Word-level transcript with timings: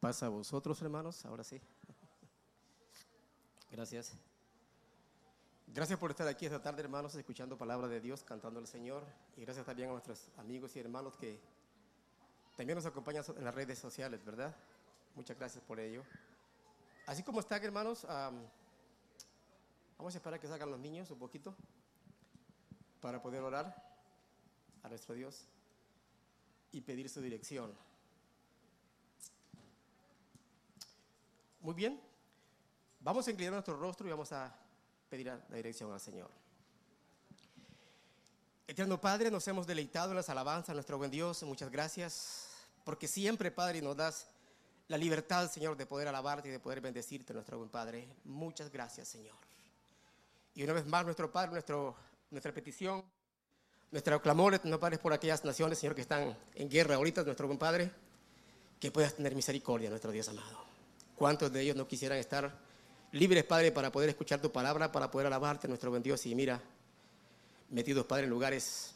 Pasa 0.00 0.26
a 0.26 0.28
vosotros, 0.30 0.80
hermanos, 0.80 1.26
ahora 1.26 1.44
sí. 1.44 1.60
Gracias. 3.70 4.14
Gracias 5.66 5.98
por 5.98 6.10
estar 6.10 6.26
aquí 6.26 6.46
esta 6.46 6.62
tarde, 6.62 6.80
hermanos, 6.80 7.14
escuchando 7.14 7.58
palabra 7.58 7.86
de 7.86 8.00
Dios, 8.00 8.24
cantando 8.24 8.58
al 8.58 8.66
Señor. 8.66 9.04
Y 9.36 9.42
gracias 9.42 9.66
también 9.66 9.90
a 9.90 9.92
nuestros 9.92 10.30
amigos 10.38 10.74
y 10.74 10.80
hermanos 10.80 11.18
que 11.18 11.38
también 12.56 12.76
nos 12.76 12.86
acompañan 12.86 13.24
en 13.36 13.44
las 13.44 13.54
redes 13.54 13.78
sociales, 13.78 14.24
¿verdad? 14.24 14.56
Muchas 15.14 15.36
gracias 15.38 15.62
por 15.62 15.78
ello. 15.78 16.02
Así 17.06 17.22
como 17.22 17.40
están, 17.40 17.62
hermanos, 17.62 18.06
vamos 19.98 20.14
a 20.14 20.16
esperar 20.16 20.38
a 20.38 20.40
que 20.40 20.48
salgan 20.48 20.70
los 20.70 20.80
niños 20.80 21.10
un 21.10 21.18
poquito 21.18 21.54
para 23.02 23.20
poder 23.20 23.42
orar 23.42 23.76
a 24.82 24.88
nuestro 24.88 25.14
Dios 25.14 25.46
y 26.72 26.80
pedir 26.80 27.10
su 27.10 27.20
dirección. 27.20 27.89
Muy 31.60 31.74
bien, 31.74 32.00
vamos 33.00 33.26
a 33.26 33.30
inclinar 33.30 33.52
nuestro 33.52 33.76
rostro 33.76 34.06
y 34.06 34.10
vamos 34.10 34.32
a 34.32 34.50
pedir 35.10 35.26
la 35.26 35.56
dirección 35.56 35.92
al 35.92 36.00
Señor. 36.00 36.30
Eterno 38.66 38.98
Padre, 38.98 39.30
nos 39.30 39.46
hemos 39.46 39.66
deleitado 39.66 40.10
en 40.10 40.16
las 40.16 40.30
alabanzas, 40.30 40.74
nuestro 40.74 40.96
buen 40.96 41.10
Dios, 41.10 41.42
muchas 41.42 41.70
gracias, 41.70 42.48
porque 42.82 43.06
siempre, 43.06 43.50
Padre, 43.50 43.82
nos 43.82 43.94
das 43.94 44.28
la 44.88 44.96
libertad, 44.96 45.50
Señor, 45.50 45.76
de 45.76 45.84
poder 45.84 46.08
alabarte 46.08 46.48
y 46.48 46.52
de 46.52 46.60
poder 46.60 46.80
bendecirte, 46.80 47.34
nuestro 47.34 47.58
buen 47.58 47.68
Padre. 47.68 48.08
Muchas 48.24 48.70
gracias, 48.70 49.08
Señor. 49.08 49.36
Y 50.54 50.62
una 50.62 50.72
vez 50.72 50.86
más, 50.86 51.04
nuestro 51.04 51.30
Padre, 51.30 51.62
nuestra 52.30 52.54
petición, 52.54 53.04
nuestro 53.90 54.22
clamor, 54.22 54.64
no 54.64 54.80
Padre, 54.80 54.98
por 54.98 55.12
aquellas 55.12 55.44
naciones, 55.44 55.78
Señor, 55.78 55.94
que 55.94 56.00
están 56.00 56.34
en 56.54 56.70
guerra 56.70 56.94
ahorita, 56.94 57.22
nuestro 57.22 57.46
buen 57.48 57.58
Padre, 57.58 57.90
que 58.78 58.90
puedas 58.90 59.14
tener 59.14 59.34
misericordia, 59.34 59.90
nuestro 59.90 60.10
Dios 60.10 60.28
amado. 60.28 60.69
¿Cuántos 61.20 61.52
de 61.52 61.60
ellos 61.60 61.76
no 61.76 61.86
quisieran 61.86 62.16
estar 62.16 62.50
libres, 63.12 63.44
Padre, 63.44 63.72
para 63.72 63.92
poder 63.92 64.08
escuchar 64.08 64.40
tu 64.40 64.50
palabra, 64.50 64.90
para 64.90 65.10
poder 65.10 65.26
alabarte, 65.26 65.68
nuestro 65.68 65.90
buen 65.90 66.02
Dios? 66.02 66.24
Y 66.24 66.34
mira, 66.34 66.58
metidos, 67.68 68.06
Padre, 68.06 68.24
en 68.24 68.30
lugares 68.30 68.94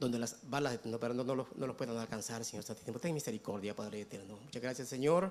donde 0.00 0.18
las 0.18 0.38
balas 0.48 0.80
no, 0.86 0.96
no, 0.96 1.34
los, 1.34 1.76
puedan 1.76 1.98
alcanzar, 1.98 2.42
Señor 2.46 2.64
Santísimo. 2.64 2.98
Ten 2.98 3.12
misericordia, 3.12 3.76
Padre 3.76 4.00
eterno. 4.00 4.38
Muchas 4.42 4.62
gracias, 4.62 4.88
Señor. 4.88 5.30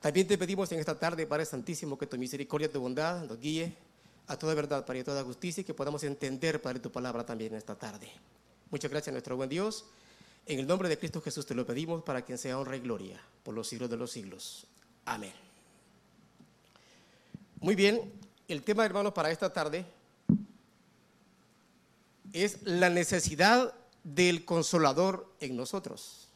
También 0.00 0.26
te 0.26 0.38
pedimos 0.38 0.72
en 0.72 0.80
esta 0.80 0.98
tarde, 0.98 1.26
Padre 1.26 1.44
Santísimo, 1.44 1.98
que 1.98 2.06
tu 2.06 2.16
misericordia, 2.16 2.72
tu 2.72 2.80
bondad 2.80 3.26
nos 3.26 3.38
guíe 3.38 3.76
a 4.28 4.38
toda 4.38 4.54
verdad, 4.54 4.86
Padre, 4.86 5.00
a 5.00 5.04
toda 5.04 5.22
justicia, 5.24 5.60
y 5.60 5.64
que 5.64 5.74
podamos 5.74 6.02
entender, 6.04 6.62
Padre, 6.62 6.80
tu 6.80 6.90
palabra 6.90 7.26
también 7.26 7.52
en 7.52 7.58
esta 7.58 7.74
tarde. 7.74 8.10
Muchas 8.70 8.90
gracias, 8.90 9.12
nuestro 9.12 9.36
buen 9.36 9.50
Dios. 9.50 9.84
En 10.46 10.58
el 10.58 10.66
nombre 10.66 10.88
de 10.88 10.98
Cristo 10.98 11.20
Jesús 11.20 11.44
te 11.44 11.54
lo 11.54 11.66
pedimos 11.66 12.02
para 12.02 12.22
quien 12.22 12.38
sea 12.38 12.58
honra 12.58 12.78
y 12.78 12.80
gloria 12.80 13.20
por 13.42 13.54
los 13.54 13.68
siglos 13.68 13.90
de 13.90 13.98
los 13.98 14.10
siglos. 14.10 14.66
Amén. 15.04 15.32
Muy 17.60 17.74
bien, 17.74 18.12
el 18.48 18.62
tema, 18.62 18.84
hermanos, 18.84 19.12
para 19.12 19.30
esta 19.30 19.52
tarde 19.52 19.84
es 22.32 22.62
la 22.62 22.90
necesidad 22.90 23.74
del 24.04 24.44
consolador 24.44 25.32
en 25.40 25.56
nosotros. 25.56 26.28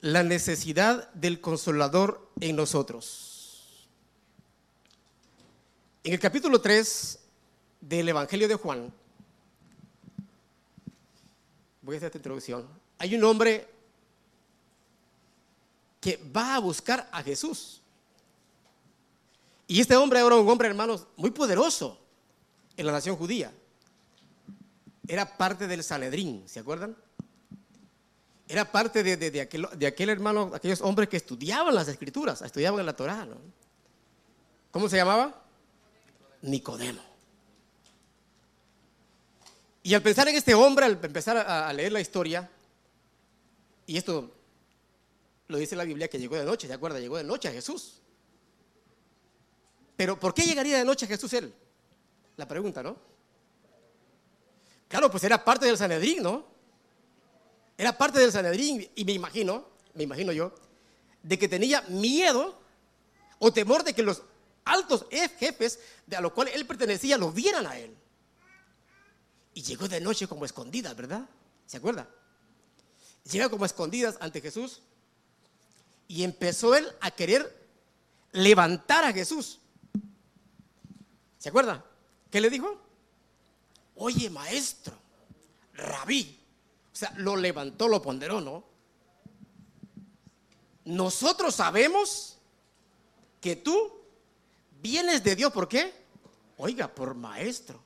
La 0.00 0.22
necesidad 0.22 1.12
del 1.12 1.40
consolador 1.40 2.30
en 2.40 2.56
nosotros. 2.56 3.88
En 6.02 6.14
el 6.14 6.20
capítulo 6.20 6.60
3 6.60 7.18
del 7.80 8.08
Evangelio 8.08 8.48
de 8.48 8.54
Juan, 8.54 8.92
voy 11.82 11.94
a 11.94 11.98
hacer 11.98 12.06
esta 12.06 12.18
introducción, 12.18 12.66
hay 12.98 13.14
un 13.14 13.24
hombre 13.24 13.68
que 16.00 16.18
va 16.34 16.56
a 16.56 16.58
buscar 16.58 17.08
a 17.12 17.22
Jesús. 17.22 17.80
Y 19.66 19.80
este 19.80 19.96
hombre 19.96 20.18
era 20.18 20.34
un 20.34 20.48
hombre, 20.48 20.66
hermanos, 20.66 21.06
muy 21.16 21.30
poderoso 21.30 21.98
en 22.76 22.86
la 22.86 22.92
nación 22.92 23.16
judía. 23.16 23.52
Era 25.06 25.36
parte 25.36 25.66
del 25.66 25.84
Sanedrín, 25.84 26.42
¿se 26.48 26.60
acuerdan? 26.60 26.96
Era 28.48 28.70
parte 28.72 29.04
de, 29.04 29.40
aquel, 29.40 29.68
de 29.76 29.86
aquel 29.86 30.08
hermano, 30.08 30.50
aquellos 30.54 30.80
hombres 30.80 31.08
que 31.08 31.18
estudiaban 31.18 31.74
las 31.74 31.86
escrituras, 31.86 32.42
estudiaban 32.42 32.84
la 32.84 32.96
Torá. 32.96 33.24
¿no? 33.24 33.36
¿Cómo 34.72 34.88
se 34.88 34.96
llamaba? 34.96 35.40
Nicodemo. 36.42 37.02
Y 39.82 39.94
al 39.94 40.02
pensar 40.02 40.26
en 40.28 40.36
este 40.36 40.54
hombre, 40.54 40.86
al 40.86 40.98
empezar 41.02 41.36
a 41.36 41.72
leer 41.72 41.92
la 41.92 42.00
historia, 42.00 42.50
y 43.86 43.96
esto 43.96 44.32
lo 45.50 45.58
dice 45.58 45.74
la 45.74 45.84
Biblia 45.84 46.08
que 46.08 46.18
llegó 46.18 46.36
de 46.36 46.44
noche, 46.44 46.68
¿se 46.68 46.72
acuerda? 46.72 47.00
Llegó 47.00 47.16
de 47.16 47.24
noche 47.24 47.48
a 47.48 47.52
Jesús. 47.52 48.00
Pero 49.96 50.18
¿por 50.18 50.32
qué 50.32 50.42
llegaría 50.42 50.78
de 50.78 50.84
noche 50.84 51.06
a 51.06 51.08
Jesús 51.08 51.32
él? 51.32 51.52
La 52.36 52.46
pregunta, 52.46 52.82
¿no? 52.82 52.96
Claro, 54.88 55.10
pues 55.10 55.24
era 55.24 55.44
parte 55.44 55.66
del 55.66 55.76
Sanedrín, 55.76 56.22
¿no? 56.22 56.46
Era 57.76 57.96
parte 57.98 58.20
del 58.20 58.30
Sanedrín 58.30 58.88
y 58.94 59.04
me 59.04 59.12
imagino, 59.12 59.66
me 59.94 60.04
imagino 60.04 60.32
yo, 60.32 60.54
de 61.22 61.38
que 61.38 61.48
tenía 61.48 61.82
miedo 61.82 62.58
o 63.40 63.52
temor 63.52 63.82
de 63.82 63.92
que 63.92 64.02
los 64.02 64.22
altos 64.64 65.06
jefes 65.10 65.80
de 66.06 66.16
a 66.16 66.20
los 66.20 66.32
cuales 66.32 66.54
él 66.54 66.64
pertenecía 66.66 67.18
lo 67.18 67.32
vieran 67.32 67.66
a 67.66 67.76
él. 67.76 67.96
Y 69.52 69.62
llegó 69.62 69.88
de 69.88 70.00
noche 70.00 70.28
como 70.28 70.44
escondidas, 70.44 70.94
¿verdad? 70.94 71.28
¿Se 71.66 71.76
acuerda? 71.76 72.08
Llega 73.24 73.48
como 73.48 73.64
escondidas 73.64 74.16
ante 74.20 74.40
Jesús 74.40 74.82
y 76.10 76.24
empezó 76.24 76.74
él 76.74 76.84
a 77.00 77.12
querer 77.12 77.56
levantar 78.32 79.04
a 79.04 79.12
Jesús. 79.12 79.60
¿Se 81.38 81.50
acuerda? 81.50 81.84
¿Qué 82.32 82.40
le 82.40 82.50
dijo? 82.50 82.76
Oye, 83.94 84.28
maestro, 84.28 84.92
rabí. 85.72 86.36
O 86.92 86.96
sea, 86.96 87.14
lo 87.18 87.36
levantó, 87.36 87.86
lo 87.86 88.02
ponderó, 88.02 88.40
¿no? 88.40 88.64
Nosotros 90.84 91.54
sabemos 91.54 92.38
que 93.40 93.54
tú 93.54 93.92
vienes 94.82 95.22
de 95.22 95.36
Dios. 95.36 95.52
¿Por 95.52 95.68
qué? 95.68 95.94
Oiga, 96.56 96.92
por 96.92 97.14
maestro. 97.14 97.80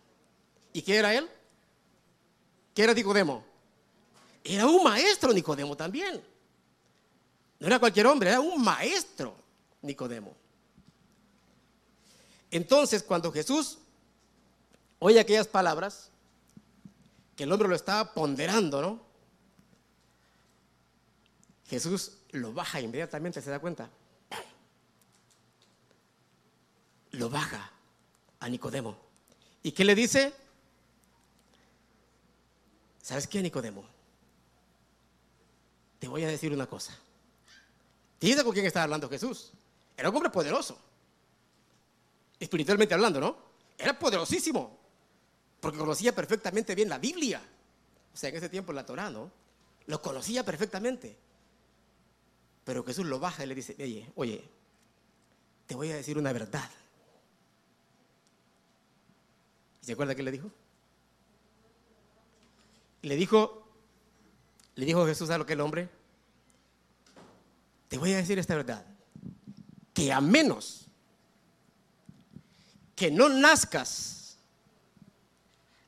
¿Y 0.73 0.81
qué 0.81 0.97
era 0.97 1.15
él? 1.15 1.29
¿Qué 2.75 2.85
era 2.85 2.95
Nicodemo? 2.95 3.45
Era 4.43 4.67
un 4.67 4.83
maestro 4.83 5.31
Nicodemo 5.31 5.77
también. 5.77 6.25
No 7.59 7.67
era 7.67 7.79
cualquier 7.79 8.07
hombre, 8.07 8.31
era 8.31 8.41
un 8.41 8.63
maestro, 8.63 9.35
Nicodemo. 9.83 10.35
Entonces, 12.51 13.03
cuando 13.03 13.33
Jesús 13.33 13.79
oye 14.99 15.21
aquellas 15.21 15.47
palabras, 15.47 16.11
que 17.37 17.45
el 17.45 17.53
hombre 17.53 17.69
lo 17.69 17.75
estaba 17.75 18.15
ponderando, 18.15 18.81
¿no? 18.81 19.03
Jesús 21.67 22.13
lo 22.31 22.53
baja 22.53 22.81
inmediatamente, 22.81 23.43
¿se 23.43 23.51
da 23.51 23.59
cuenta? 23.59 23.91
Lo 27.13 27.29
baja 27.29 27.71
a 28.41 28.49
Nicodemo. 28.49 28.97
¿Y 29.63 29.73
qué 29.73 29.85
le 29.85 29.95
dice? 29.95 30.33
¿Sabes 33.03 33.27
qué, 33.27 33.43
Nicodemo? 33.43 33.85
Te 35.99 36.09
voy 36.09 36.25
a 36.25 36.29
decir 36.29 36.53
una 36.53 36.67
cosa. 36.67 36.99
Fíjense 38.25 38.43
con 38.43 38.55
quién 38.55 38.65
estaba 38.65 38.85
hablando 38.85 39.07
Jesús. 39.11 39.53
Era 39.95 40.09
un 40.09 40.17
hombre 40.17 40.31
poderoso. 40.31 40.79
Espiritualmente 42.41 42.95
hablando, 42.95 43.21
¿no? 43.21 43.37
Era 43.77 43.99
poderosísimo. 43.99 44.79
Porque 45.61 45.77
conocía 45.77 46.15
perfectamente 46.15 46.75
bien 46.75 46.89
la 46.89 46.97
Biblia. 46.97 47.43
O 48.15 48.17
sea, 48.17 48.31
en 48.31 48.37
ese 48.37 48.49
tiempo 48.49 48.73
la 48.73 48.87
Torah, 48.87 49.11
¿no? 49.11 49.31
Lo 49.89 50.01
conocía 50.01 50.43
perfectamente. 50.43 51.19
Pero 52.65 52.83
Jesús 52.83 53.05
lo 53.05 53.21
baja 53.21 53.45
y 53.45 53.47
le 53.47 53.55
dice, 53.57 53.77
oye, 53.79 54.11
oye, 54.15 54.43
te 55.67 55.75
voy 55.75 55.93
a 55.93 55.97
decir 55.97 56.17
una 56.17 56.33
verdad. 56.33 56.71
¿Se 59.83 59.93
acuerda 59.93 60.15
qué 60.15 60.23
le 60.23 60.31
dijo? 60.31 60.51
Le 63.03 63.17
dijo, 63.17 63.69
le 64.77 64.87
dijo 64.87 65.05
Jesús 65.05 65.29
a 65.29 65.37
lo 65.37 65.45
que 65.45 65.53
el 65.53 65.61
hombre, 65.61 65.91
te 67.95 67.99
voy 67.99 68.13
a 68.13 68.17
decir 68.17 68.37
esta 68.41 68.57
verdad, 68.57 68.85
que 69.93 70.13
a 70.13 70.21
menos 70.21 70.89
que 72.97 73.09
no 73.09 73.29
nazcas 73.29 74.37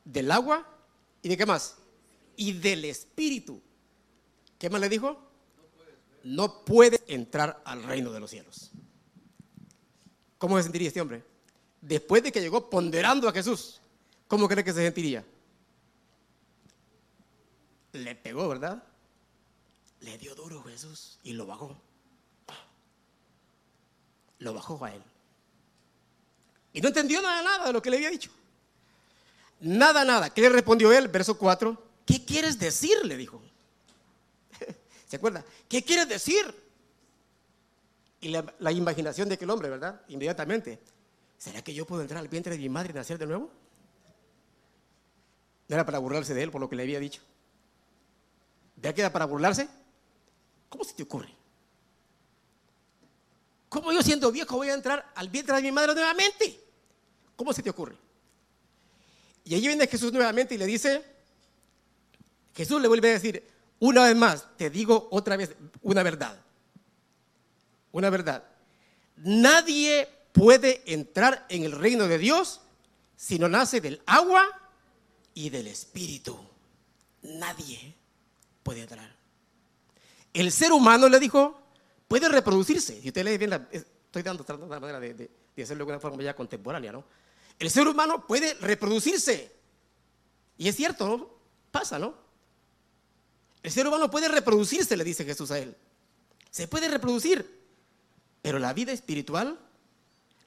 del 0.04 0.30
agua 0.30 0.64
y 1.20 1.28
de 1.28 1.36
qué 1.36 1.44
más, 1.44 1.78
y 2.36 2.52
del 2.52 2.84
espíritu, 2.84 3.60
¿qué 4.56 4.70
más 4.70 4.80
le 4.80 4.88
dijo? 4.88 5.20
No 6.22 6.64
puedes 6.64 7.02
entrar 7.08 7.60
al 7.64 7.82
reino 7.82 8.12
de 8.12 8.20
los 8.20 8.30
cielos. 8.30 8.70
¿Cómo 10.38 10.56
se 10.58 10.62
sentiría 10.62 10.86
este 10.86 11.00
hombre? 11.00 11.24
Después 11.80 12.22
de 12.22 12.30
que 12.30 12.40
llegó 12.40 12.70
ponderando 12.70 13.28
a 13.28 13.32
Jesús, 13.32 13.80
¿cómo 14.28 14.46
cree 14.46 14.62
que 14.62 14.72
se 14.72 14.84
sentiría? 14.84 15.24
Le 17.94 18.14
pegó, 18.14 18.46
¿verdad? 18.46 18.80
Le 20.02 20.16
dio 20.18 20.36
duro 20.36 20.62
Jesús 20.62 21.18
y 21.24 21.32
lo 21.32 21.46
bajó. 21.46 21.82
Lo 24.38 24.54
bajó 24.54 24.84
a 24.84 24.94
él. 24.94 25.02
Y 26.72 26.80
no 26.80 26.88
entendió 26.88 27.22
nada, 27.22 27.42
nada 27.42 27.66
de 27.66 27.72
lo 27.72 27.80
que 27.80 27.90
le 27.90 27.96
había 27.96 28.10
dicho. 28.10 28.30
Nada, 29.60 30.04
nada. 30.04 30.30
¿Qué 30.30 30.42
le 30.42 30.50
respondió 30.50 30.92
él? 30.92 31.08
Verso 31.08 31.38
4. 31.38 31.82
¿Qué 32.04 32.24
quieres 32.24 32.58
decir? 32.58 33.04
Le 33.04 33.16
dijo. 33.16 33.40
¿Se 35.08 35.16
acuerda? 35.16 35.44
¿Qué 35.68 35.82
quieres 35.82 36.08
decir? 36.08 36.54
Y 38.20 38.28
la, 38.28 38.72
imaginación 38.72 39.28
de 39.28 39.34
aquel 39.34 39.50
hombre, 39.50 39.70
¿verdad? 39.70 40.02
Inmediatamente. 40.08 40.80
¿Será 41.38 41.62
que 41.62 41.74
yo 41.74 41.86
puedo 41.86 42.02
entrar 42.02 42.20
al 42.20 42.28
vientre 42.28 42.52
de 42.52 42.58
mi 42.58 42.68
madre 42.68 42.90
y 42.92 42.94
nacer 42.94 43.18
de 43.18 43.26
nuevo? 43.26 43.50
No 45.68 45.74
era 45.74 45.84
para 45.84 45.98
burlarse 45.98 46.34
de 46.34 46.42
él 46.42 46.50
por 46.50 46.60
lo 46.60 46.68
que 46.68 46.76
le 46.76 46.82
había 46.82 47.00
dicho. 47.00 47.22
¿Vea 48.76 48.94
que 48.94 49.00
era 49.00 49.12
para 49.12 49.24
burlarse? 49.24 49.68
¿Cómo 50.68 50.84
se 50.84 50.94
te 50.94 51.02
ocurre? 51.02 51.34
¿Cómo 53.76 53.92
yo 53.92 54.00
siendo 54.00 54.32
viejo 54.32 54.56
voy 54.56 54.70
a 54.70 54.72
entrar 54.72 55.12
al 55.14 55.28
vientre 55.28 55.54
de 55.54 55.60
mi 55.60 55.70
madre 55.70 55.92
nuevamente? 55.92 56.58
¿Cómo 57.36 57.52
se 57.52 57.62
te 57.62 57.68
ocurre? 57.68 57.94
Y 59.44 59.54
allí 59.54 59.66
viene 59.66 59.86
Jesús 59.86 60.10
nuevamente 60.14 60.54
y 60.54 60.58
le 60.58 60.64
dice, 60.64 61.04
Jesús 62.54 62.80
le 62.80 62.88
vuelve 62.88 63.10
a 63.10 63.12
decir, 63.12 63.46
una 63.78 64.04
vez 64.04 64.16
más, 64.16 64.46
te 64.56 64.70
digo 64.70 65.08
otra 65.10 65.36
vez 65.36 65.54
una 65.82 66.02
verdad. 66.02 66.40
Una 67.92 68.08
verdad. 68.08 68.44
Nadie 69.18 70.08
puede 70.32 70.82
entrar 70.86 71.44
en 71.50 71.64
el 71.64 71.72
reino 71.72 72.08
de 72.08 72.16
Dios 72.16 72.62
si 73.14 73.38
no 73.38 73.46
nace 73.46 73.82
del 73.82 74.00
agua 74.06 74.42
y 75.34 75.50
del 75.50 75.66
espíritu. 75.66 76.34
Nadie 77.20 77.94
puede 78.62 78.80
entrar. 78.80 79.14
El 80.32 80.50
ser 80.50 80.72
humano 80.72 81.10
le 81.10 81.20
dijo, 81.20 81.65
puede 82.08 82.28
reproducirse. 82.28 83.00
Si 83.00 83.08
usted 83.08 83.24
lee 83.24 83.38
bien, 83.38 83.50
la, 83.50 83.68
estoy 83.70 84.22
dando 84.22 84.42
otra 84.42 84.56
manera 84.56 85.00
de, 85.00 85.14
de, 85.14 85.30
de, 85.54 85.62
hacerlo 85.62 85.84
de 85.84 85.92
una 85.92 86.00
forma 86.00 86.22
ya 86.22 86.34
contemporánea, 86.34 86.92
¿no? 86.92 87.04
El 87.58 87.70
ser 87.70 87.88
humano 87.88 88.26
puede 88.26 88.54
reproducirse. 88.54 89.52
Y 90.58 90.68
es 90.68 90.76
cierto, 90.76 91.06
¿no? 91.06 91.30
Pasa, 91.70 91.98
¿no? 91.98 92.14
El 93.62 93.70
ser 93.72 93.86
humano 93.86 94.10
puede 94.10 94.28
reproducirse, 94.28 94.96
le 94.96 95.04
dice 95.04 95.24
Jesús 95.24 95.50
a 95.50 95.58
él. 95.58 95.76
Se 96.50 96.68
puede 96.68 96.88
reproducir. 96.88 97.56
Pero 98.42 98.58
la 98.58 98.72
vida 98.72 98.92
espiritual, 98.92 99.58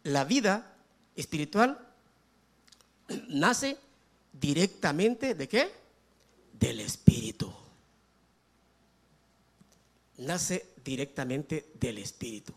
la 0.03 0.23
vida 0.23 0.73
espiritual 1.15 1.85
nace 3.27 3.77
directamente 4.31 5.35
de 5.35 5.47
qué? 5.50 5.71
Del 6.53 6.79
espíritu. 6.79 7.08
Nace 10.19 10.74
directamente 10.83 11.71
del 11.80 11.98
espíritu. 11.98 12.54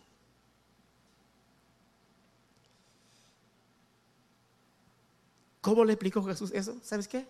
¿Cómo 5.61 5.85
le 5.85 5.93
explicó 5.93 6.25
Jesús 6.25 6.51
eso? 6.53 6.77
¿Sabes 6.83 7.07
qué? 7.07 7.27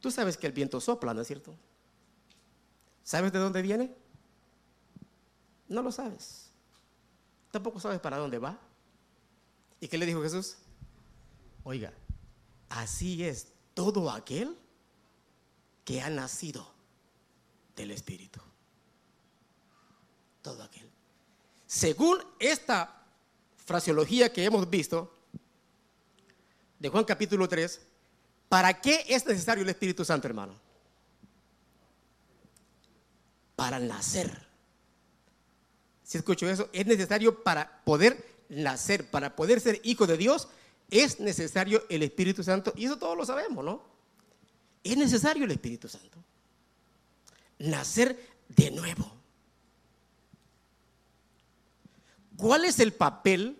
Tú 0.00 0.10
sabes 0.10 0.36
que 0.36 0.46
el 0.46 0.52
viento 0.52 0.80
sopla, 0.80 1.14
¿no 1.14 1.22
es 1.22 1.26
cierto? 1.26 1.54
¿Sabes 3.02 3.32
de 3.32 3.38
dónde 3.38 3.62
viene? 3.62 3.94
No 5.68 5.82
lo 5.82 5.90
sabes. 5.90 6.50
Tampoco 7.50 7.80
sabes 7.80 8.00
para 8.00 8.18
dónde 8.18 8.38
va. 8.38 8.58
¿Y 9.80 9.88
qué 9.88 9.96
le 9.96 10.04
dijo 10.04 10.22
Jesús? 10.22 10.56
Oiga, 11.64 11.92
así 12.68 13.24
es 13.24 13.48
todo 13.72 14.10
aquel 14.10 14.56
que 15.86 16.02
ha 16.02 16.10
nacido 16.10 16.79
del 17.80 17.90
Espíritu. 17.92 18.40
Todo 20.42 20.62
aquel. 20.62 20.88
Según 21.66 22.18
esta 22.38 23.04
fraseología 23.56 24.32
que 24.32 24.44
hemos 24.44 24.68
visto 24.68 25.16
de 26.78 26.88
Juan 26.88 27.04
capítulo 27.04 27.48
3, 27.48 27.80
¿para 28.48 28.80
qué 28.80 29.04
es 29.08 29.26
necesario 29.26 29.62
el 29.62 29.70
Espíritu 29.70 30.04
Santo, 30.04 30.28
hermano? 30.28 30.54
Para 33.56 33.78
nacer. 33.78 34.46
Si 36.02 36.18
escucho 36.18 36.48
eso, 36.48 36.68
es 36.72 36.86
necesario 36.86 37.42
para 37.42 37.82
poder 37.84 38.42
nacer, 38.48 39.10
para 39.10 39.36
poder 39.36 39.60
ser 39.60 39.80
hijo 39.84 40.06
de 40.06 40.16
Dios, 40.16 40.48
es 40.90 41.20
necesario 41.20 41.84
el 41.88 42.02
Espíritu 42.02 42.42
Santo. 42.42 42.72
Y 42.76 42.86
eso 42.86 42.98
todos 42.98 43.16
lo 43.16 43.24
sabemos, 43.24 43.64
¿no? 43.64 43.82
Es 44.82 44.96
necesario 44.96 45.44
el 45.44 45.50
Espíritu 45.50 45.88
Santo. 45.88 46.18
Nacer 47.60 48.18
de 48.48 48.70
nuevo. 48.70 49.10
¿Cuál 52.36 52.64
es 52.64 52.80
el 52.80 52.92
papel, 52.92 53.58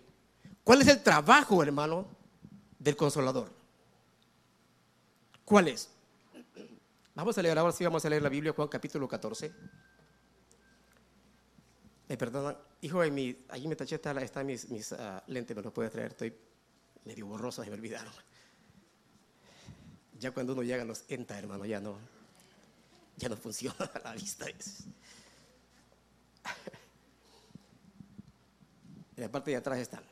cuál 0.63 0.81
es 0.81 0.87
el 0.87 1.03
trabajo, 1.03 1.61
hermano, 1.61 2.07
del 2.79 2.95
consolador? 2.95 3.51
¿Cuál 5.45 5.67
es? 5.67 5.89
Vamos 7.13 7.37
a 7.37 7.41
leer 7.43 7.59
ahora 7.59 7.71
sí, 7.71 7.83
vamos 7.83 8.03
a 8.03 8.09
leer 8.09 8.23
la 8.23 8.29
Biblia, 8.29 8.53
Juan 8.53 8.67
capítulo 8.67 9.07
14. 9.07 9.53
Me 12.07 12.17
hijo, 12.81 13.03
en 13.03 13.13
mi, 13.13 13.37
allí 13.49 13.67
me 13.67 13.75
taché, 13.75 13.95
está, 13.95 14.43
mis, 14.43 14.69
mis 14.69 14.91
uh, 14.93 15.21
lentes, 15.27 15.55
me 15.55 15.61
los 15.61 15.71
puede 15.71 15.89
traer, 15.89 16.11
estoy 16.11 16.33
medio 17.05 17.27
borroso, 17.27 17.63
se 17.63 17.69
me 17.69 17.75
olvidaron. 17.75 18.13
Ya 20.19 20.31
cuando 20.31 20.53
uno 20.53 20.63
llega 20.63 20.81
a 20.81 20.85
los 20.85 21.05
ENTA, 21.07 21.37
hermano, 21.37 21.65
ya 21.65 21.79
no, 21.79 21.97
ya 23.21 23.29
no 23.29 23.37
funciona 23.37 23.89
la 24.03 24.13
vista. 24.13 24.49
Es. 24.49 24.83
En 29.15 29.23
la 29.23 29.31
parte 29.31 29.51
de 29.51 29.57
atrás 29.57 29.77
están. 29.77 30.03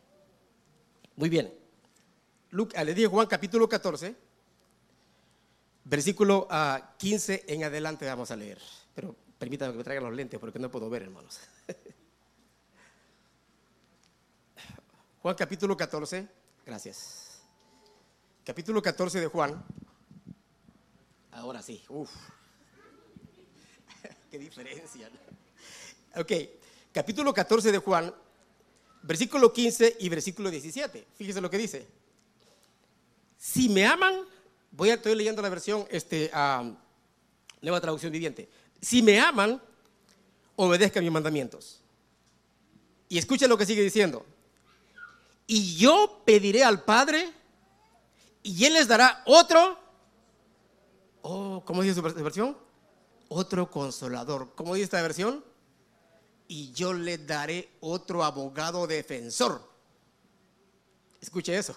Muy 1.15 1.29
bien. 1.29 1.51
Luke, 2.51 2.83
le 2.83 2.93
digo 2.93 3.09
Juan 3.09 3.27
capítulo 3.27 3.67
14, 3.67 4.15
versículo 5.85 6.47
uh, 6.49 6.77
15 6.97 7.45
en 7.47 7.63
adelante 7.63 8.05
vamos 8.05 8.29
a 8.31 8.35
leer. 8.35 8.59
Pero 8.93 9.15
permítanme 9.37 9.73
que 9.73 9.77
me 9.79 9.83
traigan 9.83 10.03
los 10.03 10.13
lentes 10.13 10.39
porque 10.39 10.59
no 10.59 10.69
puedo 10.69 10.89
ver, 10.89 11.03
hermanos. 11.03 11.39
Juan 15.21 15.35
capítulo 15.35 15.75
14, 15.75 16.27
gracias. 16.65 17.41
Capítulo 18.45 18.81
14 18.81 19.19
de 19.19 19.27
Juan. 19.27 19.63
Ahora 21.31 21.61
sí, 21.61 21.83
uff. 21.89 22.11
Qué 24.29 24.37
diferencia. 24.37 25.09
Ok, 26.15 26.31
capítulo 26.91 27.33
14 27.33 27.71
de 27.71 27.79
Juan, 27.79 28.13
versículo 29.01 29.51
15 29.51 29.97
y 30.01 30.09
versículo 30.09 30.51
17. 30.51 31.07
Fíjese 31.15 31.41
lo 31.41 31.49
que 31.49 31.57
dice. 31.57 31.87
Si 33.39 33.69
me 33.69 33.87
aman, 33.87 34.21
voy 34.71 34.91
a 34.91 34.95
estoy 34.95 35.15
leyendo 35.15 35.41
la 35.41 35.49
versión 35.49 35.87
este, 35.89 36.29
uh, 36.31 36.75
nueva 37.61 37.81
traducción 37.81 38.11
viviente. 38.11 38.47
Si 38.79 39.01
me 39.01 39.19
aman, 39.19 39.59
obedezcan 40.55 41.03
mis 41.03 41.11
mandamientos. 41.11 41.81
Y 43.07 43.17
escuchen 43.17 43.49
lo 43.49 43.57
que 43.57 43.65
sigue 43.65 43.81
diciendo. 43.81 44.23
Y 45.47 45.75
yo 45.75 46.21
pediré 46.23 46.63
al 46.63 46.83
Padre 46.83 47.33
y 48.43 48.63
Él 48.65 48.73
les 48.73 48.87
dará 48.87 49.23
otro. 49.25 49.79
Oh, 51.23 51.63
¿Cómo 51.65 51.81
dice 51.81 51.95
su 51.95 52.01
versión? 52.03 52.68
Otro 53.29 53.69
consolador. 53.69 54.53
¿Cómo 54.55 54.73
dice 54.73 54.85
esta 54.85 55.01
versión? 55.01 55.43
Y 56.47 56.71
yo 56.73 56.93
le 56.93 57.19
daré 57.19 57.69
otro 57.79 58.23
abogado 58.23 58.87
defensor. 58.87 59.61
Escuche 61.21 61.57
eso. 61.57 61.75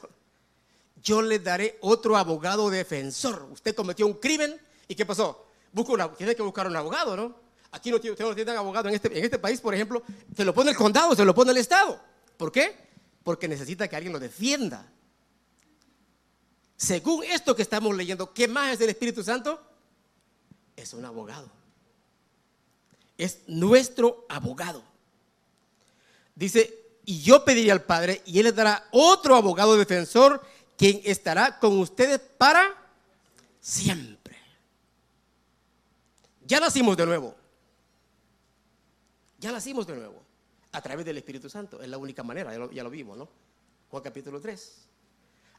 Yo 1.02 1.20
le 1.20 1.38
daré 1.38 1.78
otro 1.82 2.16
abogado 2.16 2.70
defensor. 2.70 3.48
Usted 3.50 3.74
cometió 3.74 4.06
un 4.06 4.14
crimen 4.14 4.58
y 4.88 4.94
¿qué 4.94 5.04
pasó? 5.04 5.46
Busca 5.72 5.92
una, 5.92 6.12
tiene 6.14 6.34
que 6.34 6.42
buscar 6.42 6.66
un 6.66 6.76
abogado, 6.76 7.16
¿no? 7.16 7.34
Aquí 7.70 7.90
no 7.90 8.00
tiene, 8.00 8.16
no 8.18 8.34
tiene 8.34 8.50
abogado 8.52 8.88
en 8.88 8.94
este, 8.94 9.18
en 9.18 9.24
este 9.24 9.38
país, 9.38 9.60
por 9.60 9.74
ejemplo, 9.74 10.02
se 10.36 10.44
lo 10.44 10.54
pone 10.54 10.70
el 10.70 10.76
condado, 10.76 11.14
se 11.14 11.24
lo 11.24 11.34
pone 11.34 11.50
el 11.50 11.56
Estado. 11.56 12.00
¿Por 12.36 12.52
qué? 12.52 12.76
Porque 13.24 13.48
necesita 13.48 13.88
que 13.88 13.96
alguien 13.96 14.12
lo 14.12 14.20
defienda. 14.20 14.90
Según 16.76 17.24
esto 17.24 17.56
que 17.56 17.62
estamos 17.62 17.96
leyendo, 17.96 18.32
¿qué 18.32 18.48
más 18.48 18.74
es 18.74 18.80
el 18.80 18.90
Espíritu 18.90 19.22
Santo? 19.22 19.60
Es 20.76 20.94
un 20.94 21.04
abogado. 21.04 21.50
Es 23.18 23.40
nuestro 23.46 24.26
abogado. 24.28 24.82
Dice, 26.34 26.82
y 27.04 27.20
yo 27.22 27.44
pediré 27.44 27.72
al 27.72 27.82
Padre 27.82 28.22
y 28.24 28.38
Él 28.38 28.44
le 28.44 28.52
dará 28.52 28.88
otro 28.90 29.36
abogado 29.36 29.76
defensor 29.76 30.42
quien 30.76 31.00
estará 31.04 31.58
con 31.58 31.78
ustedes 31.78 32.20
para 32.38 32.74
siempre. 33.60 34.36
Ya 36.44 36.60
nacimos 36.60 36.96
de 36.96 37.06
nuevo. 37.06 37.34
Ya 39.38 39.52
nacimos 39.52 39.86
de 39.86 39.96
nuevo. 39.96 40.22
A 40.72 40.80
través 40.80 41.04
del 41.04 41.18
Espíritu 41.18 41.50
Santo. 41.50 41.80
Es 41.82 41.88
la 41.88 41.98
única 41.98 42.22
manera, 42.22 42.52
ya 42.52 42.58
lo, 42.58 42.70
ya 42.70 42.82
lo 42.82 42.90
vimos, 42.90 43.16
¿no? 43.16 43.28
Juan 43.90 44.02
capítulo 44.02 44.40
3. 44.40 44.72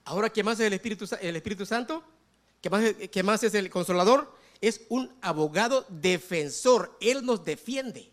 Ahora, 0.06 0.30
¿qué 0.30 0.44
más 0.44 0.60
es 0.60 0.68
el 0.68 0.74
Espíritu, 0.74 1.06
el 1.22 1.36
Espíritu 1.36 1.66
Santo? 1.66 2.04
¿Qué 2.62 2.70
más, 2.70 2.84
¿Qué 3.12 3.24
más 3.24 3.44
es 3.44 3.54
el 3.54 3.70
Consolador? 3.70 4.36
Es 4.64 4.80
un 4.88 5.14
abogado 5.20 5.86
defensor. 5.90 6.98
Él 7.02 7.26
nos 7.26 7.44
defiende. 7.44 8.10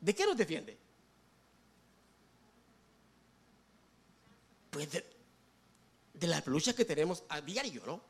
¿De 0.00 0.12
qué 0.12 0.26
nos 0.26 0.36
defiende? 0.36 0.76
Pues 4.70 4.88
de, 4.90 6.26
las 6.26 6.44
luchas 6.48 6.74
que 6.74 6.84
tenemos 6.84 7.22
a 7.28 7.40
diario, 7.40 7.80
¿no? 7.86 8.00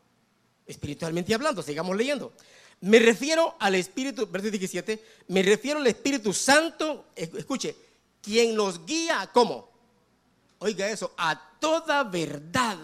Espiritualmente 0.64 1.34
hablando, 1.34 1.62
sigamos 1.62 1.94
leyendo. 1.94 2.32
Me 2.80 2.98
refiero 2.98 3.54
al 3.60 3.74
Espíritu, 3.74 4.26
verso 4.28 4.48
17, 4.48 5.04
me 5.28 5.42
refiero 5.42 5.78
al 5.78 5.86
Espíritu 5.86 6.32
Santo, 6.32 7.08
escuche, 7.14 7.76
quien 8.22 8.56
nos 8.56 8.86
guía, 8.86 9.28
¿cómo? 9.30 9.68
Oiga 10.60 10.88
eso, 10.88 11.12
a 11.18 11.58
toda 11.60 12.02
verdad. 12.04 12.78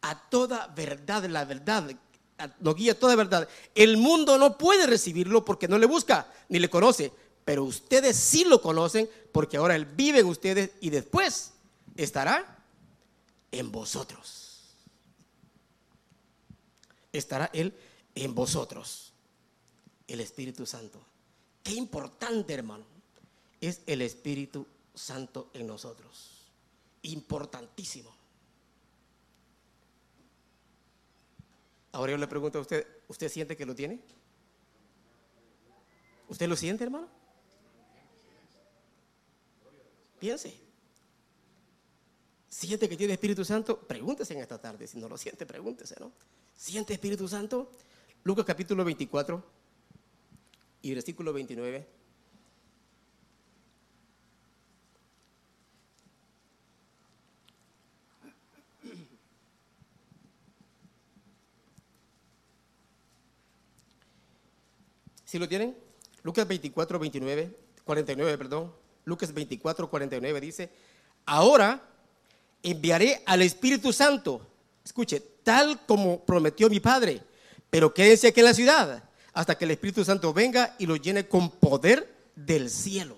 A 0.00 0.30
toda 0.30 0.68
verdad, 0.68 1.24
la 1.26 1.44
verdad, 1.44 1.94
nos 2.60 2.74
guía 2.74 2.98
toda 2.98 3.16
verdad. 3.16 3.48
El 3.74 3.96
mundo 3.96 4.38
no 4.38 4.56
puede 4.58 4.86
recibirlo 4.86 5.44
porque 5.44 5.68
no 5.68 5.78
le 5.78 5.86
busca 5.86 6.32
ni 6.48 6.58
le 6.58 6.70
conoce, 6.70 7.12
pero 7.44 7.64
ustedes 7.64 8.16
sí 8.16 8.44
lo 8.44 8.60
conocen 8.60 9.08
porque 9.32 9.56
ahora 9.56 9.76
Él 9.76 9.84
vive 9.84 10.20
en 10.20 10.26
ustedes 10.26 10.70
y 10.80 10.90
después 10.90 11.52
estará 11.96 12.64
en 13.52 13.72
vosotros. 13.72 14.76
Estará 17.12 17.50
Él 17.52 17.74
en 18.14 18.34
vosotros, 18.34 19.12
el 20.06 20.20
Espíritu 20.20 20.66
Santo. 20.66 21.00
Qué 21.62 21.72
importante, 21.72 22.54
hermano, 22.54 22.84
es 23.60 23.80
el 23.86 24.02
Espíritu 24.02 24.66
Santo 24.94 25.50
en 25.54 25.66
nosotros. 25.66 26.46
Importantísimo. 27.02 28.19
Ahora 31.92 32.12
yo 32.12 32.18
le 32.18 32.26
pregunto 32.26 32.58
a 32.58 32.60
usted, 32.62 32.86
¿usted 33.08 33.28
siente 33.28 33.56
que 33.56 33.66
lo 33.66 33.74
tiene? 33.74 34.00
¿Usted 36.28 36.48
lo 36.48 36.56
siente, 36.56 36.84
hermano? 36.84 37.08
Piense. 40.20 40.54
¿Siente 42.48 42.88
que 42.88 42.96
tiene 42.96 43.14
Espíritu 43.14 43.44
Santo? 43.44 43.78
Pregúntese 43.80 44.34
en 44.34 44.40
esta 44.40 44.60
tarde. 44.60 44.86
Si 44.86 44.98
no 44.98 45.08
lo 45.08 45.16
siente, 45.16 45.46
pregúntese, 45.46 45.96
¿no? 45.98 46.12
¿Siente 46.56 46.92
Espíritu 46.92 47.26
Santo? 47.26 47.72
Lucas 48.22 48.44
capítulo 48.44 48.84
24 48.84 49.42
y 50.82 50.94
versículo 50.94 51.32
29. 51.32 51.99
¿Sí 65.30 65.38
lo 65.38 65.48
tienen? 65.48 65.76
Lucas 66.24 66.48
24, 66.48 66.98
29, 66.98 67.56
49, 67.84 68.36
perdón. 68.36 68.72
Lucas 69.04 69.32
24, 69.32 69.88
49 69.88 70.40
dice, 70.40 70.70
ahora 71.24 71.80
enviaré 72.64 73.22
al 73.26 73.40
Espíritu 73.42 73.92
Santo, 73.92 74.44
escuche, 74.84 75.20
tal 75.44 75.86
como 75.86 76.24
prometió 76.24 76.68
mi 76.68 76.80
Padre, 76.80 77.22
pero 77.70 77.94
quédense 77.94 78.26
aquí 78.26 78.40
en 78.40 78.46
la 78.46 78.54
ciudad 78.54 79.04
hasta 79.32 79.56
que 79.56 79.66
el 79.66 79.70
Espíritu 79.70 80.04
Santo 80.04 80.34
venga 80.34 80.74
y 80.80 80.86
lo 80.86 80.96
llene 80.96 81.28
con 81.28 81.48
poder 81.48 82.12
del 82.34 82.68
cielo. 82.68 83.16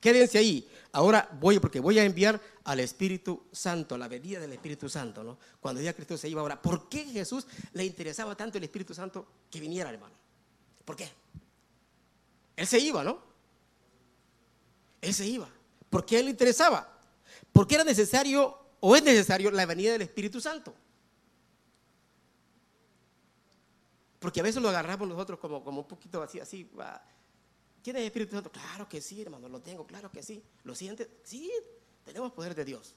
Quédense 0.00 0.38
ahí. 0.38 0.68
Ahora 0.90 1.28
voy, 1.40 1.60
porque 1.60 1.78
voy 1.78 2.00
a 2.00 2.04
enviar 2.04 2.40
al 2.64 2.80
Espíritu 2.80 3.44
Santo, 3.52 3.96
la 3.96 4.08
venida 4.08 4.40
del 4.40 4.52
Espíritu 4.52 4.88
Santo, 4.88 5.22
¿no? 5.22 5.38
Cuando 5.60 5.80
ya 5.80 5.92
Cristo 5.92 6.18
se 6.18 6.28
iba 6.28 6.40
ahora. 6.40 6.60
¿Por 6.60 6.88
qué 6.88 7.04
Jesús 7.04 7.46
le 7.72 7.84
interesaba 7.84 8.34
tanto 8.34 8.58
el 8.58 8.64
Espíritu 8.64 8.94
Santo 8.94 9.24
que 9.48 9.60
viniera, 9.60 9.90
hermano? 9.90 10.23
¿Por 10.84 10.96
qué? 10.96 11.10
Él 12.56 12.66
se 12.66 12.78
iba, 12.78 13.02
¿no? 13.02 13.18
Él 15.00 15.12
se 15.12 15.26
iba. 15.26 15.48
¿Por 15.90 16.04
qué 16.04 16.18
él 16.18 16.26
le 16.26 16.30
interesaba? 16.30 16.98
Porque 17.52 17.74
era 17.74 17.84
necesario 17.84 18.58
o 18.80 18.96
es 18.96 19.02
necesario 19.02 19.50
la 19.50 19.66
venida 19.66 19.92
del 19.92 20.02
Espíritu 20.02 20.40
Santo. 20.40 20.74
Porque 24.18 24.40
a 24.40 24.42
veces 24.42 24.62
lo 24.62 24.68
agarramos 24.68 25.06
nosotros 25.06 25.38
como, 25.38 25.62
como 25.62 25.82
un 25.82 25.88
poquito 25.88 26.22
así, 26.22 26.40
así. 26.40 26.64
Va. 26.64 27.02
¿Quién 27.82 27.96
es 27.96 28.00
el 28.00 28.06
Espíritu 28.06 28.34
Santo? 28.34 28.50
Claro 28.50 28.88
que 28.88 29.00
sí, 29.00 29.20
hermano, 29.20 29.48
lo 29.48 29.60
tengo, 29.60 29.86
claro 29.86 30.10
que 30.10 30.22
sí. 30.22 30.42
¿Lo 30.64 30.74
siente? 30.74 31.20
Sí, 31.22 31.52
tenemos 32.04 32.32
poder 32.32 32.54
de 32.54 32.64
Dios. 32.64 32.94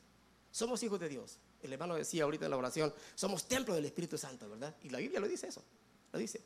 Somos 0.52 0.82
hijos 0.84 1.00
de 1.00 1.10
Dios. 1.10 1.40
El 1.62 1.74
hermano 1.74 1.96
decía 1.96 2.24
ahorita 2.24 2.46
en 2.46 2.52
la 2.52 2.58
oración, 2.58 2.94
somos 3.14 3.48
templo 3.48 3.76
del 3.76 3.86
Espíritu 3.86 4.18
Santo, 4.18 4.50
¿verdad? 4.50 4.76
Y 4.84 4.90
la 4.90 5.00
Biblia 5.00 5.20
lo 5.20 5.28
dice 5.28 5.48
eso. 5.48 5.62
Lo 6.14 6.20
dice. 6.20 6.42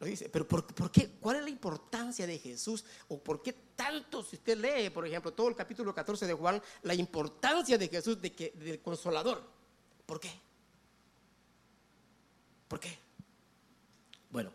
Lo 0.00 0.06
dice, 0.06 0.30
pero 0.30 0.48
por, 0.48 0.90
qué? 0.90 1.10
¿Cuál 1.20 1.36
es 1.36 1.42
la 1.42 1.50
importancia 1.50 2.26
de 2.26 2.38
Jesús? 2.38 2.86
¿O 3.08 3.18
por 3.22 3.42
qué 3.42 3.52
tanto, 3.76 4.24
si 4.24 4.36
usted 4.36 4.56
lee, 4.56 4.88
por 4.88 5.06
ejemplo, 5.06 5.34
todo 5.34 5.48
el 5.48 5.54
capítulo 5.54 5.94
14 5.94 6.26
de 6.26 6.32
Juan, 6.32 6.60
la 6.82 6.94
importancia 6.94 7.76
de 7.76 7.86
Jesús 7.86 8.18
de 8.18 8.32
que, 8.32 8.50
del 8.52 8.80
consolador? 8.80 9.46
¿Por 10.06 10.18
qué? 10.18 10.32
¿Por 12.66 12.80
qué? 12.80 12.98
Bueno, 14.30 14.50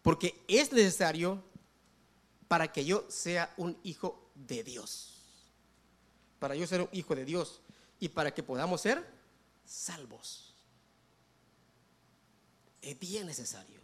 porque 0.00 0.42
es 0.48 0.72
necesario 0.72 1.42
para 2.48 2.72
que 2.72 2.86
yo 2.86 3.04
sea 3.10 3.52
un 3.58 3.78
hijo 3.82 4.30
de 4.34 4.64
Dios. 4.64 5.14
Para 6.38 6.54
yo 6.54 6.66
ser 6.66 6.80
un 6.80 6.88
hijo 6.92 7.14
de 7.14 7.26
Dios 7.26 7.60
y 8.00 8.08
para 8.08 8.32
que 8.32 8.42
podamos 8.42 8.80
ser 8.80 9.06
salvos. 9.66 10.54
Es 12.80 12.98
bien 12.98 13.26
necesario. 13.26 13.77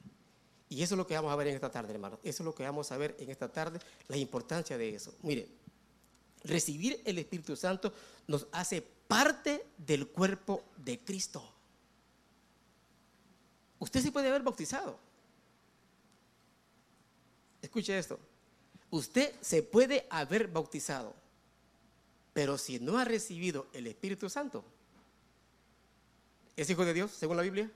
Y 0.68 0.82
eso 0.82 0.94
es 0.94 0.98
lo 0.98 1.06
que 1.06 1.14
vamos 1.14 1.32
a 1.32 1.36
ver 1.36 1.48
en 1.48 1.54
esta 1.54 1.70
tarde, 1.70 1.92
hermano. 1.92 2.18
Eso 2.22 2.42
es 2.42 2.44
lo 2.44 2.54
que 2.54 2.64
vamos 2.64 2.90
a 2.90 2.96
ver 2.96 3.14
en 3.18 3.30
esta 3.30 3.52
tarde, 3.52 3.78
la 4.08 4.16
importancia 4.16 4.78
de 4.78 4.94
eso. 4.94 5.14
Mire, 5.22 5.48
recibir 6.42 7.00
el 7.04 7.18
Espíritu 7.18 7.56
Santo 7.56 7.92
nos 8.26 8.46
hace 8.52 8.82
parte 8.82 9.66
del 9.78 10.08
cuerpo 10.08 10.64
de 10.76 10.98
Cristo. 10.98 11.42
Usted 13.78 14.00
se 14.00 14.12
puede 14.12 14.28
haber 14.28 14.42
bautizado. 14.42 14.98
Escuche 17.60 17.98
esto. 17.98 18.18
Usted 18.90 19.34
se 19.40 19.62
puede 19.62 20.06
haber 20.10 20.48
bautizado, 20.48 21.14
pero 22.32 22.56
si 22.58 22.78
no 22.78 22.98
ha 22.98 23.04
recibido 23.04 23.66
el 23.72 23.86
Espíritu 23.86 24.30
Santo, 24.30 24.64
¿es 26.56 26.70
hijo 26.70 26.84
de 26.84 26.94
Dios 26.94 27.10
según 27.10 27.36
la 27.36 27.42
Biblia? 27.42 27.70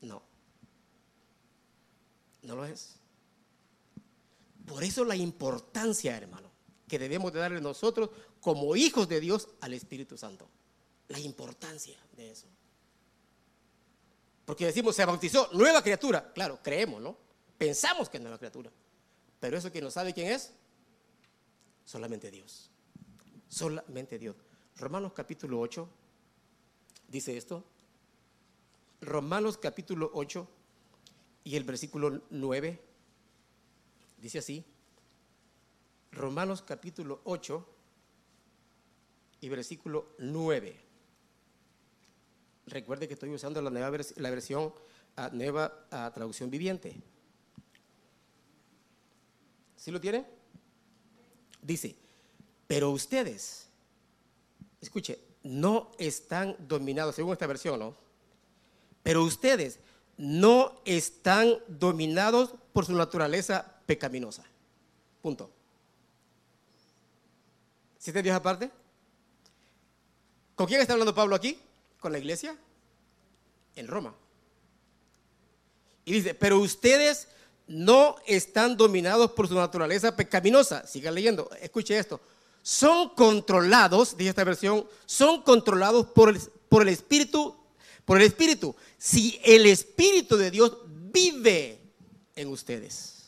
No. 0.00 0.29
No 2.42 2.56
lo 2.56 2.64
es. 2.64 2.96
Por 4.66 4.84
eso 4.84 5.04
la 5.04 5.16
importancia, 5.16 6.16
hermano, 6.16 6.50
que 6.86 6.98
debemos 6.98 7.32
de 7.32 7.40
darle 7.40 7.60
nosotros 7.60 8.10
como 8.40 8.76
hijos 8.76 9.08
de 9.08 9.20
Dios 9.20 9.48
al 9.60 9.74
Espíritu 9.74 10.16
Santo. 10.16 10.48
La 11.08 11.18
importancia 11.18 11.98
de 12.16 12.30
eso. 12.30 12.46
Porque 14.44 14.66
decimos, 14.66 14.96
se 14.96 15.04
bautizó 15.04 15.48
nueva 15.52 15.82
criatura. 15.82 16.32
Claro, 16.32 16.60
creemos, 16.62 17.00
¿no? 17.00 17.16
Pensamos 17.58 18.08
que 18.08 18.16
es 18.16 18.22
nueva 18.22 18.38
criatura. 18.38 18.70
Pero 19.38 19.56
eso 19.56 19.70
que 19.70 19.80
no 19.80 19.90
sabe 19.90 20.12
quién 20.12 20.32
es, 20.32 20.52
solamente 21.84 22.30
Dios. 22.30 22.70
Solamente 23.48 24.18
Dios. 24.18 24.36
Romanos 24.76 25.12
capítulo 25.12 25.60
8 25.60 25.88
dice 27.08 27.36
esto. 27.36 27.64
Romanos 29.00 29.58
capítulo 29.58 30.10
8 30.14 30.48
y 31.44 31.56
el 31.56 31.64
versículo 31.64 32.22
9 32.30 32.80
dice 34.18 34.38
así, 34.38 34.64
Romanos 36.12 36.62
capítulo 36.62 37.20
8 37.24 37.66
y 39.40 39.48
versículo 39.48 40.14
9. 40.18 40.76
Recuerde 42.66 43.08
que 43.08 43.14
estoy 43.14 43.30
usando 43.30 43.62
la, 43.62 43.70
nueva 43.70 43.98
la 44.16 44.30
versión 44.30 44.72
a 45.16 45.28
nueva 45.30 45.86
traducción 46.14 46.50
viviente. 46.50 47.00
¿Sí 49.76 49.90
lo 49.90 50.00
tiene? 50.00 50.26
Dice, 51.62 51.96
pero 52.66 52.90
ustedes, 52.90 53.68
escuche, 54.80 55.18
no 55.42 55.90
están 55.98 56.54
dominados, 56.60 57.14
según 57.14 57.32
esta 57.32 57.46
versión, 57.46 57.80
¿no? 57.80 57.96
Pero 59.02 59.24
ustedes 59.24 59.80
no 60.20 60.82
están 60.84 61.56
dominados 61.66 62.50
por 62.74 62.84
su 62.84 62.92
naturaleza 62.92 63.64
pecaminosa. 63.86 64.44
Punto. 65.22 65.50
¿Siete 67.98 68.22
días 68.22 68.36
aparte? 68.36 68.70
¿Con 70.54 70.66
quién 70.66 70.82
está 70.82 70.92
hablando 70.92 71.14
Pablo 71.14 71.34
aquí? 71.34 71.58
¿Con 71.98 72.12
la 72.12 72.18
iglesia? 72.18 72.54
En 73.74 73.86
Roma. 73.86 74.14
Y 76.04 76.12
dice, 76.12 76.34
pero 76.34 76.58
ustedes 76.58 77.28
no 77.66 78.16
están 78.26 78.76
dominados 78.76 79.30
por 79.30 79.48
su 79.48 79.54
naturaleza 79.54 80.16
pecaminosa. 80.16 80.86
Siga 80.86 81.10
leyendo, 81.10 81.48
escuche 81.62 81.98
esto. 81.98 82.20
Son 82.62 83.08
controlados, 83.14 84.18
dice 84.18 84.30
esta 84.30 84.44
versión, 84.44 84.86
son 85.06 85.40
controlados 85.40 86.08
por 86.08 86.28
el, 86.28 86.40
por 86.68 86.82
el 86.82 86.90
Espíritu 86.90 87.56
por 88.10 88.20
el 88.20 88.26
Espíritu. 88.26 88.74
Si 88.98 89.40
el 89.44 89.66
Espíritu 89.66 90.36
de 90.36 90.50
Dios 90.50 90.78
vive 91.12 91.80
en 92.34 92.48
ustedes. 92.48 93.22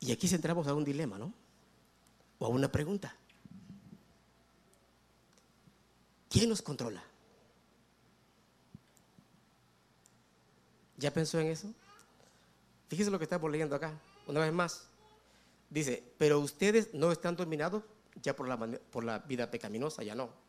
Y 0.00 0.12
aquí 0.12 0.28
centramos 0.28 0.66
a 0.66 0.74
un 0.74 0.84
dilema, 0.84 1.16
¿no? 1.16 1.32
O 2.40 2.44
a 2.44 2.50
una 2.50 2.70
pregunta. 2.70 3.16
¿Quién 6.28 6.50
nos 6.50 6.60
controla? 6.60 7.02
¿Ya 10.98 11.10
pensó 11.10 11.40
en 11.40 11.46
eso? 11.46 11.72
Fíjese 12.88 13.10
lo 13.10 13.18
que 13.18 13.24
estamos 13.24 13.50
leyendo 13.50 13.74
acá, 13.74 13.98
una 14.26 14.40
vez 14.40 14.52
más. 14.52 14.88
Dice, 15.70 16.04
pero 16.18 16.38
ustedes 16.38 16.92
no 16.92 17.10
están 17.10 17.34
dominados 17.34 17.82
ya 18.22 18.36
por 18.36 18.46
la, 18.46 18.58
por 18.58 19.04
la 19.04 19.20
vida 19.20 19.50
pecaminosa, 19.50 20.02
ya 20.02 20.14
no. 20.14 20.39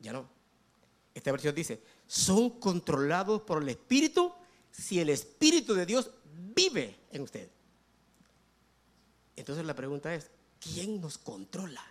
Ya 0.00 0.12
no. 0.12 0.28
Esta 1.14 1.30
versión 1.30 1.54
dice, 1.54 1.82
son 2.06 2.58
controlados 2.58 3.42
por 3.42 3.62
el 3.62 3.68
Espíritu 3.68 4.32
si 4.70 5.00
el 5.00 5.10
Espíritu 5.10 5.74
de 5.74 5.86
Dios 5.86 6.10
vive 6.54 6.98
en 7.10 7.22
usted. 7.22 7.50
Entonces 9.36 9.64
la 9.64 9.74
pregunta 9.74 10.14
es, 10.14 10.30
¿quién 10.58 11.00
nos 11.00 11.18
controla? 11.18 11.84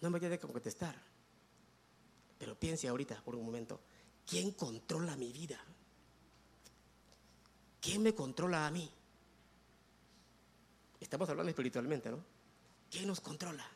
No 0.00 0.10
me 0.10 0.20
quede 0.20 0.38
con 0.38 0.52
contestar, 0.52 1.00
pero 2.38 2.58
piense 2.58 2.88
ahorita 2.88 3.22
por 3.22 3.34
un 3.34 3.44
momento, 3.44 3.80
¿quién 4.26 4.52
controla 4.52 5.16
mi 5.16 5.32
vida? 5.32 5.58
¿Quién 7.80 8.02
me 8.02 8.14
controla 8.14 8.66
a 8.66 8.70
mí? 8.70 8.90
Estamos 11.00 11.28
hablando 11.28 11.50
espiritualmente, 11.50 12.10
¿no? 12.10 12.22
¿Quién 12.90 13.06
nos 13.06 13.20
controla? 13.20 13.75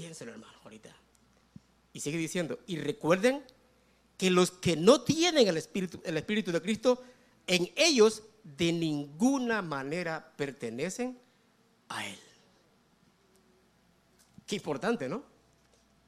Piénselo, 0.00 0.32
hermano, 0.32 0.54
ahorita. 0.64 0.96
Y 1.92 2.00
sigue 2.00 2.16
diciendo, 2.16 2.60
y 2.66 2.78
recuerden 2.78 3.44
que 4.16 4.30
los 4.30 4.50
que 4.50 4.74
no 4.74 5.02
tienen 5.02 5.46
el 5.46 5.58
Espíritu, 5.58 6.00
el 6.06 6.16
Espíritu 6.16 6.50
de 6.52 6.62
Cristo, 6.62 7.02
en 7.46 7.70
ellos 7.76 8.22
de 8.42 8.72
ninguna 8.72 9.60
manera 9.60 10.32
pertenecen 10.38 11.20
a 11.90 12.06
Él. 12.06 12.18
Qué 14.46 14.56
importante, 14.56 15.06
¿no? 15.06 15.22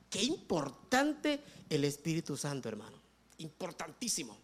Qué 0.08 0.22
importante 0.22 1.42
el 1.68 1.84
Espíritu 1.84 2.34
Santo, 2.34 2.70
hermano. 2.70 2.99
Importantísimo. 3.37 4.38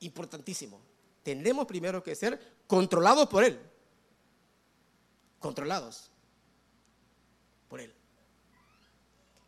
Importantísimo. 0.00 0.80
Tenemos 1.22 1.66
primero 1.66 2.02
que 2.02 2.16
ser 2.16 2.56
controlados 2.66 3.28
por 3.28 3.44
Él. 3.44 3.60
Controlados 5.38 6.10
por 7.68 7.80
Él. 7.80 7.92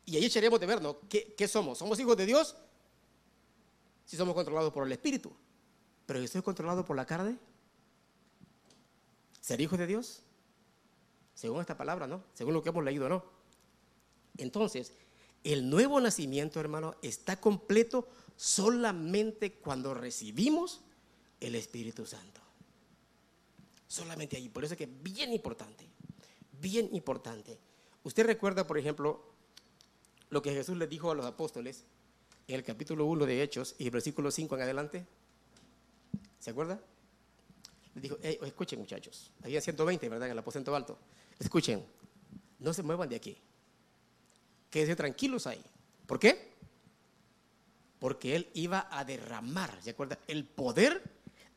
Y 0.07 0.17
ahí 0.17 0.25
echaremos 0.25 0.59
de 0.59 0.67
ver, 0.67 0.81
¿no? 0.81 0.99
¿Qué, 1.09 1.35
¿Qué, 1.37 1.47
somos? 1.47 1.79
¿Somos 1.79 1.99
hijos 2.01 2.17
de 2.17 2.27
Dios? 2.27 2.57
Si 4.07 4.17
somos 4.17 4.35
controlados 4.35 4.73
por 4.73 4.87
el 4.87 4.93
Espíritu. 4.93 5.31
Pero 6.07 6.21
¿estoy 6.21 6.41
controlado 6.41 6.85
por 6.85 6.97
la 6.97 7.05
carne? 7.05 7.37
¿Ser 9.41 9.61
hijos 9.61 9.79
de 9.79 9.87
Dios? 9.87 10.23
Según 11.35 11.61
esta 11.61 11.77
palabra, 11.77 12.07
¿no? 12.07 12.25
Según 12.33 12.55
lo 12.55 12.63
que 12.63 12.71
hemos 12.71 12.83
leído, 12.83 13.09
¿no? 13.09 13.23
Entonces, 14.39 14.93
el 15.45 15.69
nuevo 15.69 16.01
nacimiento, 16.01 16.59
hermano, 16.59 16.97
está 17.03 17.41
completo 17.41 18.09
solamente 18.37 19.53
cuando 19.53 19.95
recibimos 19.95 20.81
el 21.41 21.55
Espíritu 21.55 22.07
Santo. 22.07 22.41
Solamente 23.87 24.37
ahí. 24.37 24.49
Por 24.49 24.65
eso 24.65 24.75
es 24.75 24.79
que 24.79 24.85
es 24.85 25.03
bien 25.03 25.33
importante. 25.33 25.87
Bien 26.61 26.89
importante. 26.93 27.59
Usted 28.08 28.25
recuerda, 28.25 28.66
por 28.66 28.78
ejemplo, 28.78 29.23
lo 30.30 30.40
que 30.40 30.50
Jesús 30.50 30.78
le 30.78 30.86
dijo 30.86 31.10
a 31.10 31.14
los 31.14 31.26
apóstoles 31.26 31.84
en 32.47 32.54
el 32.54 32.64
capítulo 32.64 33.04
1 33.04 33.26
de 33.26 33.42
Hechos 33.42 33.75
y 33.76 33.84
el 33.84 33.90
versículo 33.90 34.30
5 34.30 34.56
en 34.56 34.62
adelante. 34.62 35.06
¿Se 36.38 36.49
acuerda? 36.49 36.80
Le 37.94 38.00
dijo, 38.00 38.16
escuchen 38.23 38.78
muchachos, 38.78 39.30
había 39.42 39.60
120, 39.60 40.08
¿verdad? 40.08 40.28
En 40.28 40.32
el 40.32 40.38
aposento 40.38 40.75
alto. 40.75 40.97
Escuchen, 41.38 41.84
no 42.60 42.73
se 42.73 42.82
muevan 42.82 43.10
de 43.10 43.16
aquí. 43.16 43.36
Quédense 44.71 44.97
tranquilos 44.97 45.47
ahí. 45.47 45.62
¿Por 46.06 46.18
qué? 46.18 46.54
Porque 47.99 48.36
Él 48.36 48.49
iba 48.54 48.88
a 48.90 49.04
derramar, 49.04 49.82
¿se 49.82 49.90
acuerda? 49.90 50.18
El 50.26 50.47
poder 50.47 51.02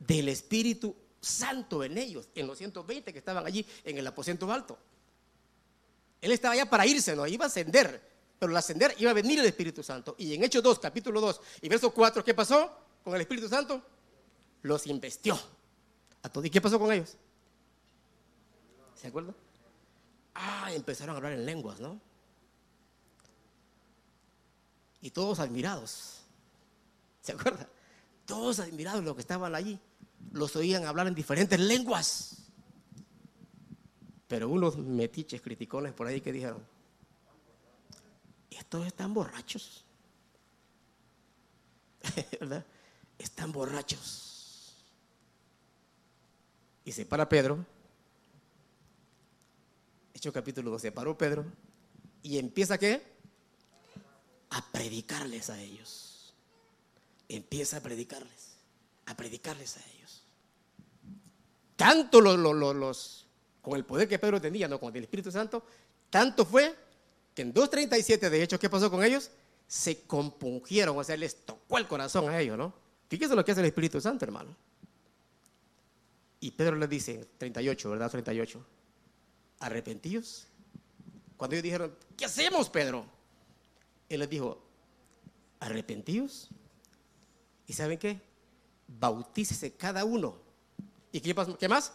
del 0.00 0.28
Espíritu 0.28 0.94
Santo 1.18 1.82
en 1.82 1.96
ellos, 1.96 2.28
en 2.34 2.46
los 2.46 2.58
120 2.58 3.10
que 3.10 3.18
estaban 3.18 3.46
allí 3.46 3.64
en 3.84 3.96
el 3.96 4.06
aposento 4.06 4.52
alto. 4.52 4.78
Él 6.22 6.30
estaba 6.30 6.54
allá 6.54 6.70
para 6.70 6.86
irse, 6.86 7.16
no 7.16 7.26
iba 7.26 7.44
a 7.44 7.48
ascender, 7.48 8.00
pero 8.38 8.50
al 8.50 8.56
ascender 8.56 8.94
iba 8.98 9.10
a 9.10 9.14
venir 9.14 9.40
el 9.40 9.46
Espíritu 9.46 9.82
Santo. 9.82 10.14
Y 10.18 10.32
en 10.32 10.44
Hechos 10.44 10.62
2, 10.62 10.78
capítulo 10.78 11.20
2 11.20 11.40
y 11.62 11.68
verso 11.68 11.92
4, 11.92 12.24
¿qué 12.24 12.32
pasó 12.32 12.70
con 13.02 13.16
el 13.16 13.22
Espíritu 13.22 13.48
Santo? 13.48 13.82
Los 14.62 14.86
investió 14.86 15.38
a 16.22 16.28
todos. 16.28 16.46
¿Y 16.46 16.50
qué 16.50 16.60
pasó 16.60 16.78
con 16.78 16.92
ellos? 16.92 17.16
¿Se 18.94 19.08
acuerdan? 19.08 19.34
Ah, 20.36 20.70
empezaron 20.72 21.16
a 21.16 21.18
hablar 21.18 21.32
en 21.32 21.44
lenguas, 21.44 21.80
¿no? 21.80 22.00
Y 25.00 25.10
todos 25.10 25.40
admirados. 25.40 26.20
¿Se 27.20 27.32
acuerdan? 27.32 27.66
Todos 28.26 28.60
admirados 28.60 29.02
los 29.02 29.16
que 29.16 29.22
estaban 29.22 29.56
allí. 29.56 29.76
Los 30.30 30.54
oían 30.54 30.86
hablar 30.86 31.08
en 31.08 31.16
diferentes 31.16 31.58
lenguas. 31.58 32.41
Pero 34.32 34.48
unos 34.48 34.78
metiches 34.78 35.42
criticones 35.42 35.92
por 35.92 36.06
ahí 36.06 36.22
que 36.22 36.32
dijeron, 36.32 36.66
estos 38.48 38.86
están 38.86 39.12
borrachos. 39.12 39.84
¿Verdad? 42.40 42.64
Están 43.18 43.52
borrachos. 43.52 44.74
Y 46.82 46.92
se 46.92 47.04
para 47.04 47.28
Pedro. 47.28 47.66
Hecho 50.14 50.32
capítulo 50.32 50.70
12. 50.70 50.88
Se 50.88 50.92
paró 50.92 51.18
Pedro. 51.18 51.44
Y 52.22 52.38
empieza 52.38 52.78
qué? 52.78 53.02
A 54.48 54.64
predicarles 54.72 55.50
a 55.50 55.60
ellos. 55.60 56.32
Empieza 57.28 57.76
a 57.76 57.80
predicarles. 57.80 58.56
A 59.04 59.14
predicarles 59.14 59.76
a 59.76 59.80
ellos. 59.94 60.22
Tanto 61.76 62.22
los, 62.22 62.38
los, 62.38 62.74
los 62.74 63.21
con 63.62 63.76
el 63.76 63.84
poder 63.84 64.08
que 64.08 64.18
Pedro 64.18 64.40
tenía, 64.40 64.68
no 64.68 64.78
con 64.78 64.94
el 64.94 65.04
Espíritu 65.04 65.30
Santo, 65.30 65.64
tanto 66.10 66.44
fue 66.44 66.74
que 67.34 67.42
en 67.42 67.54
2.37 67.54 68.28
de 68.28 68.42
hecho, 68.42 68.58
¿qué 68.58 68.68
pasó 68.68 68.90
con 68.90 69.02
ellos? 69.02 69.30
Se 69.66 70.02
compungieron, 70.02 70.98
o 70.98 71.04
sea, 71.04 71.16
les 71.16 71.46
tocó 71.46 71.78
el 71.78 71.86
corazón 71.86 72.28
a 72.28 72.38
ellos, 72.40 72.58
¿no? 72.58 72.74
Fíjese 73.08 73.34
lo 73.34 73.44
que 73.44 73.52
hace 73.52 73.60
el 73.60 73.66
Espíritu 73.66 74.00
Santo, 74.00 74.24
hermano. 74.24 74.54
Y 76.40 76.50
Pedro 76.50 76.76
les 76.76 76.90
dice, 76.90 77.28
38, 77.38 77.90
¿verdad? 77.90 78.10
38. 78.10 78.66
Arrepentidos. 79.60 80.48
Cuando 81.36 81.54
ellos 81.54 81.62
dijeron, 81.62 81.94
¿qué 82.16 82.24
hacemos, 82.24 82.68
Pedro? 82.68 83.06
Él 84.08 84.20
les 84.20 84.28
dijo, 84.28 84.60
arrepentidos. 85.60 86.48
¿Y 87.66 87.72
saben 87.74 87.98
qué? 87.98 88.20
Bautícese 88.88 89.72
cada 89.74 90.04
uno. 90.04 90.36
¿Y 91.12 91.20
qué, 91.20 91.34
qué 91.58 91.68
más? 91.68 91.92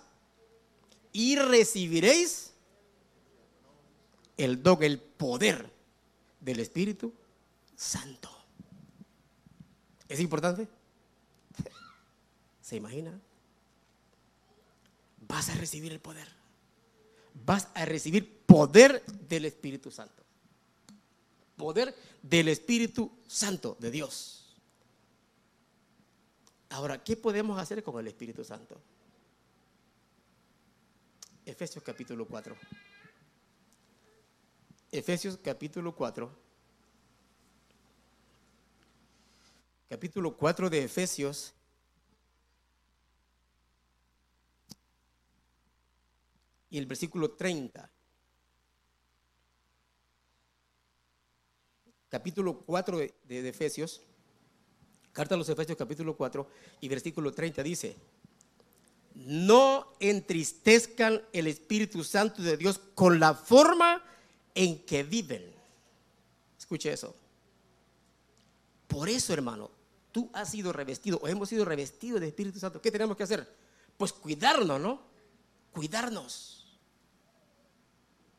Y 1.13 1.35
recibiréis 1.35 2.53
el 4.37 4.61
don, 4.61 4.83
el 4.83 4.99
poder 4.99 5.71
del 6.39 6.59
Espíritu 6.59 7.13
Santo. 7.75 8.29
¿Es 10.07 10.19
importante? 10.19 10.67
¿Se 12.61 12.75
imagina? 12.75 13.19
Vas 15.27 15.49
a 15.49 15.55
recibir 15.55 15.91
el 15.91 15.99
poder. 15.99 16.27
Vas 17.45 17.67
a 17.73 17.85
recibir 17.85 18.41
poder 18.45 19.03
del 19.05 19.45
Espíritu 19.45 19.91
Santo. 19.91 20.23
Poder 21.55 21.95
del 22.21 22.47
Espíritu 22.47 23.11
Santo 23.27 23.77
de 23.79 23.91
Dios. 23.91 24.55
Ahora, 26.69 27.03
¿qué 27.03 27.15
podemos 27.15 27.59
hacer 27.59 27.83
con 27.83 27.99
el 27.99 28.07
Espíritu 28.07 28.43
Santo? 28.43 28.79
Efesios 31.47 31.81
capítulo 31.81 32.27
4. 32.27 32.57
Efesios 34.91 35.37
capítulo 35.37 35.95
4. 35.95 36.29
Capítulo 39.89 40.35
4 40.35 40.69
de 40.69 40.83
Efesios. 40.83 41.53
Y 46.69 46.77
el 46.77 46.85
versículo 46.85 47.31
30. 47.31 47.89
Capítulo 52.09 52.59
4 52.59 52.97
de, 52.97 53.15
de, 53.23 53.47
Efesios. 53.47 54.01
Carta 55.13 55.35
a 55.35 55.37
los 55.37 55.47
Efesios 55.47 55.77
capítulo 55.77 56.17
4 56.17 56.45
y 56.81 56.89
versículo 56.89 57.31
30 57.31 57.63
dice, 57.63 57.95
no 59.25 59.93
entristezcan 59.99 61.23
el 61.33 61.47
Espíritu 61.47 62.03
Santo 62.03 62.43
de 62.43 62.55
Dios 62.55 62.79
con 62.93 63.19
la 63.19 63.33
forma 63.33 64.03
en 64.53 64.85
que 64.85 65.03
viven. 65.03 65.43
Escuche 66.57 66.93
eso. 66.93 67.15
Por 68.87 69.09
eso, 69.09 69.33
hermano, 69.33 69.71
tú 70.11 70.29
has 70.33 70.51
sido 70.51 70.71
revestido 70.71 71.19
o 71.21 71.27
hemos 71.27 71.49
sido 71.49 71.65
revestidos 71.65 72.19
del 72.19 72.29
Espíritu 72.29 72.59
Santo. 72.59 72.79
¿Qué 72.79 72.91
tenemos 72.91 73.17
que 73.17 73.23
hacer? 73.23 73.47
Pues 73.97 74.13
cuidarnos, 74.13 74.79
¿no? 74.79 75.01
Cuidarnos. 75.71 76.67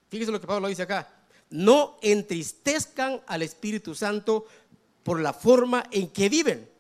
Fíjese 0.09 0.31
lo 0.31 0.41
que 0.41 0.47
Pablo 0.47 0.69
dice 0.69 0.83
acá. 0.83 1.13
No 1.51 1.99
entristezcan 2.03 3.21
al 3.27 3.43
Espíritu 3.43 3.95
Santo 3.97 4.47
por 5.03 5.21
la 5.21 5.33
forma 5.33 5.85
en 5.91 6.11
que 6.11 6.29
viven. 6.29 6.71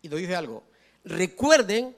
Y 0.00 0.08
lo 0.08 0.16
dice 0.16 0.34
algo. 0.34 0.64
Recuerden 1.04 1.94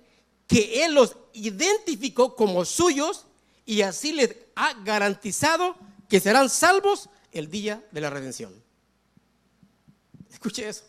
que 0.47 0.85
Él 0.85 0.95
los 0.95 1.17
identificó 1.33 2.37
como 2.37 2.65
suyos 2.65 3.27
y 3.65 3.83
así 3.83 4.13
les 4.13 4.37
ha 4.55 4.75
garantizado 4.85 5.77
que 6.09 6.21
serán 6.21 6.49
salvos 6.49 7.09
el 7.33 7.51
día 7.51 7.85
de 7.91 8.01
la 8.01 8.11
redención. 8.11 8.55
Escuche 10.31 10.69
eso. 10.69 10.85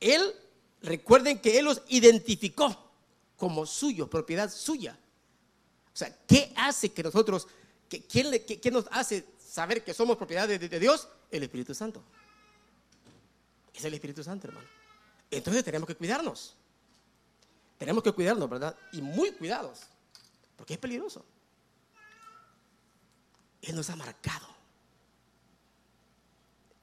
Él, 0.00 0.34
recuerden 0.82 1.40
que 1.40 1.58
Él 1.58 1.64
los 1.64 1.82
identificó 1.88 2.92
como 3.36 3.66
suyos, 3.66 4.08
propiedad 4.08 4.50
suya. 4.50 4.98
O 5.92 5.96
sea, 5.96 6.16
¿qué 6.26 6.52
hace 6.56 6.92
que 6.92 7.02
nosotros, 7.02 7.48
que, 7.88 8.02
¿quién, 8.04 8.30
nos 8.72 8.86
hace 8.90 9.24
saber 9.38 9.82
que 9.82 9.94
somos 9.94 10.16
propiedad 10.16 10.46
de, 10.46 10.58
de 10.58 10.80
Dios? 10.80 11.08
El 11.30 11.42
Espíritu 11.42 11.74
Santo. 11.74 12.02
Es 13.72 13.84
el 13.84 13.94
Espíritu 13.94 14.22
Santo, 14.22 14.46
hermano. 14.46 14.68
Entonces 15.30 15.64
tenemos 15.64 15.88
que 15.88 15.96
cuidarnos. 15.96 16.54
Tenemos 17.84 18.02
que 18.02 18.12
cuidarnos, 18.12 18.48
¿verdad? 18.48 18.74
Y 18.92 19.02
muy 19.02 19.32
cuidados, 19.32 19.82
porque 20.56 20.72
es 20.72 20.78
peligroso. 20.78 21.22
Él 23.60 23.76
nos 23.76 23.90
ha 23.90 23.96
marcado. 23.96 24.46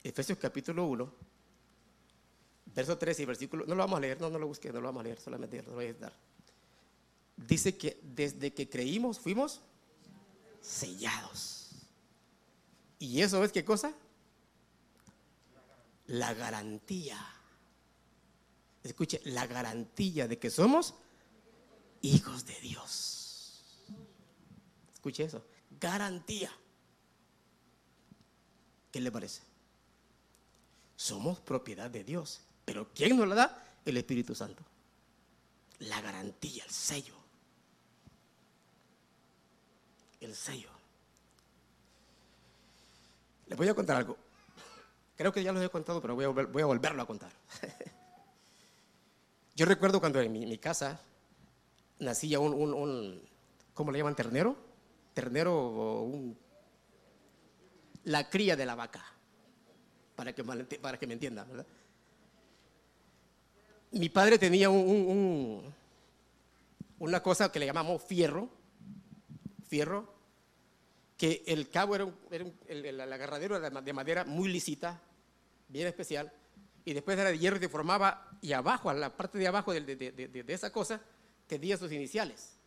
Efesios 0.04 0.38
capítulo 0.38 0.86
1, 0.86 1.12
verso 2.76 3.00
13 3.00 3.24
y 3.24 3.26
versículo, 3.26 3.66
no 3.66 3.74
lo 3.74 3.82
vamos 3.82 3.98
a 3.98 4.00
leer, 4.00 4.22
no, 4.22 4.30
no 4.30 4.38
lo 4.38 4.46
busqué, 4.46 4.72
no 4.72 4.80
lo 4.80 4.90
vamos 4.90 5.00
a 5.00 5.04
leer, 5.06 5.20
solamente 5.20 5.64
lo 5.64 5.74
voy 5.74 5.88
a 5.88 5.94
dar. 5.96 6.14
Dice 7.36 7.76
que 7.76 8.00
desde 8.04 8.54
que 8.54 8.70
creímos 8.70 9.20
fuimos 9.20 9.60
sellados. 10.62 11.72
¿Y 13.00 13.22
eso 13.22 13.44
es 13.44 13.52
qué 13.52 13.66
cosa? 13.66 13.92
La 16.06 16.36
garantía 16.36 17.18
escuche, 18.84 19.22
la 19.26 19.48
garantía 19.48 20.28
de 20.28 20.40
que 20.40 20.50
somos 20.50 20.96
hijos 22.02 22.46
de 22.46 22.60
Dios. 22.62 23.64
Escuche 24.94 25.24
eso, 25.24 25.44
garantía. 25.80 26.52
¿Qué 28.92 29.00
le 29.00 29.12
parece? 29.12 29.42
Somos 30.96 31.40
propiedad 31.40 31.90
de 31.90 32.04
Dios, 32.04 32.42
pero 32.66 32.90
¿quién 32.94 33.18
nos 33.18 33.28
la 33.28 33.36
da? 33.36 33.68
El 33.86 33.98
Espíritu 33.98 34.36
Santo. 34.36 34.64
La 35.80 36.02
garantía, 36.02 36.64
el 36.64 36.72
sello. 36.72 37.16
El 40.20 40.36
sello. 40.36 40.70
Les 43.48 43.58
voy 43.58 43.68
a 43.68 43.74
contar 43.74 43.98
algo. 43.98 44.18
Creo 45.18 45.34
que 45.34 45.44
ya 45.44 45.52
lo 45.52 45.62
he 45.62 45.70
contado, 45.70 46.02
pero 46.02 46.16
voy 46.16 46.26
a, 46.26 46.30
voy 46.30 46.62
a 46.62 46.66
volverlo 46.66 47.02
a 47.02 47.08
contar. 47.08 47.32
Yo 49.62 49.68
recuerdo 49.68 50.00
cuando 50.00 50.20
en 50.20 50.32
mi, 50.32 50.58
casa 50.58 51.00
nacía 52.00 52.40
un, 52.40 53.22
¿cómo 53.76 53.92
le 53.92 54.00
llaman? 54.00 54.16
Ternero. 54.16 54.58
Ternero 55.14 55.56
o 55.56 56.02
un, 56.02 56.36
la 58.06 58.28
cría 58.28 58.56
de 58.56 58.66
la 58.66 58.74
vaca, 58.74 59.06
para 60.16 60.34
que, 60.34 60.44
para 60.44 60.98
que 60.98 61.06
me 61.06 61.14
entiendan, 61.14 61.48
¿verdad? 61.48 61.68
Mi 63.92 64.10
padre 64.10 64.40
tenía 64.40 64.72
un, 64.72 65.72
una 66.98 67.22
cosa 67.22 67.52
que 67.52 67.60
le 67.60 67.68
llamamos 67.68 68.02
fierro, 68.02 68.50
fierro, 69.68 70.12
que 71.16 71.44
el 71.46 71.70
cabo 71.70 71.94
era, 71.94 72.06
un, 72.06 72.16
el, 72.68 73.00
agarradero 73.00 73.60
de 73.60 73.94
madera 73.94 74.26
muy 74.26 74.52
lisita, 74.52 75.00
bien 75.68 75.86
especial, 75.86 76.34
y 76.86 76.94
después 76.94 77.18
era 77.18 77.30
de 77.30 77.38
hierro 77.38 77.58
y 77.58 77.62
se 77.62 77.70
formaba, 77.70 78.30
y 78.42 78.54
abajo, 78.54 78.90
a 78.90 78.94
la 78.94 79.16
parte 79.16 79.38
de 79.38 79.48
abajo 79.48 79.72
de, 79.74 80.46
esa 80.48 80.72
cosa, 80.72 81.02
tenía 81.48 81.78
sus 81.78 81.92
iniciales. 81.92 82.58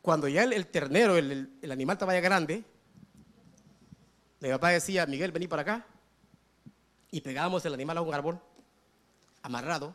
Cuando 0.00 0.28
ya 0.28 0.44
el, 0.44 0.66
ternero, 0.68 1.16
el, 1.16 1.70
animal 1.70 1.94
estaba 1.94 2.14
ya 2.14 2.20
grande, 2.20 2.64
mi 4.40 4.48
papá 4.48 4.70
decía, 4.70 5.04
Miguel, 5.06 5.32
vení 5.32 5.48
para 5.48 5.62
acá, 5.62 5.86
y 7.10 7.20
pegábamos 7.20 7.64
el 7.64 7.74
animal 7.74 7.98
a 7.98 8.02
un 8.02 8.14
árbol, 8.14 8.40
amarrado, 9.42 9.94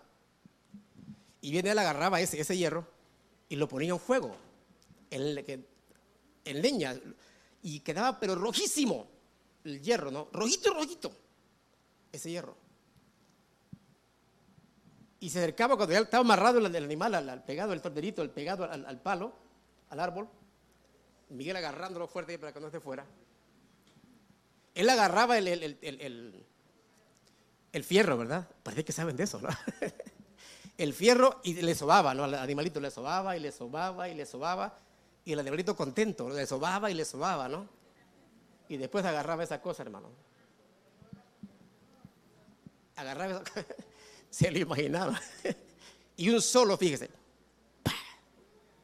y 1.41 1.52
viene 1.52 1.71
él 1.71 1.80
agarraba 1.80 2.21
ese, 2.21 2.39
ese 2.39 2.56
hierro 2.56 2.88
y 3.50 3.56
lo 3.56 3.67
ponía 3.67 3.91
en 3.91 4.00
fuego, 4.00 4.36
en, 5.10 5.65
en 6.45 6.62
leña, 6.62 6.95
y 7.63 7.80
quedaba 7.80 8.19
pero 8.19 8.36
rojísimo 8.36 9.08
el 9.63 9.82
hierro, 9.82 10.12
¿no? 10.12 10.30
Rojito, 10.32 10.74
rojito, 10.74 11.12
ese 12.12 12.32
hierro. 12.32 12.56
Y 15.19 15.30
se 15.30 15.39
acercaba 15.39 15.76
cuando 15.78 15.93
ya 15.93 16.00
estaba 16.00 16.21
amarrado 16.21 16.58
el, 16.60 16.76
animal, 16.76 17.13
al, 17.13 17.43
pegado, 17.43 17.74
el 17.74 17.82
torderito, 17.82 18.24
el 18.24 18.32
pegado 18.32 18.63
al, 18.63 19.02
palo, 19.02 19.34
al 19.89 20.00
árbol. 20.00 20.28
Miguel 21.30 21.56
agarrándolo 21.56 22.08
fuerte 22.08 22.38
para 22.39 22.52
que 22.52 22.60
no 22.60 22.65
esté 22.67 22.80
fuera. 22.80 23.06
Él 24.74 24.89
agarraba 24.89 25.38
el, 25.38 25.47
el, 25.47 26.45
el, 27.71 27.84
fierro, 27.84 28.17
¿verdad? 28.17 28.50
Parece 28.63 28.84
que 28.84 28.91
saben 28.91 29.15
de 29.15 29.26
eso, 29.26 29.39
¿no? 29.39 29.50
el 30.80 30.93
fierro 30.93 31.39
y 31.43 31.54
le 31.62 31.76
sobaba, 31.76 32.15
¿no? 32.15 32.24
Al 32.24 32.34
animalito 32.34 32.80
le 32.80 32.89
sobaba 32.89 33.38
y 33.38 33.41
le 33.41 33.52
sobaba 33.52 34.10
y 34.10 34.15
le 34.15 34.26
sobaba. 34.26 34.80
Y 35.24 35.34
el 35.34 35.39
animalito 35.39 35.76
contento, 35.76 36.30
le 36.32 36.47
sobaba 36.47 36.89
y 36.89 36.95
le 36.95 37.06
sobaba, 37.06 37.47
¿no? 37.47 37.67
Y 38.71 38.77
después 38.77 39.03
agarraba 39.03 39.43
esa 39.43 39.62
cosa, 39.62 39.84
hermano. 39.84 40.07
Agarraba 42.95 43.34
esa 43.34 43.43
cosa, 43.43 43.65
se 44.29 44.49
lo 44.49 44.60
imaginaba. 44.60 45.19
y 46.15 46.29
un 46.29 46.41
solo, 46.41 46.77
fíjese, 46.77 47.10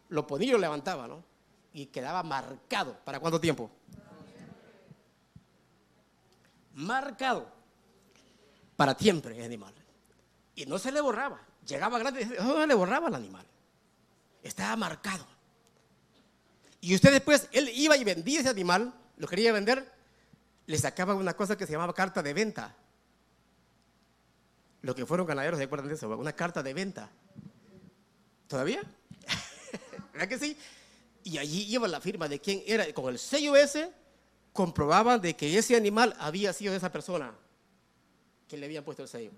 lo 0.10 0.28
ponía 0.28 0.50
y 0.50 0.52
lo 0.52 0.58
levantaba, 0.58 1.08
¿no? 1.08 1.24
Y 1.72 1.86
quedaba 1.86 2.22
marcado. 2.22 3.00
¿Para 3.06 3.22
cuánto 3.22 3.40
tiempo? 3.40 3.72
Marcado. 6.74 7.50
Para 8.76 8.94
siempre 8.94 9.38
el 9.38 9.46
animal. 9.46 9.74
Y 10.54 10.66
no 10.66 10.80
se 10.80 10.92
le 10.92 11.00
borraba. 11.00 11.40
Llegaba 11.66 11.98
grande, 11.98 12.26
no 12.26 12.66
le 12.66 12.74
borraba 12.74 13.08
al 13.08 13.16
animal. 13.16 13.46
Estaba 14.44 14.76
marcado. 14.76 15.26
Y 16.82 16.94
usted 16.94 17.14
después, 17.14 17.48
él 17.54 17.70
iba 17.74 17.96
y 17.96 18.04
vendía 18.04 18.42
ese 18.42 18.50
animal 18.50 18.94
lo 19.18 19.28
quería 19.28 19.52
vender, 19.52 19.92
le 20.68 20.78
sacaba 20.78 21.16
una 21.16 21.36
cosa 21.36 21.58
que 21.58 21.66
se 21.66 21.72
llamaba 21.72 21.94
carta 21.94 22.22
de 22.22 22.34
venta. 22.34 22.76
Lo 24.82 24.94
que 24.96 25.06
fueron 25.06 25.26
ganaderos, 25.26 25.58
¿se 25.58 25.66
acuerdan 25.66 25.90
de 25.90 25.96
eso? 25.96 26.08
Una 26.10 26.34
carta 26.34 26.62
de 26.62 26.74
venta. 26.74 27.10
¿Todavía? 28.48 28.82
¿Verdad 30.14 30.28
que 30.28 30.38
sí? 30.38 30.58
Y 31.24 31.38
allí 31.40 31.64
iba 31.74 31.88
la 31.88 32.00
firma 32.00 32.28
de 32.28 32.40
quién 32.40 32.62
era. 32.66 32.92
Con 32.94 33.12
el 33.12 33.20
sello 33.20 33.56
ese, 33.56 33.92
comprobaban 34.54 35.20
de 35.20 35.36
que 35.36 35.58
ese 35.58 35.76
animal 35.76 36.16
había 36.20 36.54
sido 36.54 36.72
de 36.72 36.78
esa 36.78 36.92
persona 36.92 37.34
que 38.48 38.58
le 38.58 38.66
habían 38.66 38.84
puesto 38.84 39.04
el 39.04 39.10
sello. 39.10 39.32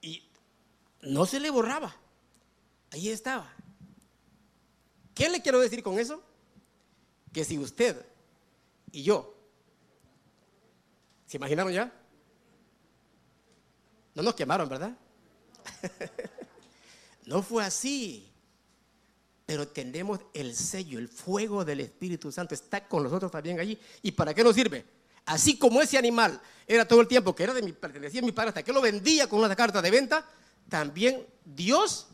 Y 0.00 0.26
no 1.02 1.26
se 1.26 1.40
le 1.40 1.50
borraba. 1.50 1.94
Ahí 2.92 3.08
estaba. 3.08 3.52
¿Qué 5.14 5.28
le 5.28 5.42
quiero 5.42 5.60
decir 5.60 5.82
con 5.82 5.98
eso? 5.98 6.22
Que 7.32 7.44
si 7.44 7.58
usted 7.58 8.04
y 8.92 9.02
yo, 9.02 9.34
¿se 11.26 11.36
imaginaron 11.36 11.72
ya? 11.72 11.92
No 14.14 14.22
nos 14.22 14.34
quemaron, 14.34 14.68
¿verdad? 14.68 14.96
no 17.26 17.42
fue 17.42 17.64
así. 17.64 18.26
Pero 19.46 19.66
tenemos 19.66 20.20
el 20.34 20.54
sello, 20.54 20.98
el 20.98 21.08
fuego 21.08 21.64
del 21.64 21.80
Espíritu 21.80 22.30
Santo 22.30 22.54
está 22.54 22.86
con 22.86 23.02
nosotros 23.02 23.30
también 23.30 23.58
allí. 23.58 23.78
¿Y 24.02 24.12
para 24.12 24.34
qué 24.34 24.44
nos 24.44 24.54
sirve? 24.54 24.84
Así 25.26 25.58
como 25.58 25.80
ese 25.80 25.98
animal 25.98 26.40
era 26.66 26.86
todo 26.86 27.00
el 27.00 27.08
tiempo 27.08 27.34
que 27.34 27.44
era 27.44 27.54
de 27.54 27.62
mi, 27.62 27.72
pertenecía 27.72 28.20
a 28.20 28.24
mi 28.24 28.32
padre 28.32 28.48
hasta 28.48 28.62
que 28.62 28.72
lo 28.72 28.80
vendía 28.80 29.28
con 29.28 29.40
una 29.40 29.54
carta 29.54 29.82
de 29.82 29.90
venta, 29.90 30.26
también 30.68 31.26
Dios 31.44 32.08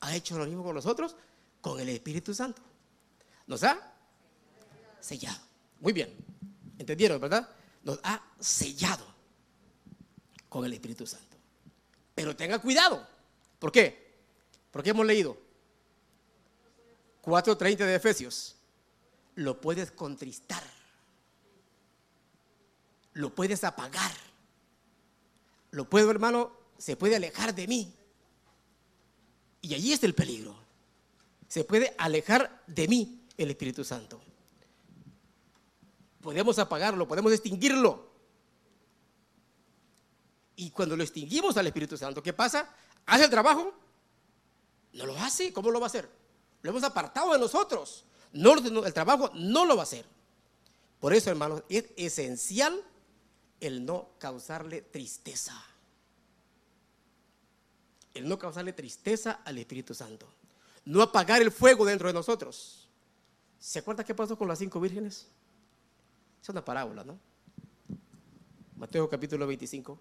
ha 0.00 0.14
hecho 0.14 0.38
lo 0.38 0.46
mismo 0.46 0.62
con 0.62 0.74
nosotros, 0.74 1.16
con 1.60 1.80
el 1.80 1.88
Espíritu 1.88 2.34
Santo. 2.34 2.62
¿Nos 3.46 3.62
ha 3.64 3.93
sellado. 5.04 5.40
Muy 5.80 5.92
bien. 5.92 6.14
¿Entendieron, 6.78 7.20
verdad? 7.20 7.48
Nos 7.82 8.00
ha 8.02 8.22
sellado 8.40 9.06
con 10.48 10.64
el 10.64 10.72
Espíritu 10.72 11.06
Santo. 11.06 11.36
Pero 12.14 12.34
tenga 12.34 12.58
cuidado. 12.58 13.06
¿Por 13.58 13.70
qué? 13.70 14.14
Porque 14.70 14.90
hemos 14.90 15.06
leído 15.06 15.36
4.30 17.22 17.78
de 17.78 17.94
Efesios. 17.94 18.56
Lo 19.34 19.60
puedes 19.60 19.90
contristar. 19.90 20.62
Lo 23.12 23.34
puedes 23.34 23.62
apagar. 23.64 24.12
Lo 25.70 25.88
puedo, 25.90 26.10
hermano, 26.10 26.52
se 26.78 26.96
puede 26.96 27.16
alejar 27.16 27.54
de 27.54 27.66
mí. 27.66 27.94
Y 29.60 29.74
allí 29.74 29.92
está 29.92 30.06
el 30.06 30.14
peligro. 30.14 30.56
Se 31.48 31.64
puede 31.64 31.94
alejar 31.98 32.62
de 32.66 32.88
mí 32.88 33.26
el 33.36 33.50
Espíritu 33.50 33.84
Santo. 33.84 34.23
Podemos 36.24 36.58
apagarlo, 36.58 37.06
podemos 37.06 37.34
extinguirlo. 37.34 38.08
Y 40.56 40.70
cuando 40.70 40.96
lo 40.96 41.02
extinguimos 41.02 41.54
al 41.58 41.66
Espíritu 41.66 41.98
Santo, 41.98 42.22
¿qué 42.22 42.32
pasa? 42.32 42.66
¿Hace 43.04 43.24
el 43.24 43.30
trabajo? 43.30 43.74
No 44.94 45.04
lo 45.04 45.14
hace. 45.18 45.52
¿Cómo 45.52 45.70
lo 45.70 45.80
va 45.80 45.84
a 45.84 45.88
hacer? 45.88 46.08
Lo 46.62 46.70
hemos 46.70 46.82
apartado 46.82 47.34
de 47.34 47.38
nosotros. 47.38 48.06
No, 48.32 48.54
el 48.54 48.94
trabajo 48.94 49.32
no 49.34 49.66
lo 49.66 49.76
va 49.76 49.82
a 49.82 49.84
hacer. 49.84 50.06
Por 50.98 51.12
eso, 51.12 51.28
hermanos, 51.28 51.62
es 51.68 51.90
esencial 51.94 52.82
el 53.60 53.84
no 53.84 54.08
causarle 54.18 54.80
tristeza. 54.80 55.62
El 58.14 58.26
no 58.26 58.38
causarle 58.38 58.72
tristeza 58.72 59.42
al 59.44 59.58
Espíritu 59.58 59.92
Santo. 59.92 60.26
No 60.86 61.02
apagar 61.02 61.42
el 61.42 61.52
fuego 61.52 61.84
dentro 61.84 62.08
de 62.08 62.14
nosotros. 62.14 62.88
¿Se 63.58 63.80
acuerda 63.80 64.04
qué 64.04 64.14
pasó 64.14 64.38
con 64.38 64.48
las 64.48 64.58
cinco 64.58 64.80
vírgenes? 64.80 65.28
Es 66.44 66.48
una 66.50 66.62
parábola, 66.62 67.02
¿no? 67.04 67.18
Mateo 68.76 69.08
capítulo 69.08 69.46
25. 69.46 69.98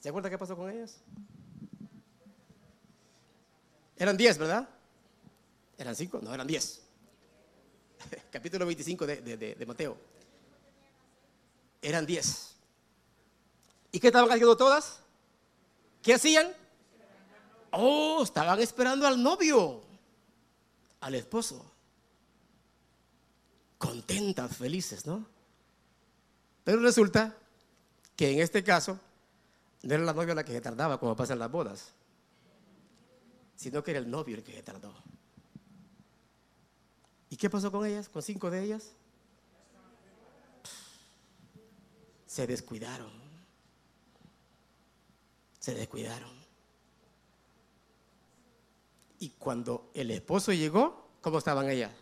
¿Se 0.00 0.08
acuerda 0.08 0.30
qué 0.30 0.38
pasó 0.38 0.56
con 0.56 0.70
ellas? 0.70 0.96
Eran 3.94 4.16
diez, 4.16 4.38
¿verdad? 4.38 4.66
¿Eran 5.76 5.94
cinco? 5.94 6.18
No, 6.22 6.32
eran 6.32 6.46
diez. 6.46 6.80
capítulo 8.32 8.64
25 8.64 9.06
de, 9.06 9.36
de 9.36 9.66
Mateo. 9.66 9.98
Eran 11.82 12.06
diez. 12.06 12.54
¿Y 13.92 14.00
qué 14.00 14.06
estaban 14.06 14.30
haciendo 14.30 14.56
todas? 14.56 15.00
¿Qué 16.00 16.14
hacían? 16.14 16.54
Oh, 17.72 18.22
estaban 18.22 18.58
esperando 18.60 19.06
al 19.06 19.22
novio, 19.22 19.82
al 21.00 21.14
esposo. 21.16 21.70
Contentas, 24.08 24.56
felices, 24.56 25.04
¿no? 25.04 25.26
Pero 26.64 26.80
resulta 26.80 27.36
que 28.16 28.32
en 28.32 28.40
este 28.40 28.64
caso 28.64 28.98
no 29.82 29.94
era 29.94 30.02
la 30.02 30.14
novia 30.14 30.34
la 30.34 30.44
que 30.44 30.52
se 30.52 30.62
tardaba 30.62 30.98
como 30.98 31.14
pasa 31.14 31.34
en 31.34 31.38
las 31.40 31.50
bodas, 31.50 31.92
sino 33.54 33.84
que 33.84 33.90
era 33.90 34.00
el 34.00 34.10
novio 34.10 34.36
el 34.36 34.42
que 34.42 34.54
se 34.54 34.62
tardó. 34.62 34.94
¿Y 37.28 37.36
qué 37.36 37.50
pasó 37.50 37.70
con 37.70 37.84
ellas? 37.84 38.08
Con 38.08 38.22
cinco 38.22 38.50
de 38.50 38.64
ellas. 38.64 38.92
Se 42.24 42.46
descuidaron. 42.46 43.12
Se 45.58 45.74
descuidaron. 45.74 46.32
Y 49.18 49.30
cuando 49.30 49.90
el 49.92 50.10
esposo 50.12 50.54
llegó, 50.54 51.10
¿cómo 51.20 51.36
estaban 51.36 51.68
ellas? 51.68 51.92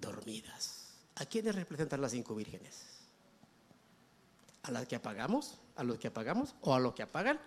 Dormidas. 0.00 0.94
¿A 1.16 1.26
quiénes 1.26 1.54
representan 1.54 2.00
las 2.00 2.12
cinco 2.12 2.34
vírgenes? 2.34 3.00
¿A 4.62 4.70
las 4.70 4.86
que 4.86 4.96
apagamos? 4.96 5.58
¿A 5.76 5.84
los 5.84 5.98
que 5.98 6.08
apagamos? 6.08 6.54
¿O 6.62 6.74
a 6.74 6.80
los 6.80 6.94
que 6.94 7.02
apagan? 7.02 7.40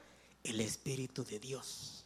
El 0.43 0.59
Espíritu 0.59 1.23
de 1.23 1.39
Dios. 1.39 2.05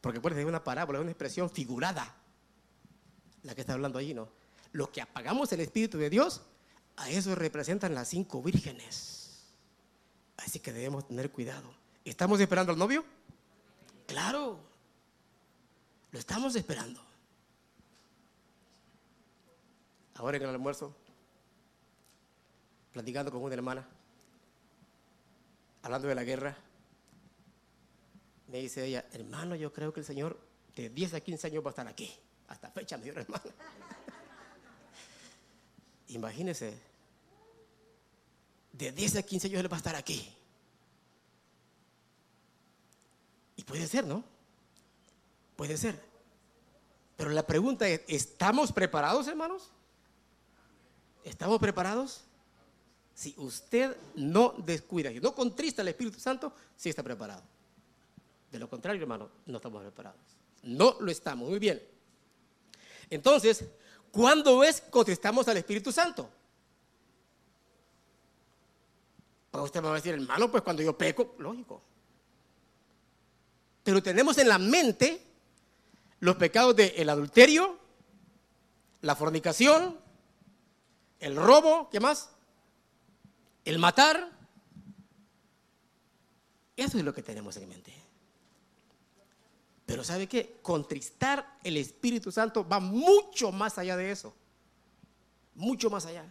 Porque 0.00 0.20
puede 0.20 0.36
ser 0.36 0.46
una 0.46 0.62
parábola, 0.62 1.00
una 1.00 1.10
expresión 1.10 1.50
figurada. 1.50 2.14
La 3.42 3.54
que 3.54 3.62
está 3.62 3.74
hablando 3.74 3.98
allí, 3.98 4.14
¿no? 4.14 4.28
Los 4.72 4.90
que 4.90 5.00
apagamos 5.00 5.52
el 5.52 5.60
Espíritu 5.60 5.98
de 5.98 6.10
Dios, 6.10 6.42
a 6.96 7.10
eso 7.10 7.34
representan 7.34 7.94
las 7.94 8.08
cinco 8.08 8.42
vírgenes. 8.42 9.44
Así 10.36 10.60
que 10.60 10.72
debemos 10.72 11.06
tener 11.08 11.30
cuidado. 11.30 11.74
¿Estamos 12.04 12.40
esperando 12.40 12.72
al 12.72 12.78
novio? 12.78 13.04
Claro. 14.06 14.60
Lo 16.10 16.18
estamos 16.18 16.54
esperando. 16.54 17.03
Ahora 20.24 20.38
en 20.38 20.44
el 20.44 20.48
almuerzo, 20.48 20.96
platicando 22.94 23.30
con 23.30 23.42
una 23.42 23.52
hermana, 23.52 23.86
hablando 25.82 26.08
de 26.08 26.14
la 26.14 26.24
guerra, 26.24 26.56
me 28.48 28.60
dice 28.60 28.86
ella, 28.86 29.04
hermano, 29.12 29.54
yo 29.54 29.70
creo 29.70 29.92
que 29.92 30.00
el 30.00 30.06
Señor 30.06 30.40
de 30.76 30.88
10 30.88 31.12
a 31.12 31.20
15 31.20 31.48
años 31.48 31.62
va 31.62 31.68
a 31.68 31.72
estar 31.72 31.86
aquí. 31.86 32.10
Hasta 32.48 32.70
fecha, 32.70 32.96
me 32.96 33.04
dijo 33.04 33.18
hermana. 33.18 33.44
Imagínese, 36.08 36.74
de 38.72 38.92
10 38.92 39.16
a 39.16 39.22
15 39.24 39.48
años 39.48 39.60
Él 39.60 39.70
va 39.70 39.76
a 39.76 39.80
estar 39.80 39.94
aquí. 39.94 40.26
Y 43.56 43.64
puede 43.64 43.86
ser, 43.86 44.06
¿no? 44.06 44.24
Puede 45.54 45.76
ser. 45.76 46.02
Pero 47.14 47.28
la 47.28 47.46
pregunta 47.46 47.86
es, 47.86 48.00
¿estamos 48.08 48.72
preparados, 48.72 49.28
hermanos? 49.28 49.70
¿Estamos 51.24 51.58
preparados? 51.58 52.22
Si 53.14 53.34
usted 53.38 53.96
no 54.14 54.54
descuida 54.58 55.10
y 55.10 55.20
no 55.20 55.34
contrista 55.34 55.82
al 55.82 55.88
Espíritu 55.88 56.20
Santo, 56.20 56.52
sí 56.76 56.90
está 56.90 57.02
preparado. 57.02 57.42
De 58.52 58.58
lo 58.58 58.68
contrario, 58.68 59.00
hermano, 59.00 59.30
no 59.46 59.56
estamos 59.56 59.82
preparados. 59.82 60.20
No 60.62 60.96
lo 61.00 61.10
estamos. 61.10 61.48
Muy 61.48 61.58
bien. 61.58 61.82
Entonces, 63.08 63.64
¿cuándo 64.12 64.62
es 64.62 64.82
contristamos 64.82 65.48
al 65.48 65.56
Espíritu 65.56 65.90
Santo? 65.90 66.28
Pues 69.50 69.64
usted 69.64 69.80
me 69.80 69.86
va 69.86 69.94
a 69.94 69.96
decir, 69.96 70.14
hermano, 70.14 70.50
pues 70.50 70.62
cuando 70.62 70.82
yo 70.82 70.96
peco, 70.98 71.36
lógico. 71.38 71.80
Pero 73.82 74.02
tenemos 74.02 74.36
en 74.38 74.48
la 74.48 74.58
mente 74.58 75.22
los 76.20 76.36
pecados 76.36 76.74
del 76.74 77.08
adulterio, 77.08 77.78
la 79.02 79.14
fornicación, 79.14 80.03
el 81.20 81.36
robo, 81.36 81.88
¿qué 81.90 82.00
más? 82.00 82.30
El 83.64 83.78
matar. 83.78 84.30
Eso 86.76 86.98
es 86.98 87.04
lo 87.04 87.14
que 87.14 87.22
tenemos 87.22 87.56
en 87.56 87.68
mente. 87.68 87.94
Pero 89.86 90.02
¿sabe 90.02 90.26
qué? 90.26 90.58
Contristar 90.62 91.58
el 91.62 91.76
Espíritu 91.76 92.32
Santo 92.32 92.66
va 92.66 92.80
mucho 92.80 93.52
más 93.52 93.78
allá 93.78 93.96
de 93.96 94.10
eso. 94.10 94.34
Mucho 95.54 95.90
más 95.90 96.06
allá. 96.06 96.30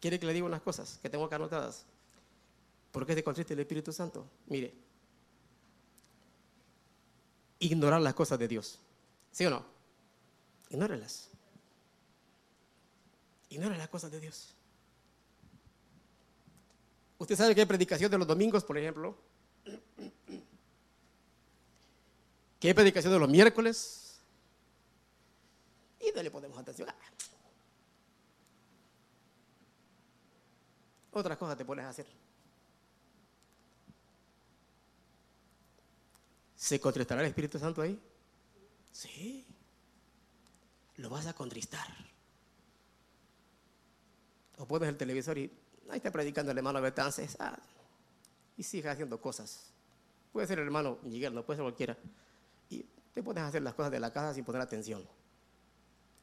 ¿Quiere 0.00 0.18
que 0.18 0.26
le 0.26 0.32
diga 0.32 0.46
unas 0.46 0.62
cosas 0.62 0.98
que 1.00 1.08
tengo 1.08 1.24
acá 1.24 1.36
anotadas? 1.36 1.84
¿Por 2.90 3.06
qué 3.06 3.14
se 3.14 3.24
contrista 3.24 3.54
el 3.54 3.60
Espíritu 3.60 3.92
Santo? 3.92 4.26
Mire, 4.46 4.74
ignorar 7.60 8.00
las 8.00 8.14
cosas 8.14 8.38
de 8.38 8.48
Dios. 8.48 8.78
¿Sí 9.30 9.46
o 9.46 9.50
no? 9.50 9.64
Ignórelas. 10.70 11.29
Ignora 13.50 13.76
las 13.76 13.88
cosas 13.88 14.10
de 14.10 14.20
Dios. 14.20 14.54
Usted 17.18 17.36
sabe 17.36 17.54
que 17.54 17.60
hay 17.60 17.66
predicación 17.66 18.10
de 18.10 18.16
los 18.16 18.26
domingos, 18.26 18.64
por 18.64 18.78
ejemplo. 18.78 19.16
Que 22.58 22.68
hay 22.68 22.74
predicación 22.74 23.12
de 23.12 23.18
los 23.18 23.28
miércoles. 23.28 24.20
Y 26.00 26.12
no 26.14 26.22
le 26.22 26.30
ponemos 26.30 26.56
atención. 26.56 26.88
Otras 31.12 31.36
cosas 31.36 31.58
te 31.58 31.64
pones 31.64 31.84
a 31.84 31.90
hacer. 31.90 32.06
¿Se 36.56 36.78
contristará 36.78 37.20
el 37.22 37.26
Espíritu 37.26 37.58
Santo 37.58 37.82
ahí? 37.82 38.00
Sí. 38.92 39.44
Lo 40.96 41.10
vas 41.10 41.26
a 41.26 41.32
contristar. 41.32 42.09
O 44.60 44.66
pones 44.66 44.90
el 44.90 44.96
televisor 44.98 45.38
y 45.38 45.50
ahí 45.88 45.96
está 45.96 46.10
predicando 46.10 46.52
el 46.52 46.58
hermano 46.58 46.82
Betances 46.82 47.34
ah, 47.40 47.58
y 48.58 48.62
sigue 48.62 48.90
haciendo 48.90 49.18
cosas. 49.18 49.70
Puede 50.32 50.46
ser 50.46 50.58
el 50.58 50.66
hermano 50.66 50.98
Miguel, 51.02 51.34
no 51.34 51.44
puede 51.46 51.56
ser 51.56 51.64
cualquiera. 51.64 51.96
Y 52.68 52.84
te 53.14 53.22
a 53.40 53.46
hacer 53.46 53.62
las 53.62 53.72
cosas 53.72 53.90
de 53.90 53.98
la 53.98 54.12
casa 54.12 54.34
sin 54.34 54.44
poner 54.44 54.60
atención. 54.60 55.02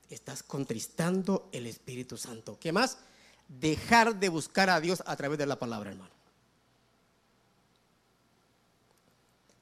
Estás 0.08 0.44
contristando 0.44 1.50
el 1.52 1.66
Espíritu 1.66 2.16
Santo. 2.16 2.60
¿Qué 2.60 2.72
más? 2.72 3.00
Dejar 3.48 4.20
de 4.20 4.30
buscar 4.30 4.70
a 4.70 4.80
Dios 4.80 5.02
a 5.08 5.16
través 5.16 5.40
de 5.40 5.48
la 5.48 5.58
palabra, 5.58 5.90
hermano. 5.90 6.14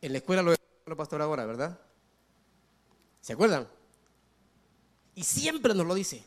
En 0.01 0.11
la 0.11 0.17
escuela 0.17 0.41
lo 0.41 0.53
lo 0.85 0.97
pastor 0.97 1.21
ahora, 1.21 1.45
¿verdad? 1.45 1.79
¿Se 3.21 3.33
acuerdan? 3.33 3.67
Y 5.15 5.23
siempre 5.23 5.73
nos 5.73 5.87
lo 5.87 5.95
dice. 5.95 6.23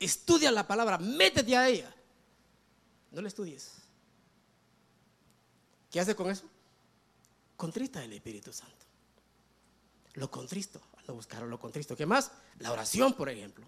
Estudia 0.00 0.50
la 0.50 0.66
palabra, 0.66 0.96
métete 0.96 1.54
a 1.54 1.68
ella. 1.68 1.94
No 3.12 3.20
la 3.20 3.28
estudies. 3.28 3.72
¿Qué 5.90 6.00
hace 6.00 6.16
con 6.16 6.30
eso? 6.30 6.44
Contrista 7.56 8.02
el 8.02 8.14
Espíritu 8.14 8.50
Santo. 8.52 8.86
Lo 10.14 10.30
contristo, 10.30 10.80
no 11.06 11.14
buscar 11.14 11.42
lo 11.42 11.60
contristo. 11.60 11.94
¿Qué 11.94 12.06
más? 12.06 12.32
La 12.58 12.72
oración, 12.72 13.12
por 13.12 13.28
ejemplo. 13.28 13.66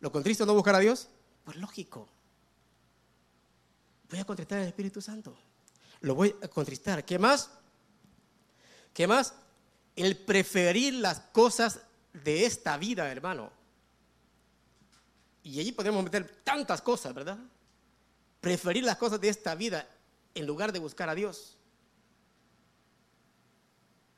¿Lo 0.00 0.10
contristo 0.10 0.44
no 0.44 0.54
buscar 0.54 0.74
a 0.74 0.80
Dios? 0.80 1.08
Pues 1.44 1.56
lógico. 1.58 2.08
Voy 4.10 4.18
a 4.18 4.24
contristar 4.24 4.58
al 4.58 4.66
Espíritu 4.66 5.00
Santo. 5.00 5.36
Lo 6.00 6.16
voy 6.16 6.34
a 6.42 6.48
contristar. 6.48 7.04
¿Qué 7.04 7.18
más? 7.18 7.50
¿Qué 8.92 9.06
más? 9.06 9.34
El 9.94 10.16
preferir 10.16 10.94
las 10.94 11.20
cosas 11.20 11.80
de 12.12 12.46
esta 12.46 12.76
vida, 12.78 13.10
hermano. 13.10 13.61
Y 15.42 15.58
allí 15.60 15.72
podemos 15.72 16.02
meter 16.04 16.42
tantas 16.44 16.80
cosas, 16.80 17.14
¿verdad? 17.14 17.38
Preferir 18.40 18.84
las 18.84 18.96
cosas 18.96 19.20
de 19.20 19.28
esta 19.28 19.54
vida 19.54 19.88
en 20.34 20.46
lugar 20.46 20.72
de 20.72 20.78
buscar 20.78 21.08
a 21.08 21.14
Dios. 21.14 21.56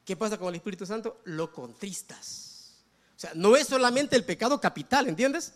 ¿Qué 0.04 0.16
pasa 0.16 0.38
con 0.38 0.48
el 0.48 0.56
Espíritu 0.56 0.84
Santo? 0.84 1.20
Lo 1.24 1.50
contristas. 1.52 2.84
O 3.16 3.18
sea, 3.18 3.32
no 3.34 3.56
es 3.56 3.66
solamente 3.66 4.16
el 4.16 4.24
pecado 4.24 4.60
capital, 4.60 5.08
¿entiendes? 5.08 5.54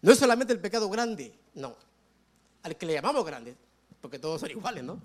No 0.00 0.12
es 0.12 0.18
solamente 0.18 0.52
el 0.52 0.60
pecado 0.60 0.88
grande, 0.88 1.38
no. 1.54 1.76
Al 2.62 2.76
que 2.76 2.86
le 2.86 2.94
llamamos 2.94 3.24
grande, 3.24 3.56
porque 4.00 4.18
todos 4.18 4.40
son 4.40 4.50
iguales, 4.50 4.84
¿no? 4.84 5.00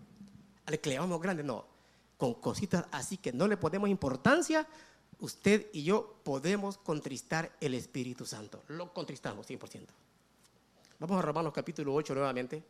Al 0.65 0.79
que 0.79 0.89
le 0.89 0.95
llamamos 0.95 1.21
grande, 1.21 1.43
no. 1.43 1.65
Con 2.17 2.35
cositas 2.35 2.85
así 2.91 3.17
que 3.17 3.33
no 3.33 3.47
le 3.47 3.57
ponemos 3.57 3.89
importancia, 3.89 4.65
usted 5.19 5.67
y 5.73 5.83
yo 5.83 6.15
podemos 6.23 6.77
contristar 6.77 7.55
el 7.61 7.73
Espíritu 7.73 8.25
Santo. 8.25 8.63
Lo 8.67 8.93
contristamos 8.93 9.47
100%. 9.49 9.85
Vamos 10.99 11.17
a 11.17 11.21
Romanos 11.21 11.53
capítulo 11.53 11.93
8 11.93 12.13
nuevamente. 12.13 12.63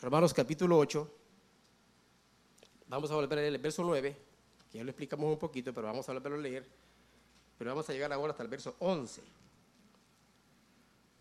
Romanos 0.00 0.34
capítulo 0.34 0.78
8. 0.78 1.10
Vamos 2.88 3.10
a 3.10 3.14
volver 3.14 3.38
a 3.38 3.42
leer 3.42 3.54
el 3.54 3.60
verso 3.60 3.82
9, 3.82 4.16
que 4.70 4.78
ya 4.78 4.84
lo 4.84 4.90
explicamos 4.90 5.30
un 5.30 5.38
poquito, 5.38 5.72
pero 5.72 5.86
vamos 5.86 6.08
a 6.08 6.12
volverlo 6.12 6.38
a 6.38 6.40
leer. 6.40 6.66
Pero 7.58 7.70
vamos 7.70 7.88
a 7.88 7.92
llegar 7.92 8.12
ahora 8.12 8.32
hasta 8.32 8.42
el 8.42 8.48
verso 8.48 8.76
11. 8.78 9.22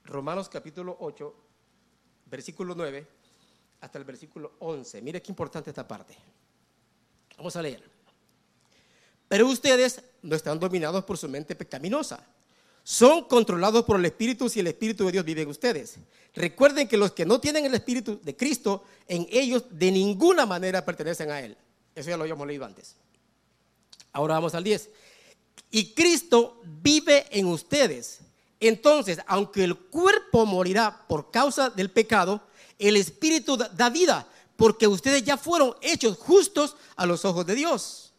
Romanos 0.05 0.49
capítulo 0.49 0.95
8, 0.99 1.33
versículo 2.27 2.75
9, 2.75 3.07
hasta 3.85 3.99
el 3.99 4.03
versículo 4.03 4.53
11. 4.59 5.01
Mire 5.01 5.21
qué 5.21 5.31
importante 5.31 5.69
esta 5.69 5.87
parte. 5.87 6.17
Vamos 7.37 7.55
a 7.55 7.61
leer. 7.61 7.83
Pero 9.27 9.47
ustedes 9.47 10.01
no 10.23 10.35
están 10.35 10.59
dominados 10.59 11.03
por 11.03 11.17
su 11.17 11.29
mente 11.29 11.55
pecaminosa. 11.55 12.25
Son 12.83 13.25
controlados 13.25 13.85
por 13.85 13.99
el 13.99 14.05
Espíritu 14.05 14.49
si 14.49 14.59
el 14.59 14.67
Espíritu 14.67 15.05
de 15.05 15.11
Dios 15.11 15.25
vive 15.25 15.43
en 15.43 15.49
ustedes. 15.49 15.97
Recuerden 16.33 16.87
que 16.87 16.97
los 16.97 17.11
que 17.11 17.25
no 17.25 17.39
tienen 17.39 17.65
el 17.65 17.75
Espíritu 17.75 18.19
de 18.21 18.35
Cristo, 18.35 18.83
en 19.07 19.27
ellos 19.31 19.65
de 19.69 19.91
ninguna 19.91 20.45
manera 20.45 20.83
pertenecen 20.83 21.29
a 21.29 21.39
Él. 21.39 21.55
Eso 21.93 22.09
ya 22.09 22.17
lo 22.17 22.23
habíamos 22.23 22.47
leído 22.47 22.65
antes. 22.65 22.95
Ahora 24.11 24.35
vamos 24.35 24.55
al 24.55 24.63
10. 24.63 24.89
Y 25.71 25.93
Cristo 25.93 26.61
vive 26.63 27.25
en 27.29 27.47
ustedes. 27.47 28.19
Entonces, 28.59 29.19
aunque 29.27 29.63
el 29.63 29.75
cuerpo 29.77 30.45
morirá 30.45 31.05
por 31.07 31.29
causa 31.29 31.69
del 31.69 31.91
pecado, 31.91 32.41
el 32.79 32.97
Espíritu 32.97 33.57
da 33.57 33.89
vida, 33.89 34.27
porque 34.55 34.87
ustedes 34.87 35.23
ya 35.23 35.37
fueron 35.37 35.75
hechos 35.81 36.17
justos 36.17 36.75
a 36.95 37.05
los 37.05 37.25
ojos 37.25 37.45
de 37.45 37.55
Dios. 37.55 38.13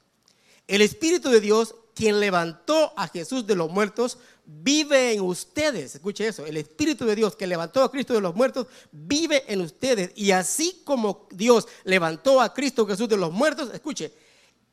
El 0.66 0.82
Espíritu 0.82 1.30
de 1.30 1.40
Dios, 1.40 1.74
quien 1.94 2.20
levantó 2.20 2.92
a 2.96 3.08
Jesús 3.08 3.46
de 3.46 3.54
los 3.54 3.70
muertos, 3.70 4.18
vive 4.44 5.12
en 5.12 5.20
ustedes. 5.20 5.94
Escuche 5.94 6.26
eso, 6.26 6.44
el 6.46 6.56
Espíritu 6.56 7.04
de 7.04 7.16
Dios 7.16 7.36
que 7.36 7.46
levantó 7.46 7.82
a 7.82 7.90
Cristo 7.90 8.14
de 8.14 8.20
los 8.20 8.34
muertos, 8.34 8.66
vive 8.92 9.44
en 9.48 9.60
ustedes. 9.60 10.10
Y 10.14 10.30
así 10.32 10.82
como 10.84 11.26
Dios 11.30 11.66
levantó 11.84 12.40
a 12.40 12.52
Cristo 12.52 12.86
Jesús 12.86 13.08
de 13.08 13.16
los 13.16 13.32
muertos, 13.32 13.70
escuche, 13.72 14.12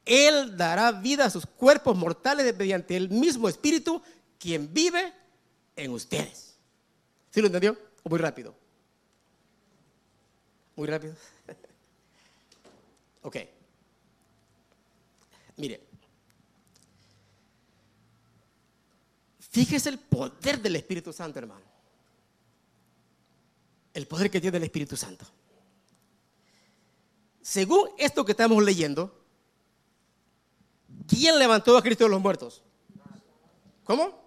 Él 0.05 0.57
dará 0.57 0.91
vida 0.91 1.25
a 1.25 1.29
sus 1.29 1.45
cuerpos 1.45 1.95
mortales 1.95 2.55
mediante 2.57 2.95
el 2.95 3.09
mismo 3.09 3.47
Espíritu, 3.47 4.01
quien 4.37 4.73
vive 4.73 5.13
en 5.75 5.91
ustedes. 5.91 6.55
¿Sí 7.31 7.41
lo 7.41 7.47
entendió? 7.47 7.77
¿O 8.03 8.09
muy 8.09 8.19
rápido? 8.19 8.62
Muy 10.75 10.87
rápido. 10.87 11.15
ok. 13.21 13.37
Mire. 15.57 15.81
Fíjese 19.39 19.89
el 19.89 19.99
poder 19.99 20.59
del 20.61 20.75
Espíritu 20.75 21.13
Santo, 21.13 21.37
hermano. 21.37 21.61
El 23.93 24.07
poder 24.07 24.31
que 24.31 24.41
tiene 24.41 24.57
el 24.57 24.63
Espíritu 24.63 24.97
Santo. 24.97 25.25
Según 27.41 27.89
esto 27.97 28.25
que 28.25 28.31
estamos 28.31 28.63
leyendo, 28.63 29.23
¿quién 31.07 31.37
levantó 31.37 31.77
a 31.77 31.83
Cristo 31.83 32.05
de 32.05 32.09
los 32.09 32.21
muertos? 32.21 32.63
¿Cómo? 33.83 34.23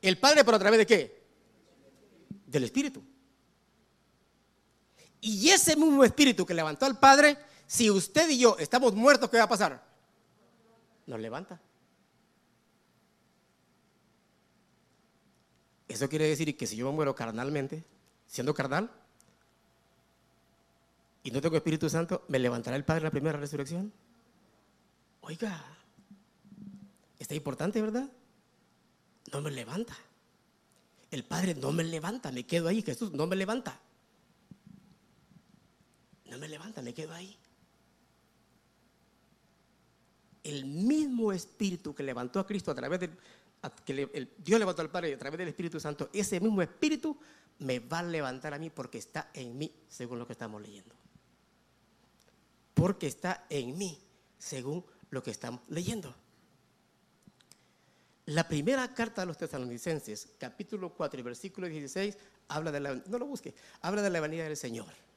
El 0.00 0.16
Padre, 0.16 0.44
pero 0.44 0.56
a 0.56 0.60
través 0.60 0.78
de 0.78 0.86
qué? 0.86 1.22
Del 2.46 2.64
Espíritu. 2.64 3.02
Y 5.22 5.50
ese 5.50 5.76
mismo 5.76 6.02
Espíritu 6.02 6.44
que 6.44 6.52
levantó 6.52 6.84
al 6.84 6.98
Padre, 6.98 7.38
si 7.64 7.88
usted 7.88 8.28
y 8.28 8.38
yo 8.38 8.56
estamos 8.58 8.92
muertos, 8.92 9.30
¿qué 9.30 9.38
va 9.38 9.44
a 9.44 9.48
pasar? 9.48 9.80
Nos 11.06 11.20
levanta. 11.20 11.60
Eso 15.86 16.08
quiere 16.08 16.26
decir 16.26 16.56
que 16.56 16.66
si 16.66 16.74
yo 16.74 16.86
me 16.86 16.96
muero 16.96 17.14
carnalmente, 17.14 17.84
siendo 18.26 18.52
carnal, 18.52 18.90
y 21.22 21.30
no 21.30 21.40
tengo 21.40 21.56
Espíritu 21.56 21.88
Santo, 21.88 22.24
¿me 22.26 22.40
levantará 22.40 22.76
el 22.76 22.84
Padre 22.84 22.98
en 22.98 23.04
la 23.04 23.10
primera 23.12 23.38
resurrección? 23.38 23.92
Oiga, 25.20 25.64
está 27.20 27.36
importante, 27.36 27.80
¿verdad? 27.80 28.10
No 29.32 29.40
me 29.40 29.52
levanta. 29.52 29.96
El 31.12 31.24
Padre 31.24 31.54
no 31.54 31.70
me 31.70 31.84
levanta, 31.84 32.32
me 32.32 32.44
quedo 32.44 32.66
ahí. 32.66 32.82
Jesús 32.82 33.12
no 33.12 33.28
me 33.28 33.36
levanta. 33.36 33.78
No 36.32 36.38
me 36.38 36.48
levanta, 36.48 36.80
me 36.80 36.94
quedo 36.94 37.12
ahí. 37.12 37.36
El 40.42 40.64
mismo 40.64 41.30
Espíritu 41.30 41.94
que 41.94 42.02
levantó 42.02 42.40
a 42.40 42.46
Cristo 42.46 42.70
a 42.70 42.74
través 42.74 43.00
del 43.00 43.10
que 43.84 44.30
Dios 44.38 44.58
levantó 44.58 44.80
al 44.80 44.90
Padre 44.90 45.12
a 45.12 45.18
través 45.18 45.36
del 45.36 45.48
Espíritu 45.48 45.78
Santo, 45.78 46.08
ese 46.10 46.40
mismo 46.40 46.62
Espíritu 46.62 47.18
me 47.58 47.80
va 47.80 47.98
a 47.98 48.02
levantar 48.02 48.54
a 48.54 48.58
mí 48.58 48.70
porque 48.70 48.96
está 48.96 49.30
en 49.34 49.58
mí, 49.58 49.74
según 49.88 50.18
lo 50.18 50.26
que 50.26 50.32
estamos 50.32 50.62
leyendo. 50.62 50.94
Porque 52.72 53.08
está 53.08 53.44
en 53.50 53.76
mí, 53.76 54.00
según 54.38 54.86
lo 55.10 55.22
que 55.22 55.32
estamos 55.32 55.60
leyendo. 55.68 56.14
La 58.24 58.48
primera 58.48 58.94
carta 58.94 59.20
a 59.20 59.26
los 59.26 59.36
tesalonicenses, 59.36 60.30
capítulo 60.38 60.94
4 60.94 61.22
versículo 61.22 61.68
16, 61.68 62.16
habla 62.48 62.72
de 62.72 62.80
la, 62.80 62.94
no 62.94 63.18
lo 63.18 63.26
busque, 63.26 63.54
habla 63.82 64.00
de 64.00 64.08
la 64.08 64.20
venida 64.20 64.44
del 64.44 64.56
Señor. 64.56 65.11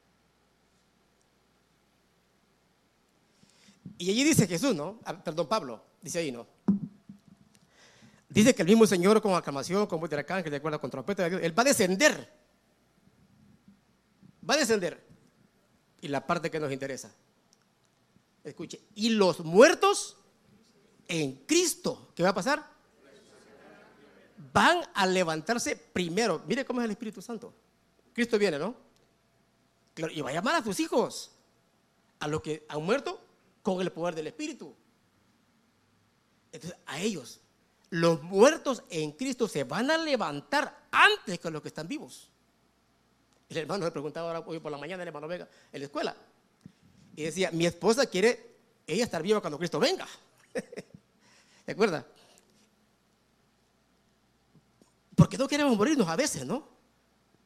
Y 3.97 4.09
allí 4.09 4.23
dice 4.23 4.47
Jesús, 4.47 4.75
¿no? 4.75 4.99
Ah, 5.05 5.21
perdón, 5.23 5.47
Pablo, 5.47 5.83
dice 6.01 6.19
ahí, 6.19 6.31
¿no? 6.31 6.47
Dice 8.29 8.53
que 8.53 8.63
el 8.63 8.67
mismo 8.67 8.85
Señor 8.85 9.21
con 9.21 9.33
aclamación, 9.33 9.87
con 9.87 9.99
voz 9.99 10.09
de 10.09 10.17
arcángel, 10.17 10.51
de 10.51 10.57
acuerdo 10.57 10.81
con 10.81 10.91
trompeta 10.91 11.23
de 11.23 11.29
Dios, 11.29 11.41
Él 11.41 11.57
va 11.57 11.61
a 11.61 11.65
descender. 11.65 12.29
Va 14.47 14.55
a 14.55 14.57
descender. 14.57 15.01
Y 16.01 16.09
la 16.09 16.25
parte 16.25 16.51
que 16.51 16.59
nos 16.59 16.71
interesa. 16.71 17.13
Escuche, 18.43 18.81
y 18.95 19.09
los 19.09 19.39
muertos 19.39 20.17
en 21.07 21.45
Cristo, 21.45 22.11
¿qué 22.13 22.23
va 22.23 22.29
a 22.29 22.35
pasar? 22.35 22.69
Van 24.51 24.81
a 24.93 25.05
levantarse 25.07 25.75
primero. 25.75 26.43
Mire 26.45 26.65
cómo 26.65 26.81
es 26.81 26.85
el 26.85 26.91
Espíritu 26.91 27.21
Santo. 27.21 27.53
Cristo 28.13 28.37
viene, 28.37 28.59
¿no? 28.59 28.75
Y 29.95 30.21
va 30.21 30.29
a 30.29 30.33
llamar 30.33 30.55
a 30.55 30.63
sus 30.63 30.79
hijos, 30.81 31.31
a 32.19 32.27
los 32.27 32.41
que 32.41 32.65
han 32.67 32.83
muerto 32.83 33.24
con 33.65 33.81
el 33.81 33.91
poder 33.91 34.13
del 34.13 34.27
Espíritu. 34.27 34.75
Entonces, 36.51 36.79
a 36.85 37.01
ellos 37.01 37.41
los 37.89 38.21
muertos 38.21 38.83
en 38.91 39.11
Cristo 39.13 39.47
se 39.47 39.63
van 39.63 39.89
a 39.89 39.97
levantar 39.97 40.85
antes 40.91 41.39
que 41.39 41.49
los 41.49 41.63
que 41.63 41.69
están 41.69 41.87
vivos. 41.87 42.29
El 43.49 43.57
hermano 43.57 43.85
me 43.85 43.91
preguntaba 43.91 44.27
ahora 44.27 44.47
hoy 44.47 44.59
por 44.59 44.71
la 44.71 44.77
mañana, 44.77 45.01
el 45.01 45.07
hermano 45.07 45.27
Vega, 45.27 45.49
en 45.73 45.79
la 45.79 45.85
escuela. 45.85 46.15
Y 47.15 47.23
decía, 47.23 47.49
mi 47.49 47.65
esposa 47.65 48.05
quiere 48.05 48.57
ella 48.85 49.03
estar 49.03 49.23
viva 49.23 49.41
cuando 49.41 49.57
Cristo 49.57 49.79
venga. 49.79 50.07
¿De 51.65 51.73
acuerdo? 51.73 52.05
Porque 55.15 55.39
no 55.39 55.47
queremos 55.47 55.75
morirnos 55.75 56.07
a 56.07 56.15
veces, 56.15 56.45
¿no? 56.45 56.67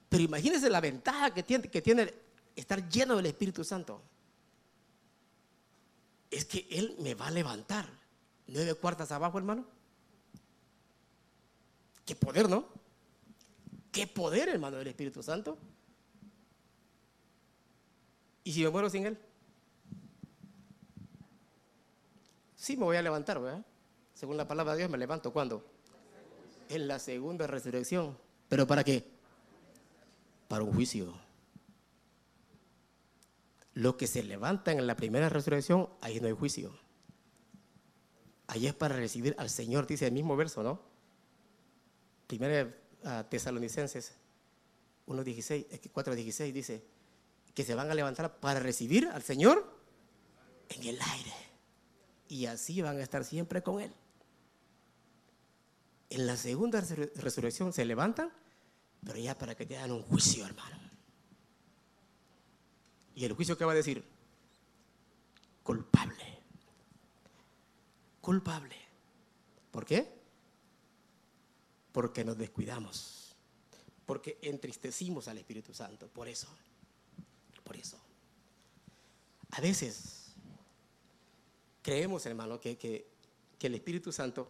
Pero 0.10 0.22
imagínense 0.22 0.70
la 0.70 0.82
ventaja 0.82 1.34
que 1.34 1.44
tiene, 1.44 1.70
que 1.70 1.82
tiene 1.82 2.14
estar 2.58 2.90
lleno 2.90 3.16
del 3.16 3.28
Espíritu 3.28 3.64
Santo. 3.64 4.02
Es 6.32 6.46
que 6.46 6.68
Él 6.70 6.96
me 7.00 7.16
va 7.16 7.28
a 7.28 7.32
levantar. 7.32 7.88
Nueve 8.48 8.74
cuartas 8.76 9.12
abajo, 9.12 9.38
hermano. 9.38 9.66
Qué 12.06 12.16
poder, 12.16 12.50
¿no? 12.50 12.66
Qué 13.92 14.08
poder, 14.08 14.50
hermano, 14.50 14.78
del 14.78 14.88
Espíritu 14.88 15.22
Santo. 15.22 15.58
¿Y 18.44 18.54
si 18.54 18.64
me 18.64 18.70
muero 18.70 18.90
sin 18.90 19.06
Él? 19.06 19.18
Sí, 22.56 22.76
me 22.78 22.84
voy 22.84 22.98
a 22.98 23.02
levantar, 23.02 23.40
¿verdad? 23.40 23.66
Según 24.14 24.38
la 24.38 24.48
palabra 24.48 24.74
de 24.74 24.80
Dios, 24.80 24.90
me 24.90 24.98
levanto 24.98 25.32
cuando? 25.32 25.64
En 26.68 26.88
la 26.88 27.00
segunda 27.00 27.48
resurrección. 27.48 28.18
¿Pero 28.50 28.68
para 28.68 28.84
qué? 28.84 29.08
Para 30.48 30.64
un 30.64 30.74
juicio. 30.74 31.14
Los 33.80 33.96
que 33.96 34.08
se 34.08 34.24
levantan 34.24 34.78
en 34.78 34.88
la 34.88 34.98
primera 34.98 35.30
resurrección, 35.30 35.88
ahí 36.02 36.20
no 36.20 36.28
hay 36.28 36.34
juicio. 36.34 36.78
Ahí 38.48 38.68
es 38.68 38.74
para 38.74 38.98
recibir 38.98 39.36
al 39.38 39.50
Señor, 39.50 39.88
dice 39.88 40.06
el 40.06 40.12
mismo 40.12 40.36
verso, 40.36 40.62
¿no? 40.64 40.82
Primera 42.28 42.76
uh, 43.06 43.24
Tesalonicenses 43.30 44.16
1.16, 45.08 45.94
4.16 45.94 46.52
dice 46.52 46.84
que 47.54 47.64
se 47.64 47.74
van 47.74 47.90
a 47.90 47.94
levantar 47.94 48.42
para 48.42 48.60
recibir 48.60 49.08
al 49.08 49.24
Señor 49.24 49.66
en 50.68 50.84
el 50.84 51.00
aire. 51.02 51.34
Y 52.28 52.48
así 52.48 52.82
van 52.82 52.98
a 52.98 53.02
estar 53.02 53.24
siempre 53.24 53.64
con 53.64 53.80
Él. 53.80 53.94
En 56.10 56.28
la 56.28 56.36
segunda 56.36 56.82
resurrección 57.16 57.72
se 57.72 57.86
levantan, 57.86 58.30
pero 59.06 59.20
ya 59.20 59.38
para 59.38 59.56
que 59.56 59.66
te 59.66 59.78
hagan 59.78 59.94
un 59.94 60.04
juicio, 60.04 60.46
hermano. 60.46 60.89
¿Y 63.20 63.26
el 63.26 63.34
juicio 63.34 63.58
qué 63.58 63.66
va 63.66 63.74
a 63.74 63.76
decir? 63.76 64.02
Culpable. 65.62 66.40
Culpable. 68.22 68.78
¿Por 69.72 69.86
qué? 69.86 70.10
Porque 71.92 72.24
nos 72.24 72.38
descuidamos. 72.38 73.36
Porque 74.06 74.40
entristecimos 74.42 75.28
al 75.28 75.38
Espíritu 75.38 75.74
Santo. 75.74 76.08
Por 76.08 76.30
eso. 76.30 76.48
Por 77.66 77.76
eso. 77.76 77.98
A 79.52 79.60
veces 79.60 80.32
creemos, 81.82 82.26
hermano, 82.26 82.58
que, 82.58 82.78
que, 82.78 83.06
que 83.60 83.68
el 83.68 83.76
Espíritu 83.76 84.14
Santo 84.14 84.50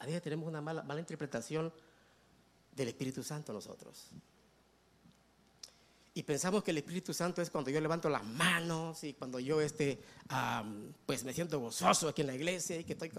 a 0.00 0.06
veces 0.06 0.20
tenemos 0.20 0.48
una 0.48 0.60
mala, 0.60 0.82
mala 0.82 0.98
interpretación 0.98 1.72
del 2.74 2.88
Espíritu 2.88 3.22
Santo 3.22 3.52
nosotros. 3.52 4.08
Y 6.20 6.22
pensamos 6.22 6.62
que 6.62 6.70
el 6.70 6.76
Espíritu 6.76 7.14
Santo 7.14 7.40
es 7.40 7.48
cuando 7.48 7.70
yo 7.70 7.80
levanto 7.80 8.10
las 8.10 8.22
manos 8.22 9.04
y 9.04 9.14
cuando 9.14 9.40
yo 9.40 9.58
este, 9.62 9.98
pues 11.06 11.24
me 11.24 11.32
siento 11.32 11.58
gozoso 11.58 12.10
aquí 12.10 12.20
en 12.20 12.26
la 12.26 12.34
iglesia 12.34 12.78
y 12.78 12.84
que 12.84 12.92
estoy 12.92 13.10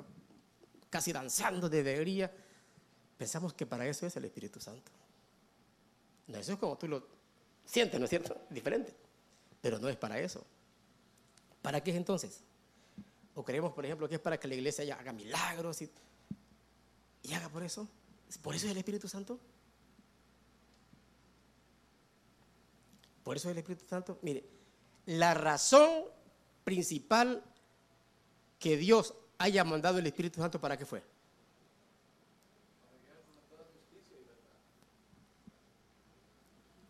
casi 0.87 1.11
danzando 1.11 1.67
de 1.67 1.79
alegría. 1.79 2.31
Pensamos 3.17 3.55
que 3.55 3.65
para 3.65 3.87
eso 3.87 4.05
es 4.05 4.15
el 4.17 4.25
Espíritu 4.25 4.59
Santo. 4.59 4.91
No, 6.27 6.37
eso 6.37 6.53
es 6.53 6.59
como 6.59 6.77
tú 6.77 6.87
lo 6.87 7.07
sientes, 7.65 7.99
¿no 7.99 8.05
es 8.05 8.09
cierto? 8.11 8.39
Diferente. 8.51 8.93
Pero 9.63 9.79
no 9.79 9.89
es 9.89 9.97
para 9.97 10.19
eso. 10.19 10.45
¿Para 11.63 11.83
qué 11.83 11.89
es 11.89 11.97
entonces? 11.97 12.41
O 13.33 13.43
creemos, 13.43 13.73
por 13.73 13.83
ejemplo, 13.83 14.07
que 14.07 14.13
es 14.13 14.21
para 14.21 14.39
que 14.39 14.47
la 14.47 14.53
iglesia 14.53 14.95
haga 14.95 15.11
milagros 15.11 15.81
y 15.81 15.89
y 17.23 17.33
haga 17.33 17.49
por 17.49 17.63
eso. 17.63 17.87
¿Por 18.43 18.53
eso 18.53 18.67
es 18.67 18.73
el 18.73 18.77
Espíritu 18.77 19.07
Santo? 19.07 19.39
Por 23.23 23.37
eso 23.37 23.49
es 23.49 23.53
el 23.53 23.59
Espíritu 23.59 23.85
Santo. 23.87 24.19
Mire, 24.21 24.43
la 25.05 25.33
razón 25.33 26.05
principal 26.63 27.43
que 28.59 28.77
Dios 28.77 29.13
haya 29.37 29.63
mandado 29.63 29.99
el 29.99 30.07
Espíritu 30.07 30.39
Santo, 30.41 30.59
¿para 30.59 30.77
qué 30.77 30.85
fue? 30.85 31.03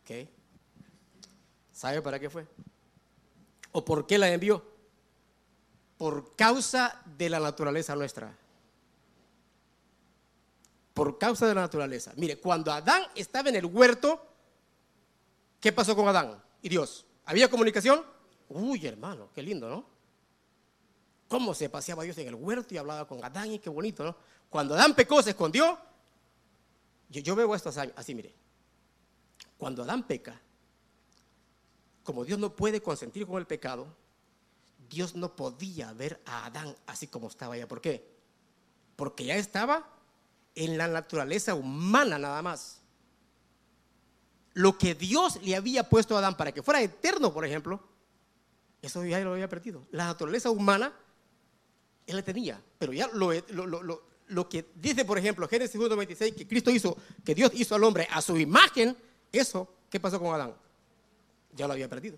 ¿Ok? 0.01 0.29
¿Sabe 1.71 2.01
para 2.01 2.19
qué 2.19 2.29
fue? 2.29 2.45
¿O 3.71 3.86
por 3.86 4.05
qué 4.05 4.17
la 4.17 4.29
envió? 4.32 4.63
Por 5.97 6.36
causa 6.36 7.01
de 7.17 7.29
la 7.29 7.39
naturaleza 7.39 7.95
nuestra 7.95 8.38
por 10.93 11.17
causa 11.17 11.47
de 11.47 11.55
la 11.55 11.61
naturaleza. 11.61 12.13
Mire, 12.15 12.38
cuando 12.38 12.71
Adán 12.71 13.03
estaba 13.15 13.49
en 13.49 13.55
el 13.55 13.65
huerto, 13.65 14.30
¿qué 15.62 15.72
pasó 15.72 15.95
con 15.95 16.07
Adán 16.07 16.43
y 16.62 16.68
Dios? 16.68 17.05
¿Había 17.24 17.49
comunicación? 17.49 18.03
Uy, 18.49 18.86
hermano, 18.86 19.30
qué 19.34 19.41
lindo, 19.41 19.70
¿no? 19.70 19.86
¿Cómo 21.30 21.53
se 21.53 21.70
paseaba 21.70 22.03
Dios 22.03 22.18
en 22.18 22.28
el 22.28 22.36
huerto 22.36 22.74
y 22.74 22.78
hablaba 22.78 23.07
con 23.07 23.24
Adán 23.24 23.53
y 23.53 23.59
qué 23.59 23.70
bonito, 23.70 24.03
¿no? 24.03 24.18
Cuando 24.49 24.74
Adán 24.74 24.93
pecó, 24.93 25.24
se 25.24 25.30
escondió. 25.30 25.80
Yo, 27.07 27.36
veo 27.36 27.55
esto 27.55 27.70
así, 27.70 27.80
así, 27.95 28.14
mire. 28.14 28.36
Cuando 29.57 29.84
Adán 29.84 30.05
peca, 30.05 30.41
como 32.03 32.26
Dios 32.26 32.38
no 32.38 32.53
puede 32.53 32.82
consentir 32.82 33.26
con 33.26 33.38
el 33.38 33.47
pecado, 33.47 33.95
Dios 34.89 35.16
no 35.16 35.36
podía 35.36 35.93
ver 35.93 36.22
a 36.26 36.47
Adán 36.47 36.76
así 36.88 37.07
como 37.07 37.30
estaba 37.30 37.55
ya. 37.55 37.68
¿Por 37.68 37.80
qué? 37.80 38.05
Porque 38.97 39.24
ya 39.24 39.38
estaba 39.38 39.88
en 40.55 40.78
la 40.78 40.89
naturaleza 40.89 41.55
humana 41.55 42.18
nada 42.18 42.41
más. 42.41 42.80
Lo 44.54 44.78
que 44.78 44.95
Dios 44.95 45.41
le 45.43 45.56
había 45.56 45.88
puesto 45.88 46.16
a 46.16 46.20
Adán 46.20 46.36
para 46.36 46.52
que 46.52 46.62
fuera 46.62 46.82
eterno, 46.82 47.34
por 47.34 47.45
ejemplo, 47.45 47.80
eso 48.82 49.04
ya 49.06 49.20
lo 49.20 49.34
había 49.34 49.47
perdido. 49.47 49.86
La 49.91 50.06
naturaleza 50.06 50.49
humana, 50.49 50.93
él 52.06 52.16
la 52.16 52.24
tenía, 52.24 52.62
pero 52.78 52.91
ya 52.91 53.08
lo, 53.14 53.32
lo, 54.28 54.49
que 54.49 54.66
dice, 54.76 55.06
por 55.06 55.18
ejemplo, 55.18 55.47
Génesis 55.47 55.80
1.26, 55.80 56.36
que 56.36 56.47
Cristo 56.47 56.72
hizo, 56.72 56.97
que 57.24 57.36
Dios 57.36 57.52
hizo 57.54 57.76
al 57.76 57.84
hombre 57.84 58.08
a 58.12 58.22
su 58.22 58.38
imagen, 58.38 58.97
eso, 59.32 59.74
¿qué 59.89 59.99
pasó 59.99 60.20
con 60.20 60.34
Adán? 60.34 60.54
Ya 61.54 61.68
lo 61.68 61.74
había 61.74 61.88
perdido. 61.88 62.18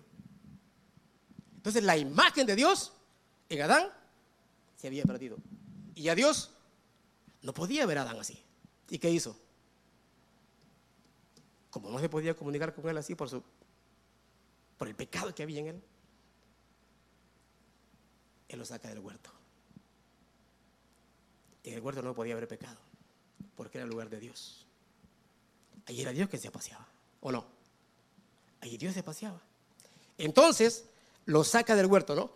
Entonces 1.56 1.82
la 1.82 1.96
imagen 1.96 2.46
de 2.46 2.56
Dios 2.56 2.92
en 3.48 3.62
Adán 3.62 3.88
se 4.76 4.88
había 4.88 5.04
perdido. 5.04 5.36
Y 5.94 6.08
a 6.08 6.14
Dios 6.14 6.50
no 7.42 7.54
podía 7.54 7.86
ver 7.86 7.98
a 7.98 8.02
Adán 8.02 8.18
así. 8.18 8.42
¿Y 8.88 8.98
qué 8.98 9.10
hizo? 9.10 9.36
Como 11.74 11.90
no 11.90 11.98
se 11.98 12.08
podía 12.08 12.36
comunicar 12.36 12.72
con 12.72 12.88
él 12.88 12.96
así 12.96 13.16
por, 13.16 13.28
su, 13.28 13.42
por 14.78 14.86
el 14.86 14.94
pecado 14.94 15.34
que 15.34 15.42
había 15.42 15.58
en 15.58 15.66
él, 15.66 15.82
él 18.46 18.58
lo 18.60 18.64
saca 18.64 18.88
del 18.88 19.00
huerto. 19.00 19.28
En 21.64 21.74
el 21.74 21.80
huerto 21.80 22.00
no 22.00 22.14
podía 22.14 22.34
haber 22.34 22.46
pecado, 22.46 22.78
porque 23.56 23.78
era 23.78 23.86
el 23.86 23.90
lugar 23.90 24.08
de 24.08 24.20
Dios. 24.20 24.68
Allí 25.86 26.00
era 26.02 26.12
Dios 26.12 26.28
que 26.28 26.38
se 26.38 26.52
paseaba, 26.52 26.86
¿o 27.20 27.32
no? 27.32 27.44
Allí 28.60 28.76
Dios 28.76 28.94
se 28.94 29.02
paseaba. 29.02 29.40
Entonces, 30.16 30.84
lo 31.26 31.42
saca 31.42 31.74
del 31.74 31.86
huerto, 31.86 32.14
¿no? 32.14 32.30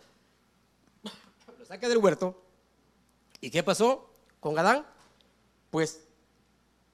Lo 1.57 1.65
saca 1.65 1.87
del 1.87 1.99
huerto. 1.99 2.43
¿Y 3.39 3.51
qué 3.51 3.63
pasó 3.63 4.11
con 4.41 4.59
Adán? 4.59 4.85
pues 5.69 6.01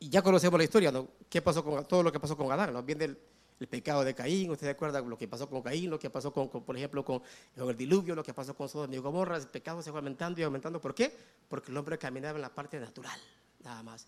ya 0.10 0.22
conocemos 0.22 0.58
la 0.58 0.64
historia, 0.64 0.92
¿no? 0.92 1.08
¿Qué 1.30 1.42
pasó 1.42 1.64
con 1.64 1.86
todo 1.88 2.04
lo 2.04 2.12
que 2.12 2.20
pasó 2.20 2.36
con 2.36 2.52
Adán? 2.52 2.74
¿no? 2.74 2.84
Viene 2.84 3.06
el, 3.06 3.18
pecado 3.70 4.04
de 4.04 4.14
Caín, 4.14 4.52
¿usted 4.52 4.68
se 4.68 4.72
acuerda 4.72 5.00
lo 5.02 5.18
que 5.18 5.28
pasó 5.28 5.50
con 5.50 5.62
Caín, 5.62 5.90
lo 5.90 5.98
que 5.98 6.10
pasó 6.10 6.34
con, 6.34 6.50
por 6.50 6.76
ejemplo, 6.76 7.06
con, 7.06 7.22
el 7.56 7.78
diluvio, 7.78 8.14
lo 8.14 8.24
que 8.24 8.34
pasó 8.34 8.54
con 8.56 8.68
Sodoma 8.68 8.94
y 8.94 8.98
Gomorra? 8.98 9.38
El 9.38 9.48
pecado 9.48 9.82
se 9.82 9.92
fue 9.92 10.00
aumentando 10.00 10.42
y 10.42 10.44
aumentando. 10.44 10.82
¿Por 10.82 10.94
qué? 10.94 11.16
Porque 11.48 11.72
el 11.72 11.78
hombre 11.78 11.98
caminaba 11.98 12.38
en 12.38 12.42
la 12.42 12.54
parte 12.54 12.80
natural, 12.80 13.20
nada 13.64 13.82
más, 13.82 14.08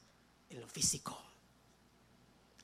en 0.50 0.60
lo 0.60 0.68
físico. 0.68 1.18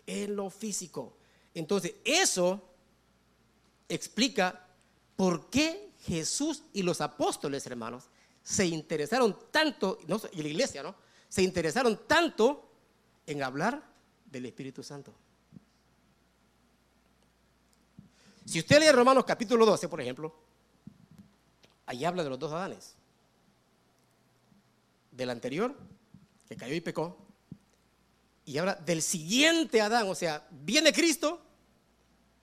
En 0.06 0.36
lo 0.36 0.50
físico. 0.50 1.18
Entonces, 1.54 1.96
eso 2.04 2.62
explica 3.88 4.68
por 5.16 5.50
qué 5.50 5.94
Jesús 6.02 6.64
y 6.74 6.84
los 6.84 7.00
apóstoles, 7.00 7.66
hermanos, 7.66 8.10
se 8.44 8.66
interesaron 8.66 9.38
tanto, 9.52 10.00
y 10.34 10.42
la 10.42 10.48
iglesia, 10.50 10.84
¿no? 10.84 10.96
se 11.34 11.42
interesaron 11.42 12.02
tanto 12.06 12.72
en 13.26 13.43
hablar 13.43 13.84
del 14.26 14.45
Espíritu 14.45 14.84
Santo. 14.84 15.13
Si 18.45 18.59
usted 18.59 18.80
lee 18.80 18.91
Romanos 18.91 19.24
capítulo 19.26 19.65
12, 19.65 19.88
por 19.88 20.01
ejemplo, 20.01 20.36
ahí 21.86 22.03
habla 22.03 22.24
de 22.24 22.30
los 22.30 22.39
dos 22.39 22.51
Adanes. 22.51 22.95
Del 25.11 25.30
anterior, 25.30 25.76
que 26.47 26.57
cayó 26.57 26.74
y 26.74 26.82
pecó, 26.82 27.17
y 28.45 28.57
habla 28.57 28.76
del 28.76 29.01
siguiente 29.01 29.82
Adán, 29.82 30.09
o 30.09 30.15
sea, 30.15 30.45
viene 30.51 30.91
Cristo, 30.91 31.41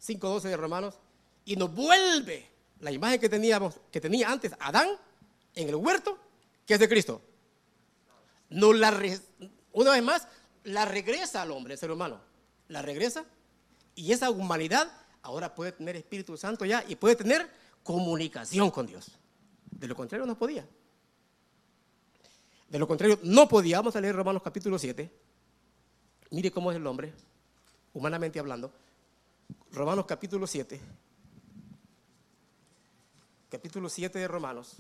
5.12 0.01 0.43
de 0.43 0.57
Romanos, 0.57 0.99
y 1.45 1.57
nos 1.57 1.75
vuelve 1.75 2.49
la 2.79 2.93
imagen 2.93 3.21
que 3.21 3.29
teníamos, 3.29 3.79
que 3.91 4.01
tenía 4.01 4.31
antes 4.31 4.55
Adán 4.61 4.89
en 5.55 5.69
el 5.69 5.75
huerto, 5.75 6.19
que 6.65 6.75
es 6.75 6.81
de 6.81 6.89
Cristo 6.89 7.23
no 8.51 8.73
la 8.73 8.91
una 9.73 9.93
vez 9.93 10.03
más, 10.03 10.27
la 10.65 10.85
regresa 10.85 11.43
al 11.43 11.51
hombre, 11.51 11.77
ser 11.77 11.91
humano. 11.91 12.21
La 12.69 12.83
regresa 12.83 13.25
y 13.95 14.13
esa 14.13 14.31
humanidad 14.31 14.91
ahora 15.23 15.55
puede 15.55 15.73
tener 15.73 15.97
Espíritu 15.97 16.37
Santo 16.37 16.65
ya 16.65 16.85
y 16.87 16.97
puede 16.97 17.17
tener 17.17 17.51
comunicación 17.83 18.71
con 18.71 18.87
Dios. 18.87 19.13
De 19.71 19.89
lo 19.89 19.95
contrario 19.95 20.27
no 20.27 20.39
podía. 20.39 20.67
De 22.69 22.79
lo 22.79 22.87
contrario 22.87 23.19
no 23.23 23.49
podíamos 23.49 23.95
leer 23.97 24.15
Romanos 24.15 24.43
capítulo 24.43 24.79
7. 24.79 25.11
Mire 26.31 26.53
cómo 26.53 26.71
es 26.71 26.77
el 26.77 26.87
hombre, 26.87 27.13
humanamente 27.93 28.39
hablando. 28.39 28.73
Romanos 29.73 30.07
capítulo 30.07 30.47
7. 30.47 30.81
Capítulo 33.49 33.89
7 33.89 34.19
de 34.19 34.29
Romanos. 34.29 34.77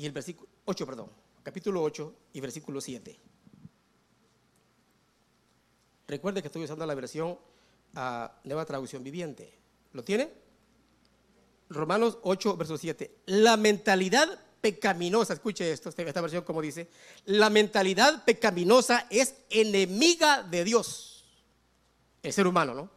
Y 0.00 0.06
el 0.06 0.12
versículo 0.12 0.48
8, 0.64 0.86
perdón. 0.86 1.10
Capítulo 1.42 1.82
8 1.82 2.14
y 2.32 2.40
versículo 2.40 2.80
7. 2.80 3.20
Recuerde 6.08 6.40
que 6.40 6.48
estoy 6.48 6.64
usando 6.64 6.86
la 6.86 6.94
versión 6.94 7.38
a 7.94 8.32
Nueva 8.44 8.64
Traducción 8.64 9.04
Viviente. 9.04 9.52
¿Lo 9.92 10.02
tiene? 10.02 10.32
Romanos 11.68 12.16
8, 12.22 12.56
verso 12.56 12.78
7. 12.78 13.14
La 13.26 13.58
mentalidad 13.58 14.42
pecaminosa, 14.62 15.34
escuche 15.34 15.70
esto, 15.70 15.90
esta 15.90 16.20
versión 16.22 16.44
como 16.44 16.62
dice, 16.62 16.88
la 17.26 17.50
mentalidad 17.50 18.24
pecaminosa 18.24 19.06
es 19.10 19.34
enemiga 19.50 20.42
de 20.44 20.64
Dios. 20.64 21.26
El 22.22 22.32
ser 22.32 22.46
humano, 22.46 22.72
¿no? 22.72 22.90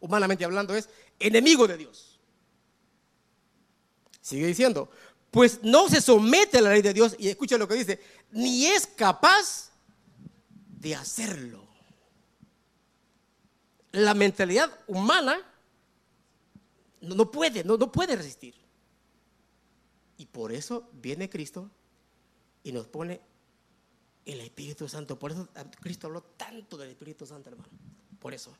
Humanamente 0.00 0.46
hablando 0.46 0.74
es 0.74 0.88
enemigo 1.18 1.68
de 1.68 1.76
Dios. 1.76 2.18
Sigue 4.22 4.46
diciendo, 4.46 4.90
pues 5.30 5.60
no 5.62 5.88
se 5.88 6.00
somete 6.00 6.58
a 6.58 6.62
la 6.62 6.70
ley 6.70 6.82
de 6.82 6.92
Dios 6.92 7.14
y 7.18 7.28
escucha 7.28 7.56
lo 7.56 7.68
que 7.68 7.74
dice, 7.74 8.00
ni 8.32 8.66
es 8.66 8.86
capaz 8.86 9.70
de 10.78 10.94
hacerlo. 10.94 11.68
La 13.92 14.14
mentalidad 14.14 14.70
humana 14.86 15.38
no, 17.00 17.30
puede, 17.30 17.64
no, 17.64 17.76
no 17.76 17.90
puede 17.90 18.16
resistir. 18.16 18.54
Y 20.16 20.26
por 20.26 20.52
eso 20.52 20.88
viene 20.92 21.30
Cristo 21.30 21.70
y 22.62 22.72
nos 22.72 22.86
pone 22.86 23.20
el 24.26 24.40
Espíritu 24.40 24.88
Santo. 24.88 25.18
Por 25.18 25.32
eso 25.32 25.48
Cristo 25.80 26.08
habló 26.08 26.22
tanto 26.22 26.76
del 26.76 26.90
Espíritu 26.90 27.26
Santo, 27.26 27.50
hermano. 27.50 27.70
Por 28.18 28.34
eso. 28.34 28.54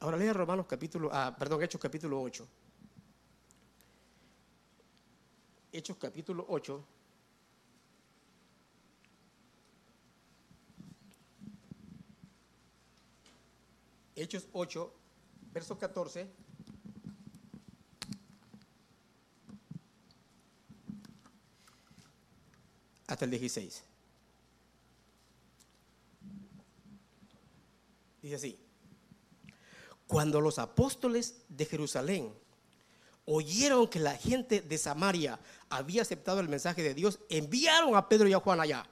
Ahora 0.00 0.18
lea 0.18 0.32
Romanos 0.32 0.66
capítulo, 0.68 1.08
ah, 1.12 1.34
perdón, 1.38 1.62
Hechos 1.62 1.80
capítulo 1.80 2.20
8. 2.20 2.46
Hechos 5.76 5.98
capítulo 5.98 6.46
8. 6.48 6.84
Hechos 14.14 14.48
8, 14.52 14.94
verso 15.52 15.78
14. 15.78 16.30
hasta 23.08 23.24
el 23.26 23.30
16. 23.30 23.84
Dice 28.22 28.34
así, 28.34 28.58
cuando 30.06 30.40
los 30.40 30.58
apóstoles 30.58 31.44
de 31.50 31.66
Jerusalén 31.66 32.45
oyeron 33.26 33.88
que 33.88 34.00
la 34.00 34.16
gente 34.16 34.60
de 34.62 34.78
Samaria 34.78 35.38
había 35.68 36.02
aceptado 36.02 36.40
el 36.40 36.48
mensaje 36.48 36.82
de 36.82 36.94
Dios, 36.94 37.18
enviaron 37.28 37.94
a 37.94 38.08
Pedro 38.08 38.28
y 38.28 38.32
a 38.32 38.40
Juan 38.40 38.60
allá. 38.60 38.86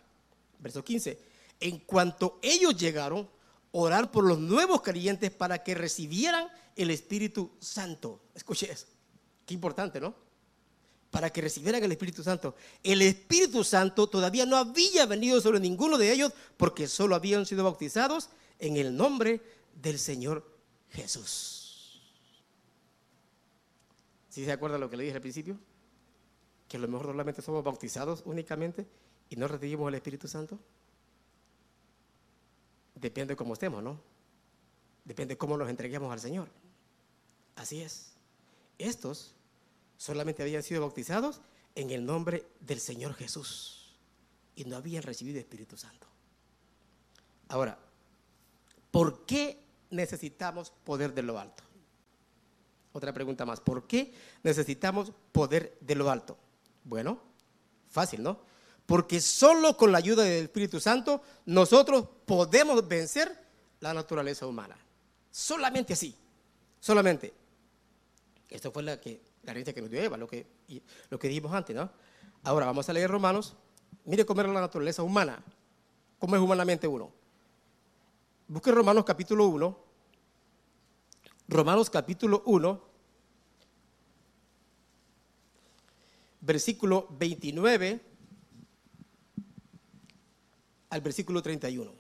Verso 0.59 0.85
15, 0.85 1.19
en 1.61 1.79
cuanto 1.79 2.39
ellos 2.43 2.77
llegaron, 2.77 3.29
orar 3.73 4.11
por 4.11 4.25
los 4.25 4.39
nuevos 4.39 4.83
creyentes 4.83 5.31
para 5.31 5.63
que 5.63 5.75
recibieran 5.75 6.49
el 6.77 6.91
Espíritu 6.91 7.51
Santo. 7.59 8.21
Escuche 8.35 8.71
eso, 8.71 8.87
qué 9.47 9.55
importante, 9.55 10.01
¿no? 10.01 10.15
para 11.15 11.31
que 11.31 11.41
recibieran 11.41 11.81
el 11.85 11.93
Espíritu 11.93 12.25
Santo. 12.25 12.57
El 12.83 13.01
Espíritu 13.01 13.63
Santo 13.63 14.09
todavía 14.09 14.47
no 14.47 14.57
había 14.57 15.07
venido 15.07 15.41
sobre 15.41 15.61
ninguno 15.61 15.97
de 15.97 16.11
ellos 16.13 16.33
porque 16.57 16.89
solo 16.89 17.15
habían 17.15 17.47
sido 17.47 17.63
bautizados 17.63 18.31
en 18.59 18.77
el 18.77 18.97
nombre 18.97 19.41
del 19.81 20.01
Señor 20.01 20.45
Jesús. 20.91 21.64
¿Sí 24.35 24.45
se 24.45 24.51
acuerda 24.51 24.79
lo 24.79 24.91
que 24.91 24.97
le 24.97 25.05
dije 25.05 25.15
al 25.15 25.21
principio? 25.21 25.57
Que 26.67 26.77
a 26.77 26.81
lo 26.81 26.89
mejor 26.89 27.07
solamente 27.07 27.41
somos 27.41 27.63
bautizados 27.63 28.25
únicamente 28.27 28.85
y 29.29 29.37
no 29.37 29.47
recibimos 29.47 29.87
el 29.87 29.95
Espíritu 29.95 30.27
Santo. 30.27 30.59
Depende 32.97 33.35
de 33.35 33.37
cómo 33.37 33.53
estemos, 33.53 33.81
¿no? 33.81 34.01
Depende 35.05 35.35
de 35.35 35.39
cómo 35.39 35.57
nos 35.57 35.69
entreguemos 35.69 36.13
al 36.13 36.19
Señor. 36.19 36.49
Así 37.55 37.81
es. 37.81 38.15
Estos 38.77 39.37
solamente 39.99 40.43
habían 40.43 40.65
sido 40.65 40.81
bautizados 40.81 41.41
en 41.77 41.91
el 41.91 42.05
nombre 42.05 42.45
del 42.59 42.81
Señor 42.81 43.15
Jesús 43.15 43.97
y 44.57 44.65
no 44.65 44.75
habían 44.79 45.05
recibido 45.05 45.39
Espíritu 45.39 45.77
Santo. 45.77 46.09
Ahora, 47.47 47.79
¿por 48.91 49.27
qué 49.27 49.65
necesitamos 49.91 50.73
poder 50.83 51.15
de 51.15 51.23
lo 51.23 51.39
alto? 51.39 51.63
Otra 52.95 53.13
pregunta 53.13 53.45
más, 53.45 53.61
¿por 53.61 53.89
qué 53.89 54.15
necesitamos 54.45 55.13
poder 55.33 55.77
de 55.81 55.97
lo 55.97 56.09
alto? 56.11 56.39
Bueno, 56.85 57.21
fácil, 57.91 58.23
¿no? 58.23 58.39
Porque 58.87 59.21
solo 59.21 59.77
con 59.77 59.91
la 59.91 59.99
ayuda 59.99 60.23
del 60.23 60.45
Espíritu 60.45 60.79
Santo 60.79 61.21
nosotros 61.45 62.07
podemos 62.25 62.87
vencer 62.87 63.37
la 63.81 63.93
naturaleza 63.93 64.47
humana. 64.47 64.77
Solamente 65.29 65.95
así, 65.95 66.15
solamente. 66.79 67.35
Esto 68.49 68.71
fue 68.71 68.85
la 68.85 69.01
que 69.01 69.21
la 69.43 69.51
herencia 69.51 69.75
que 69.75 69.81
nos 69.81 69.91
dio 69.91 70.01
Eva, 70.01 70.17
lo 70.17 70.29
que, 70.29 70.47
lo 71.11 71.19
que 71.19 71.27
dijimos 71.27 71.53
antes, 71.53 71.75
¿no? 71.75 71.91
Ahora 72.45 72.67
vamos 72.67 72.89
a 72.89 72.93
leer 72.93 73.11
Romanos. 73.11 73.57
Mire 74.05 74.25
cómo 74.25 74.41
era 74.41 74.53
la 74.53 74.61
naturaleza 74.61 75.03
humana. 75.03 75.43
¿Cómo 76.21 76.37
es 76.37 76.41
humanamente 76.41 76.87
uno? 76.87 77.11
Busque 78.47 78.71
Romanos 78.71 79.05
capítulo 79.05 79.49
1. 79.49 79.85
Romanos 81.49 81.91
capítulo 81.91 82.43
1, 82.47 82.83
versículo 86.41 87.07
29 87.11 88.01
al 90.91 91.01
versículo 91.01 91.43
31. 91.43 91.93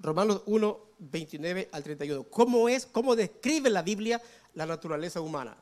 Romanos 0.00 0.42
1, 0.46 0.80
29 0.98 1.68
al 1.72 1.82
31. 1.82 2.24
¿Cómo 2.24 2.68
es, 2.68 2.86
cómo 2.86 3.14
describe 3.14 3.70
la 3.70 3.82
Biblia 3.82 4.20
la 4.54 4.66
naturaleza 4.66 5.20
humana. 5.20 5.56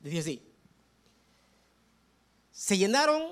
Dice 0.00 0.18
así, 0.18 0.42
se 2.52 2.78
llenaron 2.78 3.22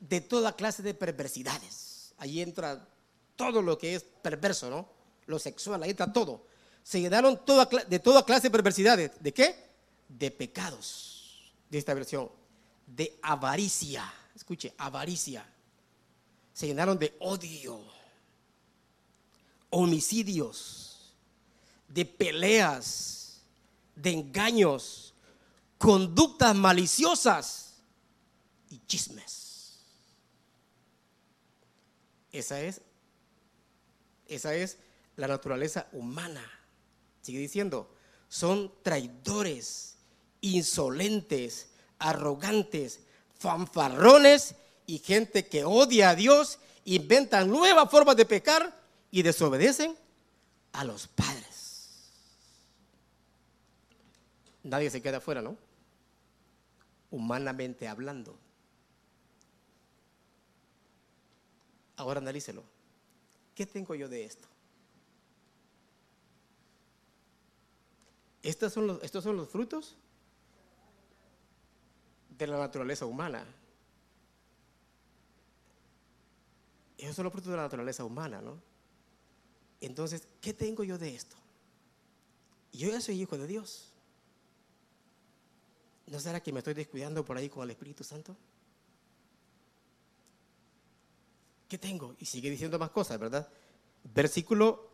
de 0.00 0.20
toda 0.20 0.56
clase 0.56 0.82
de 0.82 0.94
perversidades. 0.94 2.14
Ahí 2.18 2.40
entra 2.40 2.88
todo 3.36 3.62
lo 3.62 3.78
que 3.78 3.94
es 3.94 4.02
perverso, 4.02 4.70
¿no? 4.70 4.95
Lo 5.26 5.38
sexual, 5.38 5.82
ahí 5.82 5.90
entra 5.90 6.12
todo. 6.12 6.46
Se 6.82 7.00
llenaron 7.00 7.40
de 7.88 7.98
toda 7.98 8.24
clase 8.24 8.42
de 8.42 8.50
perversidades. 8.50 9.10
¿De 9.20 9.32
qué? 9.32 9.56
De 10.08 10.30
pecados, 10.30 11.52
de 11.68 11.78
esta 11.78 11.94
versión. 11.94 12.30
De 12.86 13.18
avaricia. 13.22 14.12
Escuche, 14.34 14.72
avaricia. 14.78 15.44
Se 16.52 16.66
llenaron 16.66 16.98
de 16.98 17.16
odio, 17.18 17.80
homicidios, 19.70 21.12
de 21.88 22.06
peleas, 22.06 23.42
de 23.94 24.12
engaños, 24.12 25.12
conductas 25.78 26.54
maliciosas 26.54 27.74
y 28.70 28.80
chismes. 28.86 29.80
Esa 32.32 32.60
es, 32.60 32.80
esa 34.28 34.54
es 34.54 34.78
la 35.16 35.28
naturaleza 35.28 35.88
humana. 35.92 36.42
Sigue 37.22 37.38
diciendo, 37.38 37.90
son 38.28 38.72
traidores, 38.82 39.96
insolentes, 40.40 41.70
arrogantes, 41.98 43.00
fanfarrones 43.38 44.54
y 44.86 44.98
gente 44.98 45.46
que 45.48 45.64
odia 45.64 46.10
a 46.10 46.14
Dios, 46.14 46.58
inventan 46.84 47.50
nuevas 47.50 47.90
formas 47.90 48.16
de 48.16 48.26
pecar 48.26 48.80
y 49.10 49.22
desobedecen 49.22 49.96
a 50.72 50.84
los 50.84 51.08
padres. 51.08 51.56
nadie 54.66 54.90
se 54.90 55.00
queda 55.00 55.18
afuera, 55.18 55.40
¿no? 55.40 55.56
Humanamente 57.10 57.88
hablando. 57.88 58.36
Ahora 61.96 62.20
analícelo. 62.20 62.62
¿Qué 63.54 63.64
tengo 63.64 63.94
yo 63.94 64.08
de 64.08 64.24
esto? 64.24 64.48
Estos 68.46 68.72
son 68.74 68.86
los, 68.86 69.48
frutos 69.48 69.96
de 72.38 72.46
la 72.46 72.56
naturaleza 72.56 73.04
humana. 73.04 73.44
Esos 76.96 77.16
son 77.16 77.24
los 77.24 77.32
frutos 77.32 77.50
de 77.50 77.56
la 77.56 77.64
naturaleza 77.64 78.04
humana, 78.04 78.40
¿no? 78.40 78.62
Entonces, 79.80 80.28
¿qué 80.40 80.54
tengo 80.54 80.84
yo 80.84 80.96
de 80.96 81.12
esto? 81.16 81.34
Yo 82.72 82.88
ya 82.88 83.00
soy 83.00 83.20
hijo 83.20 83.36
de 83.36 83.48
Dios. 83.48 83.90
¿No 86.06 86.20
será 86.20 86.40
que 86.40 86.52
me 86.52 86.60
estoy 86.60 86.74
descuidando 86.74 87.24
por 87.24 87.36
ahí 87.36 87.48
con 87.48 87.64
el 87.64 87.70
Espíritu 87.70 88.04
Santo? 88.04 88.36
¿Qué 91.68 91.78
tengo? 91.78 92.14
Y 92.20 92.26
sigue 92.26 92.48
diciendo 92.48 92.78
más 92.78 92.90
cosas, 92.90 93.18
¿verdad? 93.18 93.48
Versículo 94.04 94.88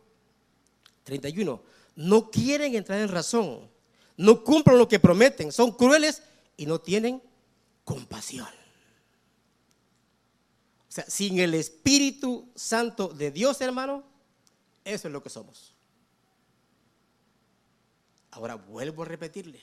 31. 1.03 1.82
No 1.95 2.31
quieren 2.31 2.75
entrar 2.75 2.99
en 2.99 3.09
razón, 3.09 3.69
no 4.17 4.43
cumplen 4.43 4.77
lo 4.77 4.87
que 4.87 4.99
prometen, 4.99 5.51
son 5.51 5.71
crueles 5.71 6.23
y 6.57 6.65
no 6.65 6.79
tienen 6.79 7.21
compasión. 7.83 8.47
O 10.87 10.91
sea, 10.91 11.05
sin 11.07 11.39
el 11.39 11.53
Espíritu 11.55 12.49
Santo 12.55 13.07
de 13.07 13.31
Dios, 13.31 13.61
hermano, 13.61 14.03
eso 14.85 15.07
es 15.07 15.11
lo 15.11 15.23
que 15.23 15.29
somos. 15.29 15.73
Ahora 18.31 18.55
vuelvo 18.55 19.03
a 19.03 19.05
repetirle. 19.05 19.61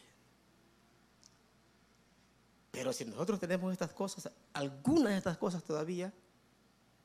Pero 2.70 2.92
si 2.92 3.04
nosotros 3.04 3.40
tenemos 3.40 3.72
estas 3.72 3.92
cosas, 3.92 4.30
algunas 4.52 5.12
de 5.12 5.18
estas 5.18 5.36
cosas 5.38 5.62
todavía, 5.62 6.12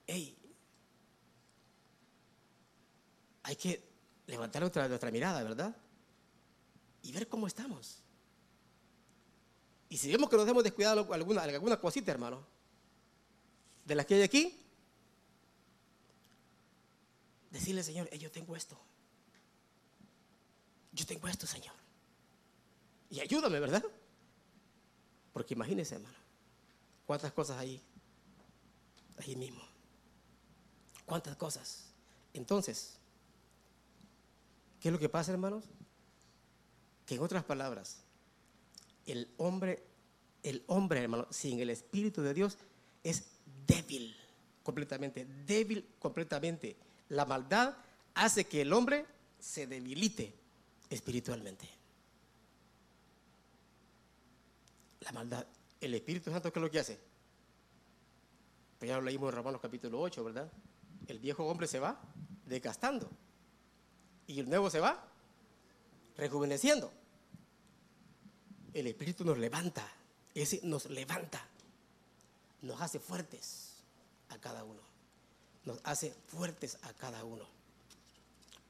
hey, 0.05 0.37
hay 3.43 3.55
que 3.55 3.94
levantar 4.27 4.61
nuestra, 4.61 5.11
mirada, 5.11 5.43
¿verdad? 5.43 5.75
Y 7.01 7.11
ver 7.11 7.27
cómo 7.27 7.47
estamos. 7.47 7.99
Y 9.89 9.97
si 9.97 10.11
vemos 10.11 10.29
que 10.29 10.35
nos 10.35 10.47
hemos 10.47 10.63
descuidado 10.63 11.13
alguna, 11.13 11.43
alguna 11.43 11.79
cosita, 11.79 12.11
hermano, 12.11 12.45
de 13.85 13.95
las 13.95 14.05
que 14.05 14.15
hay 14.15 14.21
aquí, 14.23 14.59
decirle, 17.51 17.83
Señor, 17.83 18.09
yo 18.09 18.31
tengo 18.31 18.55
esto. 18.55 18.77
Yo 20.91 21.05
tengo 21.05 21.27
esto, 21.27 21.45
Señor. 21.45 21.75
Y 23.09 23.19
ayúdame, 23.19 23.59
¿verdad? 23.59 23.83
Porque 25.33 25.53
imagínense, 25.53 25.95
hermano, 25.95 26.17
cuántas 27.05 27.31
cosas 27.33 27.57
hay 27.57 27.81
ahí 29.17 29.35
mismo. 29.35 29.61
Cuántas 31.05 31.35
cosas. 31.35 31.85
Entonces, 32.33 32.97
¿qué 34.85 34.89
es 34.89 34.93
lo 34.93 34.99
que 34.99 35.09
pasa, 35.09 35.31
hermanos? 35.31 35.63
Que 37.07 37.15
en 37.15 37.21
otras 37.21 37.43
palabras, 37.43 38.03
el 39.07 39.27
hombre, 39.37 39.83
el 40.43 40.63
hombre, 40.67 41.01
hermano, 41.01 41.25
sin 41.31 41.59
el 41.59 41.71
Espíritu 41.71 42.21
de 42.21 42.35
Dios 42.35 42.59
es 43.03 43.25
débil, 43.65 44.15
completamente, 44.61 45.25
débil 45.47 45.87
completamente. 45.97 46.75
La 47.09 47.25
maldad 47.25 47.75
hace 48.13 48.45
que 48.45 48.61
el 48.61 48.71
hombre 48.73 49.07
se 49.39 49.65
debilite 49.65 50.35
espiritualmente. 50.91 51.67
La 54.99 55.11
maldad. 55.13 55.47
El 55.81 55.95
Espíritu 55.95 56.29
Santo, 56.29 56.53
¿qué 56.53 56.59
es 56.59 56.63
lo 56.63 56.69
que 56.69 56.79
hace? 56.79 56.99
Pues 58.77 58.89
ya 58.89 58.97
lo 58.97 59.01
leímos 59.01 59.31
en 59.31 59.37
Romanos 59.37 59.61
capítulo 59.61 59.99
8, 59.99 60.23
¿verdad? 60.23 60.51
El 61.07 61.17
viejo 61.17 61.43
hombre 61.47 61.65
se 61.65 61.79
va 61.79 61.99
desgastando 62.45 63.09
y 64.27 64.39
el 64.39 64.49
nuevo 64.49 64.69
se 64.69 64.79
va 64.79 65.03
rejuveneciendo. 66.17 66.91
El 68.73 68.87
Espíritu 68.87 69.23
nos 69.23 69.37
levanta, 69.37 69.87
ese 70.33 70.59
nos 70.63 70.89
levanta, 70.89 71.45
nos 72.61 72.81
hace 72.81 72.99
fuertes 72.99 73.75
a 74.29 74.37
cada 74.37 74.63
uno, 74.63 74.81
nos 75.63 75.79
hace 75.83 76.13
fuertes 76.27 76.77
a 76.81 76.93
cada 76.93 77.23
uno. 77.23 77.45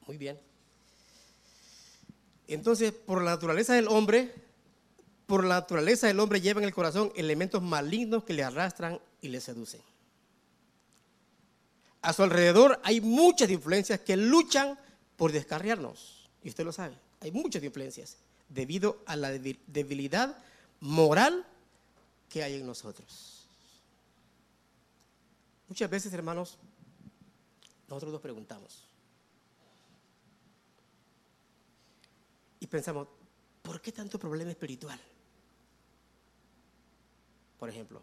Muy 0.06 0.16
bien. 0.16 0.38
Entonces, 2.46 2.92
por 2.92 3.22
la 3.22 3.32
naturaleza 3.32 3.74
del 3.74 3.88
hombre, 3.88 4.32
por 5.26 5.44
la 5.44 5.56
naturaleza 5.56 6.06
del 6.06 6.20
hombre 6.20 6.40
lleva 6.40 6.60
en 6.60 6.66
el 6.66 6.74
corazón 6.74 7.12
elementos 7.16 7.60
malignos 7.60 8.22
que 8.22 8.32
le 8.32 8.44
arrastran 8.44 9.00
y 9.20 9.28
le 9.28 9.40
seducen. 9.40 9.80
A 12.02 12.12
su 12.12 12.22
alrededor 12.22 12.80
hay 12.84 13.00
muchas 13.00 13.50
influencias 13.50 13.98
que 13.98 14.16
luchan 14.16 14.78
por 15.16 15.32
descarriarnos. 15.32 16.28
Y 16.42 16.48
usted 16.48 16.64
lo 16.64 16.72
sabe, 16.72 16.96
hay 17.20 17.32
muchas 17.32 17.62
influencias 17.62 18.18
debido 18.48 19.02
a 19.06 19.16
la 19.16 19.30
debilidad 19.30 20.36
moral 20.80 21.46
que 22.28 22.42
hay 22.42 22.54
en 22.54 22.66
nosotros. 22.66 23.46
Muchas 25.68 25.90
veces, 25.90 26.12
hermanos, 26.12 26.58
nosotros 27.88 28.12
nos 28.12 28.20
preguntamos 28.20 28.84
y 32.60 32.66
pensamos, 32.66 33.08
¿por 33.62 33.80
qué 33.80 33.90
tanto 33.90 34.18
problema 34.18 34.50
espiritual? 34.50 35.00
por 37.58 37.68
ejemplo. 37.68 38.02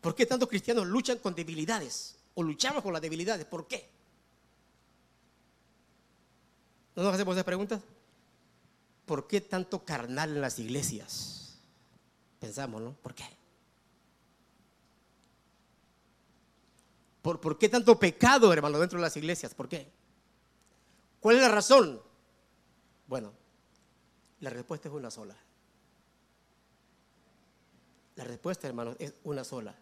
¿Por 0.00 0.14
qué 0.14 0.26
tantos 0.26 0.48
cristianos 0.48 0.86
luchan 0.86 1.18
con 1.18 1.34
debilidades? 1.34 2.16
O 2.34 2.42
luchamos 2.42 2.82
con 2.82 2.92
las 2.92 3.02
debilidades. 3.02 3.46
¿Por 3.46 3.66
qué? 3.66 3.88
¿No 6.98 7.04
nos 7.04 7.14
hacemos 7.14 7.36
esas 7.36 7.44
preguntas? 7.44 7.80
¿Por 9.06 9.28
qué 9.28 9.40
tanto 9.40 9.84
carnal 9.84 10.30
en 10.30 10.40
las 10.40 10.58
iglesias? 10.58 11.56
Pensamos, 12.40 12.82
¿no? 12.82 12.92
¿Por 12.94 13.14
qué? 13.14 13.22
¿Por, 17.22 17.40
¿Por 17.40 17.56
qué 17.56 17.68
tanto 17.68 17.96
pecado, 18.00 18.52
hermano, 18.52 18.80
dentro 18.80 18.98
de 18.98 19.04
las 19.04 19.16
iglesias? 19.16 19.54
¿Por 19.54 19.68
qué? 19.68 19.88
¿Cuál 21.20 21.36
es 21.36 21.42
la 21.42 21.50
razón? 21.50 22.02
Bueno, 23.06 23.32
la 24.40 24.50
respuesta 24.50 24.88
es 24.88 24.94
una 24.96 25.12
sola. 25.12 25.36
La 28.16 28.24
respuesta, 28.24 28.66
hermanos, 28.66 28.96
es 28.98 29.14
una 29.22 29.44
sola. 29.44 29.72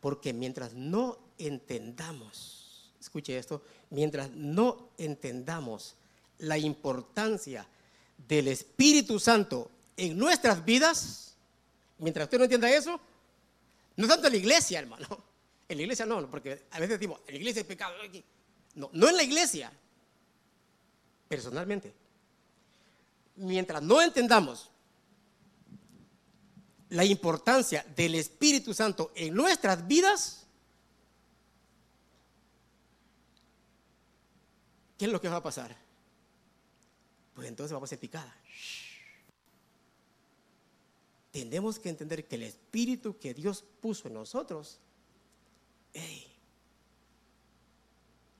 Porque 0.00 0.32
mientras 0.32 0.74
no 0.74 1.16
entendamos, 1.38 2.92
escuche 2.98 3.38
esto, 3.38 3.62
mientras 3.90 4.32
no 4.32 4.88
entendamos 4.98 5.94
la 6.40 6.58
importancia 6.58 7.66
del 8.28 8.48
Espíritu 8.48 9.18
Santo 9.18 9.70
en 9.96 10.18
nuestras 10.18 10.64
vidas, 10.64 11.34
mientras 11.98 12.26
usted 12.26 12.38
no 12.38 12.44
entienda 12.44 12.70
eso, 12.70 13.00
no 13.96 14.08
tanto 14.08 14.26
en 14.26 14.32
la 14.32 14.38
iglesia, 14.38 14.78
hermano. 14.78 15.06
En 15.68 15.76
la 15.76 15.82
iglesia 15.82 16.04
no, 16.04 16.28
porque 16.28 16.66
a 16.72 16.80
veces 16.80 16.98
decimos, 16.98 17.20
en 17.28 17.34
la 17.34 17.38
iglesia 17.38 17.62
hay 17.62 17.68
pecado. 17.68 17.94
No, 18.74 18.90
no 18.92 19.08
en 19.08 19.16
la 19.16 19.22
iglesia, 19.22 19.72
personalmente. 21.28 21.94
Mientras 23.36 23.80
no 23.80 24.02
entendamos 24.02 24.68
la 26.88 27.04
importancia 27.04 27.86
del 27.94 28.16
Espíritu 28.16 28.74
Santo 28.74 29.12
en 29.14 29.32
nuestras 29.32 29.86
vidas, 29.86 30.44
¿qué 34.98 35.04
es 35.04 35.12
lo 35.12 35.20
que 35.20 35.28
va 35.28 35.36
a 35.36 35.42
pasar? 35.42 35.89
Pues 37.40 37.48
entonces 37.48 37.72
vamos 37.72 37.88
a 37.88 37.96
ser 37.96 37.98
picada. 37.98 38.36
Tenemos 41.32 41.78
que 41.78 41.88
entender 41.88 42.28
que 42.28 42.36
el 42.36 42.42
Espíritu 42.42 43.18
que 43.18 43.32
Dios 43.32 43.64
puso 43.80 44.08
en 44.08 44.12
nosotros 44.12 44.78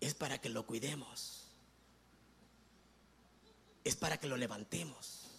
es 0.00 0.12
para 0.12 0.38
que 0.38 0.50
lo 0.50 0.66
cuidemos, 0.66 1.46
es 3.84 3.96
para 3.96 4.18
que 4.18 4.26
lo 4.26 4.36
levantemos. 4.36 5.30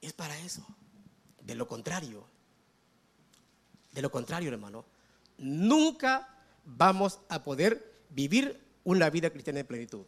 es 0.00 0.12
para 0.12 0.36
eso. 0.40 0.66
De 1.40 1.54
lo 1.54 1.68
contrario, 1.68 2.26
de 3.92 4.02
lo 4.02 4.10
contrario, 4.10 4.50
hermano, 4.50 4.84
nunca 5.38 6.28
vamos 6.64 7.20
a 7.28 7.44
poder 7.44 8.02
vivir 8.10 8.60
una 8.82 9.08
vida 9.08 9.30
cristiana 9.30 9.60
en 9.60 9.66
plenitud. 9.68 10.04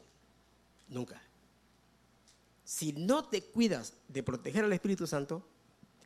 Nunca. 0.89 1.21
Si 2.65 2.93
no 2.93 3.25
te 3.29 3.43
cuidas 3.43 3.95
de 4.09 4.23
proteger 4.23 4.65
al 4.65 4.73
Espíritu 4.73 5.07
Santo 5.07 5.47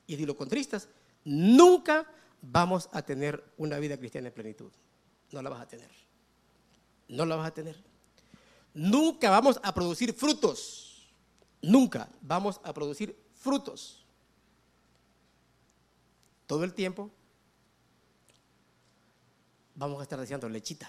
y 0.07 0.17
si 0.17 0.27
lo 0.27 0.37
contristas, 0.37 0.89
nunca 1.25 2.07
vamos 2.43 2.89
a 2.93 3.03
tener 3.03 3.45
una 3.57 3.79
vida 3.79 3.97
cristiana 3.97 4.29
en 4.29 4.35
plenitud. 4.35 4.73
No 5.31 5.43
la 5.43 5.51
vas 5.51 5.61
a 5.61 5.69
tener. 5.69 5.91
No 7.09 7.25
la 7.25 7.37
vas 7.37 7.49
a 7.49 7.55
tener. 7.55 7.83
Nunca 8.75 9.31
vamos 9.31 9.61
a 9.63 9.73
producir 9.73 10.13
frutos. 10.13 11.09
Nunca 11.63 12.09
vamos 12.23 12.61
a 12.65 12.73
producir 12.73 13.17
frutos. 13.35 14.05
Todo 16.47 16.65
el 16.65 16.73
tiempo 16.73 17.11
vamos 19.75 20.01
a 20.01 20.03
estar 20.03 20.19
deseando 20.19 20.49
lechita. 20.49 20.89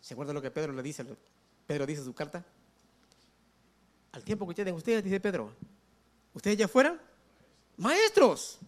¿Se 0.00 0.14
acuerda 0.14 0.32
lo 0.32 0.42
que 0.42 0.50
Pedro 0.50 0.72
le 0.72 0.82
dice? 0.82 1.04
Pedro 1.66 1.86
dice 1.86 2.00
en 2.00 2.06
su 2.06 2.14
carta. 2.14 2.44
Al 4.12 4.22
tiempo 4.22 4.46
que 4.46 4.54
tienen 4.54 4.74
ustedes, 4.74 5.02
dice 5.02 5.20
Pedro, 5.20 5.52
¿ustedes 6.34 6.56
ya 6.56 6.68
fueran? 6.68 7.00
Maestros. 7.76 8.58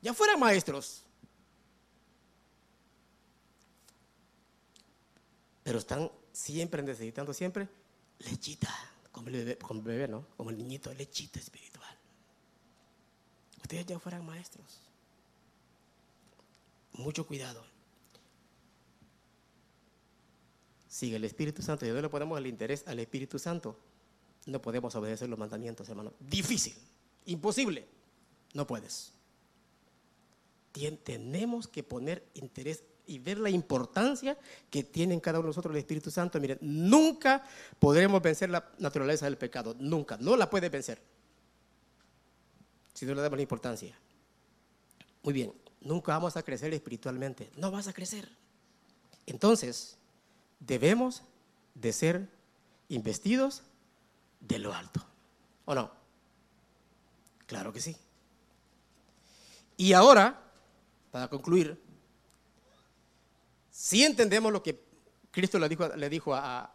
Ya 0.00 0.14
fueran 0.14 0.38
maestros. 0.38 1.02
Pero 5.64 5.78
están 5.78 6.10
siempre 6.32 6.80
necesitando 6.82 7.34
siempre 7.34 7.68
lechita 8.20 8.72
Como 9.10 9.28
el 9.28 9.34
bebé, 9.34 9.58
como 9.58 9.80
el 9.80 9.86
bebé, 9.86 10.08
¿no? 10.08 10.24
Como 10.36 10.50
el 10.50 10.58
niñito, 10.58 10.92
lechita 10.94 11.40
espiritual. 11.40 11.96
Ustedes 13.62 13.86
ya 13.86 13.98
fueran 13.98 14.24
maestros. 14.24 14.80
Mucho 16.92 17.26
cuidado. 17.26 17.64
Sigue 20.88 21.16
el 21.16 21.24
Espíritu 21.24 21.62
Santo 21.62 21.84
y 21.84 21.90
no 21.90 22.00
le 22.00 22.08
ponemos 22.08 22.38
el 22.38 22.46
interés 22.46 22.86
al 22.86 23.00
Espíritu 23.00 23.38
Santo, 23.38 23.76
no 24.46 24.62
podemos 24.62 24.94
obedecer 24.94 25.28
los 25.28 25.38
mandamientos, 25.38 25.88
hermano. 25.88 26.12
Difícil, 26.20 26.74
imposible. 27.26 27.86
No 28.54 28.66
puedes. 28.66 29.12
tenemos 31.04 31.68
que 31.68 31.82
poner 31.82 32.24
interés 32.34 32.84
y 33.06 33.18
ver 33.18 33.38
la 33.38 33.50
importancia 33.50 34.36
que 34.70 34.82
tiene 34.82 35.14
en 35.14 35.20
cada 35.20 35.38
uno 35.38 35.46
de 35.46 35.50
nosotros 35.50 35.72
el 35.72 35.78
Espíritu 35.78 36.10
Santo. 36.10 36.40
Miren, 36.40 36.58
nunca 36.60 37.42
podremos 37.78 38.22
vencer 38.22 38.50
la 38.50 38.68
naturaleza 38.78 39.26
del 39.26 39.36
pecado, 39.36 39.76
nunca, 39.78 40.16
no 40.18 40.36
la 40.36 40.48
puede 40.48 40.68
vencer. 40.68 41.00
Si 42.94 43.04
no 43.04 43.14
le 43.14 43.22
damos 43.22 43.36
la 43.36 43.42
importancia. 43.42 43.98
Muy 45.22 45.34
bien, 45.34 45.52
nunca 45.80 46.12
vamos 46.12 46.36
a 46.36 46.42
crecer 46.42 46.72
espiritualmente, 46.72 47.50
no 47.56 47.70
vas 47.70 47.88
a 47.88 47.92
crecer. 47.92 48.28
Entonces, 49.26 49.96
debemos 50.60 51.22
de 51.74 51.92
ser 51.92 52.28
investidos 52.88 53.62
de 54.46 54.58
lo 54.58 54.74
alto. 54.74 55.04
¿O 55.64 55.74
no? 55.74 55.90
Claro 57.46 57.72
que 57.72 57.80
sí. 57.80 57.96
Y 59.76 59.92
ahora, 59.92 60.40
para 61.10 61.28
concluir, 61.28 61.80
si 63.70 64.04
entendemos 64.04 64.52
lo 64.52 64.62
que 64.62 64.80
Cristo 65.30 65.58
le 65.58 65.68
dijo, 65.68 65.88
le 65.88 66.08
dijo 66.08 66.34
a, 66.34 66.70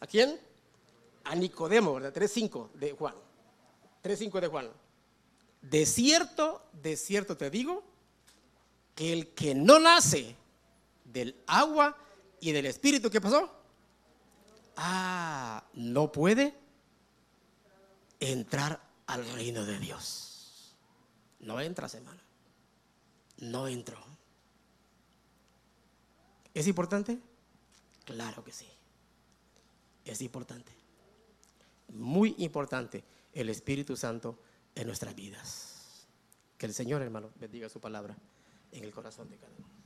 ¿a 0.00 0.06
quién? 0.06 0.38
A 1.24 1.34
Nicodemo, 1.34 1.94
¿verdad? 1.94 2.12
3.5 2.14 2.72
de 2.72 2.92
Juan. 2.92 3.14
3.5 4.02 4.40
de 4.40 4.46
Juan. 4.48 4.70
De 5.62 5.86
cierto, 5.86 6.66
de 6.72 6.96
cierto 6.96 7.36
te 7.36 7.50
digo, 7.50 7.82
que 8.94 9.12
el 9.12 9.28
que 9.28 9.54
no 9.54 9.78
nace 9.78 10.36
del 11.04 11.36
agua 11.46 11.96
y 12.40 12.52
del 12.52 12.66
espíritu, 12.66 13.10
¿qué 13.10 13.20
pasó? 13.20 13.57
Ah, 14.80 15.64
no 15.74 16.12
puede 16.12 16.56
entrar 18.20 18.80
al 19.06 19.28
reino 19.32 19.64
de 19.64 19.76
Dios. 19.80 20.76
No 21.40 21.60
entra, 21.60 21.88
semana. 21.88 22.22
No 23.38 23.66
entró. 23.66 23.98
¿Es 26.54 26.68
importante? 26.68 27.18
Claro 28.04 28.44
que 28.44 28.52
sí. 28.52 28.68
Es 30.04 30.22
importante. 30.22 30.72
Muy 31.88 32.36
importante 32.38 33.02
el 33.32 33.48
Espíritu 33.48 33.96
Santo 33.96 34.38
en 34.76 34.86
nuestras 34.86 35.12
vidas. 35.14 36.06
Que 36.56 36.66
el 36.66 36.74
Señor, 36.74 37.02
hermano, 37.02 37.30
bendiga 37.40 37.68
su 37.68 37.80
palabra 37.80 38.16
en 38.70 38.84
el 38.84 38.92
corazón 38.92 39.28
de 39.28 39.38
cada 39.38 39.52
uno. 39.58 39.77